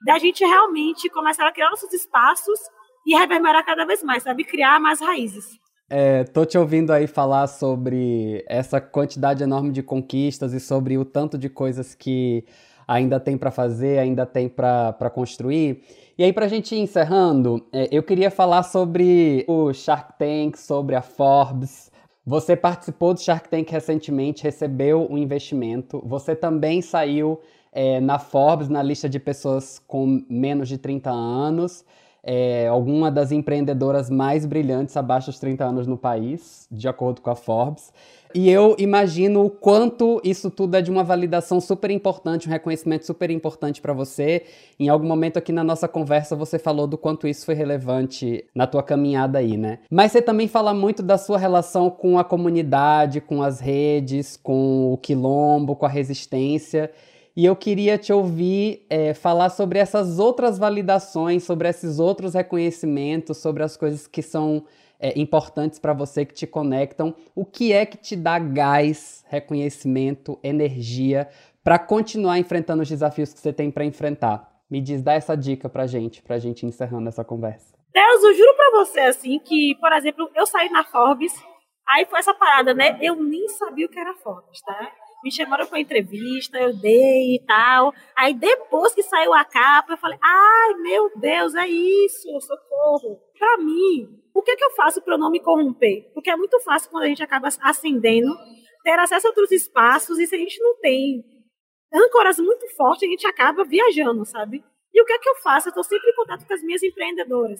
Da 0.05 0.17
gente 0.19 0.43
realmente 0.45 1.09
começar 1.09 1.47
a 1.47 1.51
criar 1.51 1.69
nossos 1.69 1.91
espaços 1.93 2.59
e 3.05 3.15
reverberar 3.15 3.65
cada 3.65 3.85
vez 3.85 4.03
mais, 4.03 4.23
sabe? 4.23 4.43
Criar 4.43 4.79
mais 4.79 4.99
raízes. 4.99 5.57
É, 5.89 6.25
tô 6.25 6.45
te 6.45 6.57
ouvindo 6.57 6.91
aí 6.91 7.07
falar 7.07 7.47
sobre 7.47 8.43
essa 8.47 8.81
quantidade 8.81 9.41
enorme 9.41 9.71
de 9.71 9.81
conquistas 9.81 10.51
e 10.51 10.59
sobre 10.59 10.97
o 10.97 11.05
tanto 11.05 11.37
de 11.37 11.47
coisas 11.47 11.95
que 11.95 12.45
ainda 12.85 13.19
tem 13.21 13.37
para 13.37 13.51
fazer, 13.51 13.99
ainda 13.99 14.25
tem 14.25 14.49
para 14.49 15.09
construir. 15.13 15.81
E 16.17 16.23
aí, 16.23 16.33
para 16.33 16.45
a 16.45 16.49
gente 16.49 16.73
ir 16.73 16.79
encerrando, 16.79 17.63
é, 17.71 17.89
eu 17.91 18.01
queria 18.01 18.31
falar 18.31 18.63
sobre 18.63 19.45
o 19.47 19.71
Shark 19.71 20.17
Tank, 20.17 20.57
sobre 20.57 20.95
a 20.95 21.01
Forbes. 21.03 21.91
Você 22.25 22.55
participou 22.55 23.13
do 23.13 23.21
Shark 23.21 23.47
Tank 23.47 23.69
recentemente, 23.69 24.41
recebeu 24.41 25.07
um 25.11 25.15
investimento. 25.15 26.01
Você 26.03 26.35
também 26.35 26.81
saiu 26.81 27.39
é, 27.71 27.99
na 27.99 28.17
Forbes, 28.17 28.67
na 28.67 28.81
lista 28.81 29.07
de 29.07 29.19
pessoas 29.19 29.77
com 29.77 30.25
menos 30.27 30.67
de 30.67 30.79
30 30.79 31.11
anos 31.11 31.85
é 32.29 32.67
alguma 32.67 33.09
das 33.09 33.31
empreendedoras 33.31 34.09
mais 34.09 34.45
brilhantes 34.45 34.97
abaixo 34.97 35.31
dos 35.31 35.39
30 35.39 35.63
anos 35.63 35.87
no 35.87 35.97
país, 35.97 36.67
de 36.69 36.85
acordo 36.85 37.21
com 37.21 37.29
a 37.29 37.35
Forbes. 37.35 37.93
E 38.35 38.49
eu 38.49 38.75
imagino 38.77 39.45
o 39.45 39.49
quanto 39.49 40.19
isso 40.25 40.51
tudo 40.51 40.75
é 40.75 40.81
de 40.81 40.91
uma 40.91 41.05
validação 41.05 41.61
super 41.61 41.89
importante, 41.89 42.49
um 42.49 42.51
reconhecimento 42.51 43.05
super 43.05 43.31
importante 43.31 43.81
para 43.81 43.93
você. 43.93 44.43
Em 44.77 44.89
algum 44.89 45.07
momento 45.07 45.37
aqui 45.37 45.53
na 45.53 45.63
nossa 45.63 45.87
conversa 45.87 46.35
você 46.35 46.59
falou 46.59 46.85
do 46.85 46.97
quanto 46.97 47.29
isso 47.29 47.45
foi 47.45 47.55
relevante 47.55 48.43
na 48.53 48.67
tua 48.67 48.83
caminhada 48.83 49.39
aí, 49.39 49.55
né? 49.55 49.79
Mas 49.89 50.11
você 50.11 50.21
também 50.21 50.49
fala 50.49 50.73
muito 50.73 51.01
da 51.01 51.17
sua 51.17 51.37
relação 51.37 51.89
com 51.89 52.19
a 52.19 52.25
comunidade, 52.25 53.21
com 53.21 53.41
as 53.41 53.61
redes, 53.61 54.35
com 54.35 54.91
o 54.91 54.97
quilombo, 54.97 55.77
com 55.77 55.85
a 55.85 55.89
resistência. 55.89 56.91
E 57.37 57.45
eu 57.45 57.55
queria 57.55 57.99
te 57.99 58.11
ouvir 58.11 58.83
é, 58.89 59.13
falar 59.13 59.49
sobre 59.49 59.77
essas 59.77 60.17
outras 60.17 60.57
validações, 60.57 61.43
sobre 61.43 61.69
esses 61.69 61.99
outros 61.99 62.33
reconhecimentos, 62.33 63.37
sobre 63.37 63.61
as 63.61 63.77
coisas 63.77 64.07
que 64.07 64.23
são 64.23 64.65
é, 64.99 65.13
importantes 65.19 65.77
para 65.77 65.93
você, 65.93 66.25
que 66.25 66.33
te 66.33 66.47
conectam. 66.47 67.13
O 67.35 67.45
que 67.45 67.71
é 67.71 67.85
que 67.85 67.95
te 67.95 68.15
dá 68.15 68.39
gás, 68.39 69.23
reconhecimento, 69.27 70.39
energia 70.41 71.29
para 71.63 71.77
continuar 71.77 72.39
enfrentando 72.39 72.81
os 72.81 72.89
desafios 72.89 73.31
que 73.31 73.39
você 73.39 73.53
tem 73.53 73.69
para 73.69 73.85
enfrentar? 73.85 74.51
Me 74.67 74.81
diz, 74.81 75.03
dá 75.03 75.13
essa 75.13 75.37
dica 75.37 75.69
pra 75.69 75.85
gente, 75.85 76.23
pra 76.23 76.39
gente 76.39 76.65
encerrando 76.65 77.07
essa 77.07 77.23
conversa. 77.23 77.71
Deus, 77.93 78.23
eu 78.23 78.33
juro 78.33 78.55
pra 78.55 78.79
você, 78.79 79.01
assim, 79.01 79.37
que, 79.37 79.75
por 79.79 79.93
exemplo, 79.93 80.27
eu 80.33 80.47
saí 80.47 80.69
na 80.69 80.83
Forbes, 80.85 81.33
aí 81.87 82.03
foi 82.05 82.17
essa 82.17 82.33
parada, 82.33 82.73
né? 82.73 82.97
Eu 82.99 83.15
nem 83.15 83.47
sabia 83.49 83.85
o 83.85 83.89
que 83.89 83.99
era 83.99 84.15
Forbes, 84.15 84.59
tá? 84.61 84.91
Me 85.23 85.31
chamaram 85.31 85.65
para 85.65 85.79
entrevista, 85.79 86.57
eu 86.57 86.75
dei 86.75 87.35
e 87.35 87.43
tal. 87.45 87.93
Aí 88.15 88.33
depois 88.33 88.93
que 88.93 89.03
saiu 89.03 89.33
a 89.33 89.43
capa, 89.43 89.93
eu 89.93 89.97
falei: 89.97 90.17
ai 90.21 90.73
meu 90.81 91.11
Deus, 91.15 91.55
é 91.55 91.67
isso, 91.67 92.27
socorro. 92.41 93.19
Para 93.37 93.57
mim, 93.57 94.07
o 94.33 94.41
que, 94.41 94.51
é 94.51 94.55
que 94.55 94.63
eu 94.63 94.71
faço 94.71 95.01
para 95.01 95.17
não 95.17 95.31
me 95.31 95.39
corromper? 95.39 96.11
Porque 96.13 96.29
é 96.29 96.35
muito 96.35 96.59
fácil 96.61 96.91
quando 96.91 97.03
a 97.03 97.07
gente 97.07 97.23
acaba 97.23 97.47
ascendendo, 97.61 98.35
ter 98.83 98.99
acesso 98.99 99.27
a 99.27 99.29
outros 99.29 99.51
espaços, 99.51 100.19
e 100.19 100.27
se 100.27 100.35
a 100.35 100.37
gente 100.37 100.59
não 100.61 100.79
tem 100.79 101.23
âncoras 101.93 102.37
muito 102.37 102.67
fortes, 102.75 103.07
a 103.07 103.11
gente 103.11 103.25
acaba 103.25 103.63
viajando, 103.63 104.25
sabe? 104.25 104.63
E 104.93 105.01
o 105.01 105.05
que 105.05 105.13
é 105.13 105.19
que 105.19 105.29
eu 105.29 105.35
faço? 105.35 105.67
Eu 105.67 105.71
estou 105.71 105.83
sempre 105.83 106.09
em 106.09 106.15
contato 106.15 106.45
com 106.45 106.53
as 106.53 106.61
minhas 106.61 106.83
empreendedoras. 106.83 107.59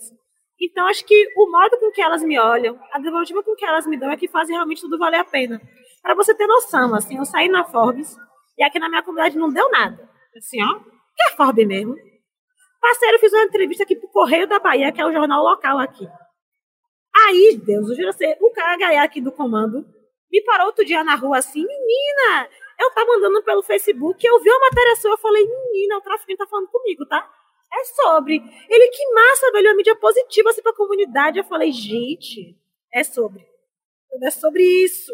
Então, 0.60 0.88
acho 0.88 1.06
que 1.06 1.28
o 1.38 1.52
modo 1.52 1.78
com 1.80 1.92
que 1.92 2.02
elas 2.02 2.24
me 2.24 2.40
olham, 2.40 2.80
a 2.92 3.00
devolutiva 3.00 3.44
com 3.44 3.56
que 3.56 3.66
elas 3.66 3.86
me 3.86 3.98
dão 3.98 4.10
é 4.10 4.18
que 4.18 4.28
faz 4.28 4.50
realmente 4.50 4.82
tudo 4.82 4.98
valer 4.98 5.20
a 5.20 5.26
pena. 5.26 5.62
Para 6.08 6.16
você 6.16 6.34
ter 6.34 6.48
noção, 6.48 6.96
assim, 6.96 7.18
eu 7.18 7.26
saí 7.26 7.50
na 7.50 7.66
Forbes 7.66 8.16
e 8.58 8.64
aqui 8.64 8.80
na 8.80 8.88
minha 8.88 9.04
comunidade 9.04 9.38
não 9.38 9.52
deu 9.52 9.70
nada. 9.70 10.10
Assim, 10.38 10.58
ó, 10.64 10.80
que 10.80 11.34
é 11.34 11.36
Forbes 11.36 11.68
mesmo. 11.68 11.98
Parceiro, 12.80 13.20
fiz 13.20 13.34
uma 13.34 13.44
entrevista 13.44 13.84
aqui 13.84 13.94
pro 13.94 14.08
Correio 14.08 14.48
da 14.48 14.58
Bahia, 14.58 14.90
que 14.90 15.02
é 15.02 15.06
o 15.06 15.12
jornal 15.12 15.44
local 15.44 15.78
aqui. 15.80 16.08
Aí, 17.28 17.60
Deus, 17.62 17.90
eu 18.00 18.14
você, 18.14 18.38
o 18.40 18.50
cara 18.52 18.78
ganhar 18.78 19.04
aqui 19.04 19.20
do 19.20 19.34
comando 19.34 19.86
me 20.32 20.42
parou 20.46 20.68
outro 20.68 20.86
dia 20.86 21.04
na 21.04 21.16
rua 21.16 21.40
assim, 21.40 21.66
menina, 21.66 22.50
eu 22.80 22.90
tava 22.92 23.12
andando 23.18 23.44
pelo 23.44 23.62
Facebook, 23.62 24.26
eu 24.26 24.40
vi 24.40 24.50
uma 24.50 24.60
matéria 24.62 24.96
sua, 24.96 25.12
eu 25.12 25.18
falei, 25.18 25.46
menina, 25.46 25.98
o 25.98 26.02
traficante 26.02 26.38
tá 26.38 26.48
falando 26.48 26.70
comigo, 26.70 27.06
tá? 27.06 27.30
É 27.74 27.84
sobre. 27.84 28.36
Ele, 28.70 28.88
que 28.92 29.14
massa, 29.14 29.52
velho, 29.52 29.72
uma 29.72 29.76
mídia 29.76 29.96
positiva 29.98 30.52
assim 30.52 30.62
pra 30.62 30.72
comunidade. 30.72 31.38
Eu 31.38 31.44
falei, 31.44 31.70
gente, 31.74 32.58
é 32.94 33.04
sobre. 33.04 33.46
É 34.24 34.30
sobre 34.32 34.64
isso. 34.64 35.12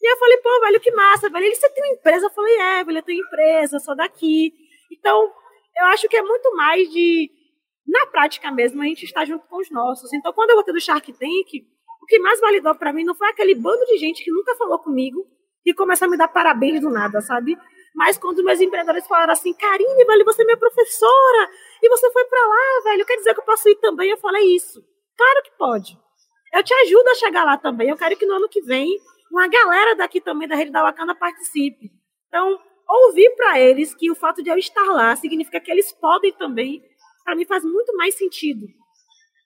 E 0.00 0.12
eu 0.12 0.16
falei, 0.16 0.36
pô, 0.38 0.60
velho, 0.60 0.80
que 0.80 0.90
massa, 0.92 1.28
velho. 1.28 1.44
Ele, 1.44 1.54
você 1.54 1.68
tem 1.70 1.84
uma 1.84 1.94
empresa? 1.94 2.26
Eu 2.26 2.30
falei, 2.30 2.54
é, 2.56 2.84
velho, 2.84 2.98
eu 2.98 3.02
tenho 3.02 3.24
empresa, 3.24 3.78
sou 3.80 3.96
daqui. 3.96 4.52
Então, 4.92 5.32
eu 5.76 5.86
acho 5.86 6.08
que 6.08 6.16
é 6.16 6.22
muito 6.22 6.54
mais 6.54 6.88
de, 6.90 7.30
na 7.86 8.06
prática 8.06 8.50
mesmo, 8.52 8.82
a 8.82 8.84
gente 8.84 9.04
está 9.04 9.24
junto 9.24 9.46
com 9.46 9.56
os 9.56 9.70
nossos. 9.70 10.12
Então, 10.12 10.32
quando 10.32 10.50
eu 10.50 10.56
voltei 10.56 10.74
do 10.74 10.80
Shark 10.80 11.10
Tank, 11.12 11.66
o 12.02 12.06
que 12.06 12.18
mais 12.18 12.38
validou 12.40 12.74
para 12.74 12.92
mim 12.92 13.02
não 13.02 13.14
foi 13.14 13.28
aquele 13.28 13.54
bando 13.54 13.84
de 13.86 13.96
gente 13.96 14.22
que 14.22 14.30
nunca 14.30 14.54
falou 14.56 14.78
comigo 14.78 15.26
e 15.64 15.72
começou 15.72 16.06
a 16.06 16.10
me 16.10 16.16
dar 16.16 16.28
parabéns 16.28 16.80
do 16.80 16.90
nada, 16.90 17.20
sabe? 17.20 17.56
Mas 17.94 18.18
quando 18.18 18.44
meus 18.44 18.60
empreendedores 18.60 19.06
falaram 19.06 19.32
assim, 19.32 19.54
Karine, 19.54 20.04
velho, 20.04 20.24
você 20.24 20.42
é 20.42 20.44
minha 20.44 20.56
professora, 20.56 21.50
e 21.82 21.88
você 21.88 22.10
foi 22.12 22.24
para 22.26 22.46
lá, 22.46 22.90
velho, 22.90 23.06
quer 23.06 23.16
dizer 23.16 23.34
que 23.34 23.40
eu 23.40 23.44
posso 23.44 23.68
ir 23.68 23.76
também? 23.76 24.10
Eu 24.10 24.18
falei, 24.18 24.54
isso. 24.54 24.80
Claro 25.16 25.42
que 25.42 25.50
pode. 25.58 25.98
Eu 26.52 26.62
te 26.62 26.72
ajudo 26.74 27.08
a 27.08 27.14
chegar 27.14 27.44
lá 27.44 27.56
também. 27.56 27.88
Eu 27.88 27.96
quero 27.96 28.16
que 28.16 28.26
no 28.26 28.34
ano 28.34 28.48
que 28.48 28.60
vem 28.62 28.98
uma 29.30 29.48
galera 29.48 29.94
daqui 29.94 30.20
também 30.20 30.48
da 30.48 30.56
Rede 30.56 30.70
da 30.70 30.82
Wakanda 30.82 31.14
participe. 31.14 31.90
Então, 32.28 32.58
ouvir 32.88 33.30
para 33.36 33.60
eles 33.60 33.94
que 33.94 34.10
o 34.10 34.14
fato 34.14 34.42
de 34.42 34.50
eu 34.50 34.56
estar 34.56 34.84
lá 34.84 35.14
significa 35.16 35.60
que 35.60 35.70
eles 35.70 35.92
podem 35.92 36.32
também, 36.32 36.82
para 37.24 37.36
mim 37.36 37.44
faz 37.44 37.64
muito 37.64 37.94
mais 37.96 38.14
sentido. 38.14 38.66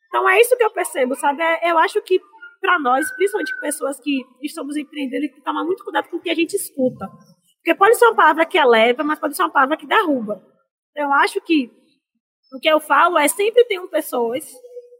Então, 0.08 0.28
é 0.28 0.40
isso 0.40 0.56
que 0.56 0.64
eu 0.64 0.70
percebo, 0.70 1.14
sabe? 1.16 1.42
É, 1.42 1.70
eu 1.70 1.78
acho 1.78 2.00
que 2.02 2.20
para 2.60 2.78
nós, 2.78 3.10
principalmente 3.16 3.58
pessoas 3.60 3.98
que 3.98 4.24
estamos 4.40 4.76
empreendendo, 4.76 5.32
que 5.32 5.40
tomar 5.40 5.64
muito 5.64 5.82
cuidado 5.82 6.08
com 6.08 6.16
o 6.16 6.20
que 6.20 6.30
a 6.30 6.34
gente 6.34 6.54
escuta. 6.54 7.08
Porque 7.56 7.74
pode 7.74 7.96
ser 7.96 8.04
uma 8.06 8.14
palavra 8.14 8.46
que 8.46 8.58
eleva, 8.58 9.02
mas 9.02 9.18
pode 9.18 9.36
ser 9.36 9.42
uma 9.42 9.50
palavra 9.50 9.76
que 9.76 9.86
derruba. 9.86 10.44
Eu 10.94 11.12
acho 11.12 11.40
que 11.40 11.70
o 12.52 12.60
que 12.60 12.68
eu 12.68 12.78
falo 12.78 13.18
é 13.18 13.26
sempre 13.26 13.64
ter 13.64 13.80
pessoas 13.88 14.48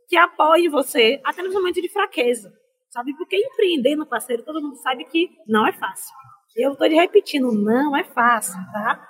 que 0.08 0.16
apoiem 0.16 0.68
você, 0.68 1.20
até 1.24 1.42
nos 1.42 1.54
momentos 1.54 1.82
de 1.82 1.88
fraqueza 1.88 2.52
sabe? 2.92 3.14
Porque 3.16 3.36
empreender 3.36 3.96
no 3.96 4.06
parceiro, 4.06 4.42
todo 4.42 4.60
mundo 4.60 4.76
sabe 4.76 5.04
que 5.04 5.30
não 5.48 5.66
é 5.66 5.72
fácil. 5.72 6.14
Eu 6.54 6.72
estou 6.72 6.88
repetindo, 6.88 7.50
não 7.50 7.96
é 7.96 8.04
fácil, 8.04 8.60
tá? 8.72 9.08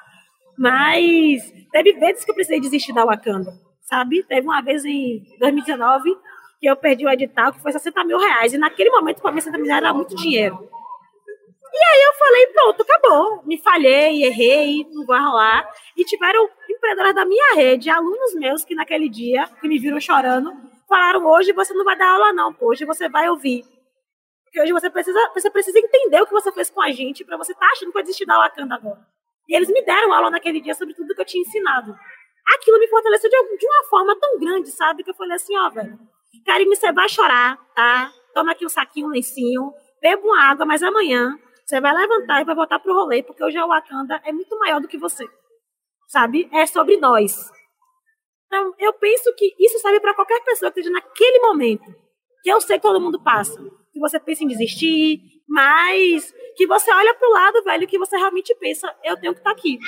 Mas 0.56 1.42
teve 1.72 1.92
vezes 1.94 2.24
que 2.24 2.30
eu 2.30 2.34
precisei 2.34 2.60
desistir 2.60 2.92
da 2.92 3.04
Wakanda, 3.04 3.52
sabe? 3.82 4.22
Teve 4.22 4.46
uma 4.46 4.62
vez 4.62 4.84
em 4.84 5.24
2019 5.40 6.16
que 6.60 6.68
eu 6.68 6.76
perdi 6.76 7.04
o 7.04 7.10
edital, 7.10 7.52
que 7.52 7.60
foi 7.60 7.72
60 7.72 8.04
mil 8.04 8.18
reais. 8.18 8.52
E 8.52 8.58
naquele 8.58 8.90
momento, 8.90 9.20
para 9.20 9.32
mim, 9.32 9.40
60 9.40 9.58
mil 9.58 9.72
era 9.72 9.92
muito 9.92 10.14
dinheiro. 10.14 10.56
E 11.74 11.76
aí 11.76 12.02
eu 12.02 12.12
falei, 12.14 12.46
pronto, 12.48 12.82
acabou. 12.82 13.42
Me 13.44 13.58
falhei, 13.60 14.24
errei, 14.24 14.86
não 14.92 15.04
vai 15.04 15.20
rolar. 15.20 15.68
E 15.96 16.04
tiveram 16.04 16.48
empreendedoras 16.70 17.14
da 17.14 17.24
minha 17.24 17.56
rede, 17.56 17.90
alunos 17.90 18.34
meus, 18.34 18.64
que 18.64 18.76
naquele 18.76 19.08
dia, 19.08 19.48
que 19.60 19.66
me 19.66 19.78
viram 19.80 19.98
chorando, 19.98 20.52
falaram, 20.92 21.26
hoje 21.26 21.52
você 21.52 21.72
não 21.72 21.84
vai 21.84 21.96
dar 21.96 22.10
aula 22.12 22.32
não, 22.34 22.54
hoje 22.60 22.84
você 22.84 23.08
vai 23.08 23.28
ouvir. 23.30 23.64
Porque 24.44 24.60
hoje 24.60 24.72
você 24.72 24.90
precisa, 24.90 25.18
você 25.32 25.50
precisa 25.50 25.78
entender 25.78 26.20
o 26.20 26.26
que 26.26 26.32
você 26.32 26.52
fez 26.52 26.68
com 26.68 26.82
a 26.82 26.90
gente 26.90 27.24
para 27.24 27.38
você 27.38 27.52
estar 27.52 27.66
tá 27.66 27.72
achando 27.72 27.88
que 27.88 27.94
vai 27.94 28.02
desistir 28.02 28.26
da 28.26 28.36
Wakanda 28.36 28.74
agora. 28.74 29.00
E 29.48 29.56
eles 29.56 29.68
me 29.68 29.82
deram 29.82 30.12
aula 30.12 30.30
naquele 30.30 30.60
dia 30.60 30.74
sobre 30.74 30.92
tudo 30.94 31.14
que 31.14 31.20
eu 31.22 31.24
tinha 31.24 31.40
ensinado. 31.40 31.96
Aquilo 32.54 32.78
me 32.78 32.86
fortaleceu 32.86 33.30
de, 33.30 33.56
de 33.56 33.66
uma 33.66 33.84
forma 33.88 34.18
tão 34.20 34.38
grande, 34.38 34.70
sabe? 34.70 35.02
Que 35.02 35.10
eu 35.10 35.14
falei 35.14 35.36
assim, 35.36 35.56
ó, 35.56 35.70
velho, 35.70 35.98
Karine, 36.44 36.76
você 36.76 36.92
vai 36.92 37.08
chorar, 37.08 37.56
tá? 37.74 38.12
Toma 38.34 38.52
aqui 38.52 38.66
um 38.66 38.68
saquinho, 38.68 39.06
um 39.06 39.10
lencinho, 39.10 39.72
beba 40.02 40.22
uma 40.22 40.50
água, 40.50 40.66
mas 40.66 40.82
amanhã 40.82 41.38
você 41.64 41.80
vai 41.80 41.94
levantar 41.94 42.42
e 42.42 42.44
vai 42.44 42.54
voltar 42.54 42.78
pro 42.78 42.92
rolê, 42.92 43.22
porque 43.22 43.42
hoje 43.42 43.56
a 43.56 43.66
Wakanda 43.66 44.20
é 44.24 44.32
muito 44.32 44.58
maior 44.58 44.80
do 44.80 44.88
que 44.88 44.98
você. 44.98 45.26
Sabe? 46.08 46.46
É 46.52 46.66
sobre 46.66 46.98
nós. 46.98 47.50
Então, 48.52 48.74
eu 48.78 48.92
penso 48.92 49.34
que 49.34 49.54
isso 49.58 49.78
serve 49.78 49.98
para 49.98 50.14
qualquer 50.14 50.44
pessoa 50.44 50.70
que 50.70 50.80
esteja 50.80 50.92
naquele 50.92 51.40
momento. 51.40 51.84
Que 52.42 52.52
eu 52.52 52.60
sei 52.60 52.76
que 52.76 52.82
todo 52.82 53.00
mundo 53.00 53.22
passa 53.22 53.58
que 53.92 54.00
você 54.00 54.18
pensa 54.18 54.42
em 54.42 54.48
desistir, 54.48 55.20
mas 55.48 56.34
que 56.56 56.66
você 56.66 56.90
olha 56.92 57.14
para 57.14 57.28
o 57.28 57.32
lado, 57.32 57.62
velho, 57.62 57.86
que 57.86 57.98
você 57.98 58.16
realmente 58.16 58.54
pensa, 58.54 58.92
eu 59.04 59.18
tenho 59.20 59.34
que 59.34 59.40
estar 59.40 59.50
tá 59.50 59.56
aqui, 59.56 59.78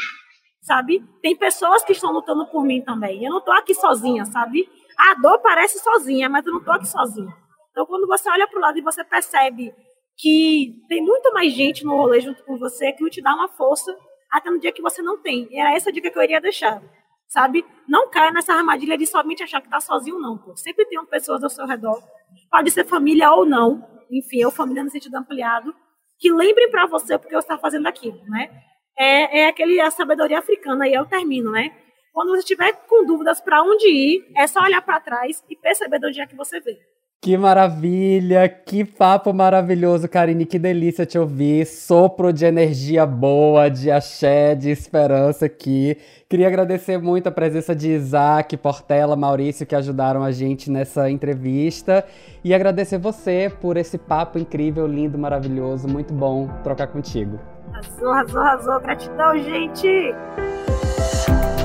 sabe? 0.61 1.03
Tem 1.23 1.35
pessoas 1.35 1.83
que 1.83 1.93
estão 1.93 2.13
lutando 2.13 2.47
por 2.47 2.63
mim 2.65 2.83
também. 2.83 3.25
Eu 3.25 3.31
não 3.31 3.39
estou 3.39 3.55
aqui 3.55 3.75
sozinha, 3.75 4.25
sabe? 4.27 4.69
A 5.11 5.15
dor 5.15 5.41
parece 5.41 5.79
sozinha, 5.79 6.29
mas 6.29 6.47
eu 6.47 6.53
não 6.53 6.61
estou 6.61 6.75
aqui 6.75 6.87
sozinha. 6.87 7.35
Então, 7.71 7.87
quando 7.87 8.07
você 8.07 8.29
olha 8.31 8.47
para 8.47 8.59
o 8.59 8.61
lado 8.61 8.79
e 8.79 8.83
você 8.83 9.03
percebe 9.03 9.75
que 10.17 10.75
tem 10.89 11.03
muito 11.03 11.33
mais 11.33 11.53
gente 11.53 11.85
no 11.85 11.97
rolê 11.97 12.21
junto 12.21 12.45
com 12.45 12.59
você, 12.59 12.93
que 12.93 13.09
te 13.11 13.23
dá 13.23 13.35
uma 13.35 13.49
força 13.49 13.97
até 14.31 14.51
no 14.51 14.61
dia 14.61 14.73
que 14.73 14.83
você 14.83 15.03
não 15.03 15.21
tem. 15.21 15.49
E 15.51 15.59
era 15.59 15.75
essa 15.75 15.91
dica 15.91 16.11
que 16.11 16.19
eu 16.19 16.23
iria 16.23 16.41
deixar, 16.41 16.81
sabe? 17.29 17.65
Não 17.89 18.11
caia 18.11 18.33
nessa 18.33 18.55
armadilha 18.55 18.97
de 18.97 19.07
somente 19.07 19.43
achar 19.43 19.61
que 19.61 19.67
está 19.67 19.81
sozinho, 19.81 20.19
não. 20.19 20.39
Pô. 20.39 20.57
Sempre 20.57 20.87
tem 20.87 21.05
pessoas 21.07 21.43
ao 21.43 21.51
seu 21.51 21.67
redor. 21.67 22.03
Pode 22.51 22.71
ser 22.71 22.85
família 22.85 23.33
ou 23.33 23.45
não, 23.45 23.87
enfim, 24.11 24.45
ou 24.45 24.51
família 24.51 24.85
no 24.85 24.91
sentido 24.91 25.17
ampliado, 25.17 25.75
que 26.19 26.33
lembrem 26.33 26.71
para 26.71 26.87
você 26.87 27.19
porque 27.19 27.35
você 27.35 27.45
está 27.45 27.59
fazendo 27.59 27.87
aquilo, 27.87 28.21
né? 28.27 28.51
É, 28.97 29.41
é 29.41 29.49
aquele, 29.49 29.81
a 29.81 29.91
sabedoria 29.91 30.39
africana, 30.39 30.87
e 30.89 30.95
eu 30.95 31.05
termino, 31.05 31.51
né? 31.51 31.71
Quando 32.13 32.31
você 32.31 32.41
estiver 32.41 32.73
com 32.87 33.05
dúvidas 33.05 33.41
para 33.41 33.63
onde 33.63 33.89
ir, 33.89 34.25
é 34.37 34.47
só 34.47 34.63
olhar 34.63 34.81
para 34.83 35.01
trás 35.01 35.43
e 35.51 35.57
perceber 35.57 35.99
de 35.99 36.07
onde 36.07 36.21
é 36.21 36.27
que 36.27 36.37
você 36.37 36.61
veio. 36.61 36.79
Que 37.23 37.39
maravilha, 37.39 38.47
que 38.49 38.85
papo 38.85 39.33
maravilhoso, 39.33 40.07
Karine, 40.07 40.45
que 40.45 40.59
delícia 40.59 41.07
te 41.07 41.19
ouvir. 41.19 41.65
Sopro 41.65 42.31
de 42.31 42.45
energia 42.45 43.07
boa, 43.07 43.71
de 43.71 43.91
axé, 43.91 44.55
de 44.55 44.69
esperança 44.69 45.47
aqui. 45.47 45.97
Queria 46.29 46.49
agradecer 46.49 46.99
muito 46.99 47.27
a 47.29 47.33
presença 47.33 47.75
de 47.75 47.91
Isaac, 47.91 48.57
Portela, 48.59 49.17
Maurício, 49.17 49.65
que 49.65 49.75
ajudaram 49.75 50.23
a 50.23 50.33
gente 50.33 50.71
nessa 50.71 51.09
entrevista. 51.09 52.05
E 52.45 52.53
agradecer 52.53 52.99
você 52.99 53.51
por 53.59 53.79
esse 53.79 53.97
papo 53.97 54.39
incrível, 54.39 54.87
lindo, 54.87 55.17
maravilhoso. 55.17 55.89
Muito 55.89 56.13
bom 56.13 56.51
trocar 56.63 56.89
contigo. 56.89 57.41
Arrasou, 57.73 58.11
arrasou, 58.11 58.41
arrasou. 58.41 58.81
Gratidão, 58.81 59.39
gente! 59.39 60.15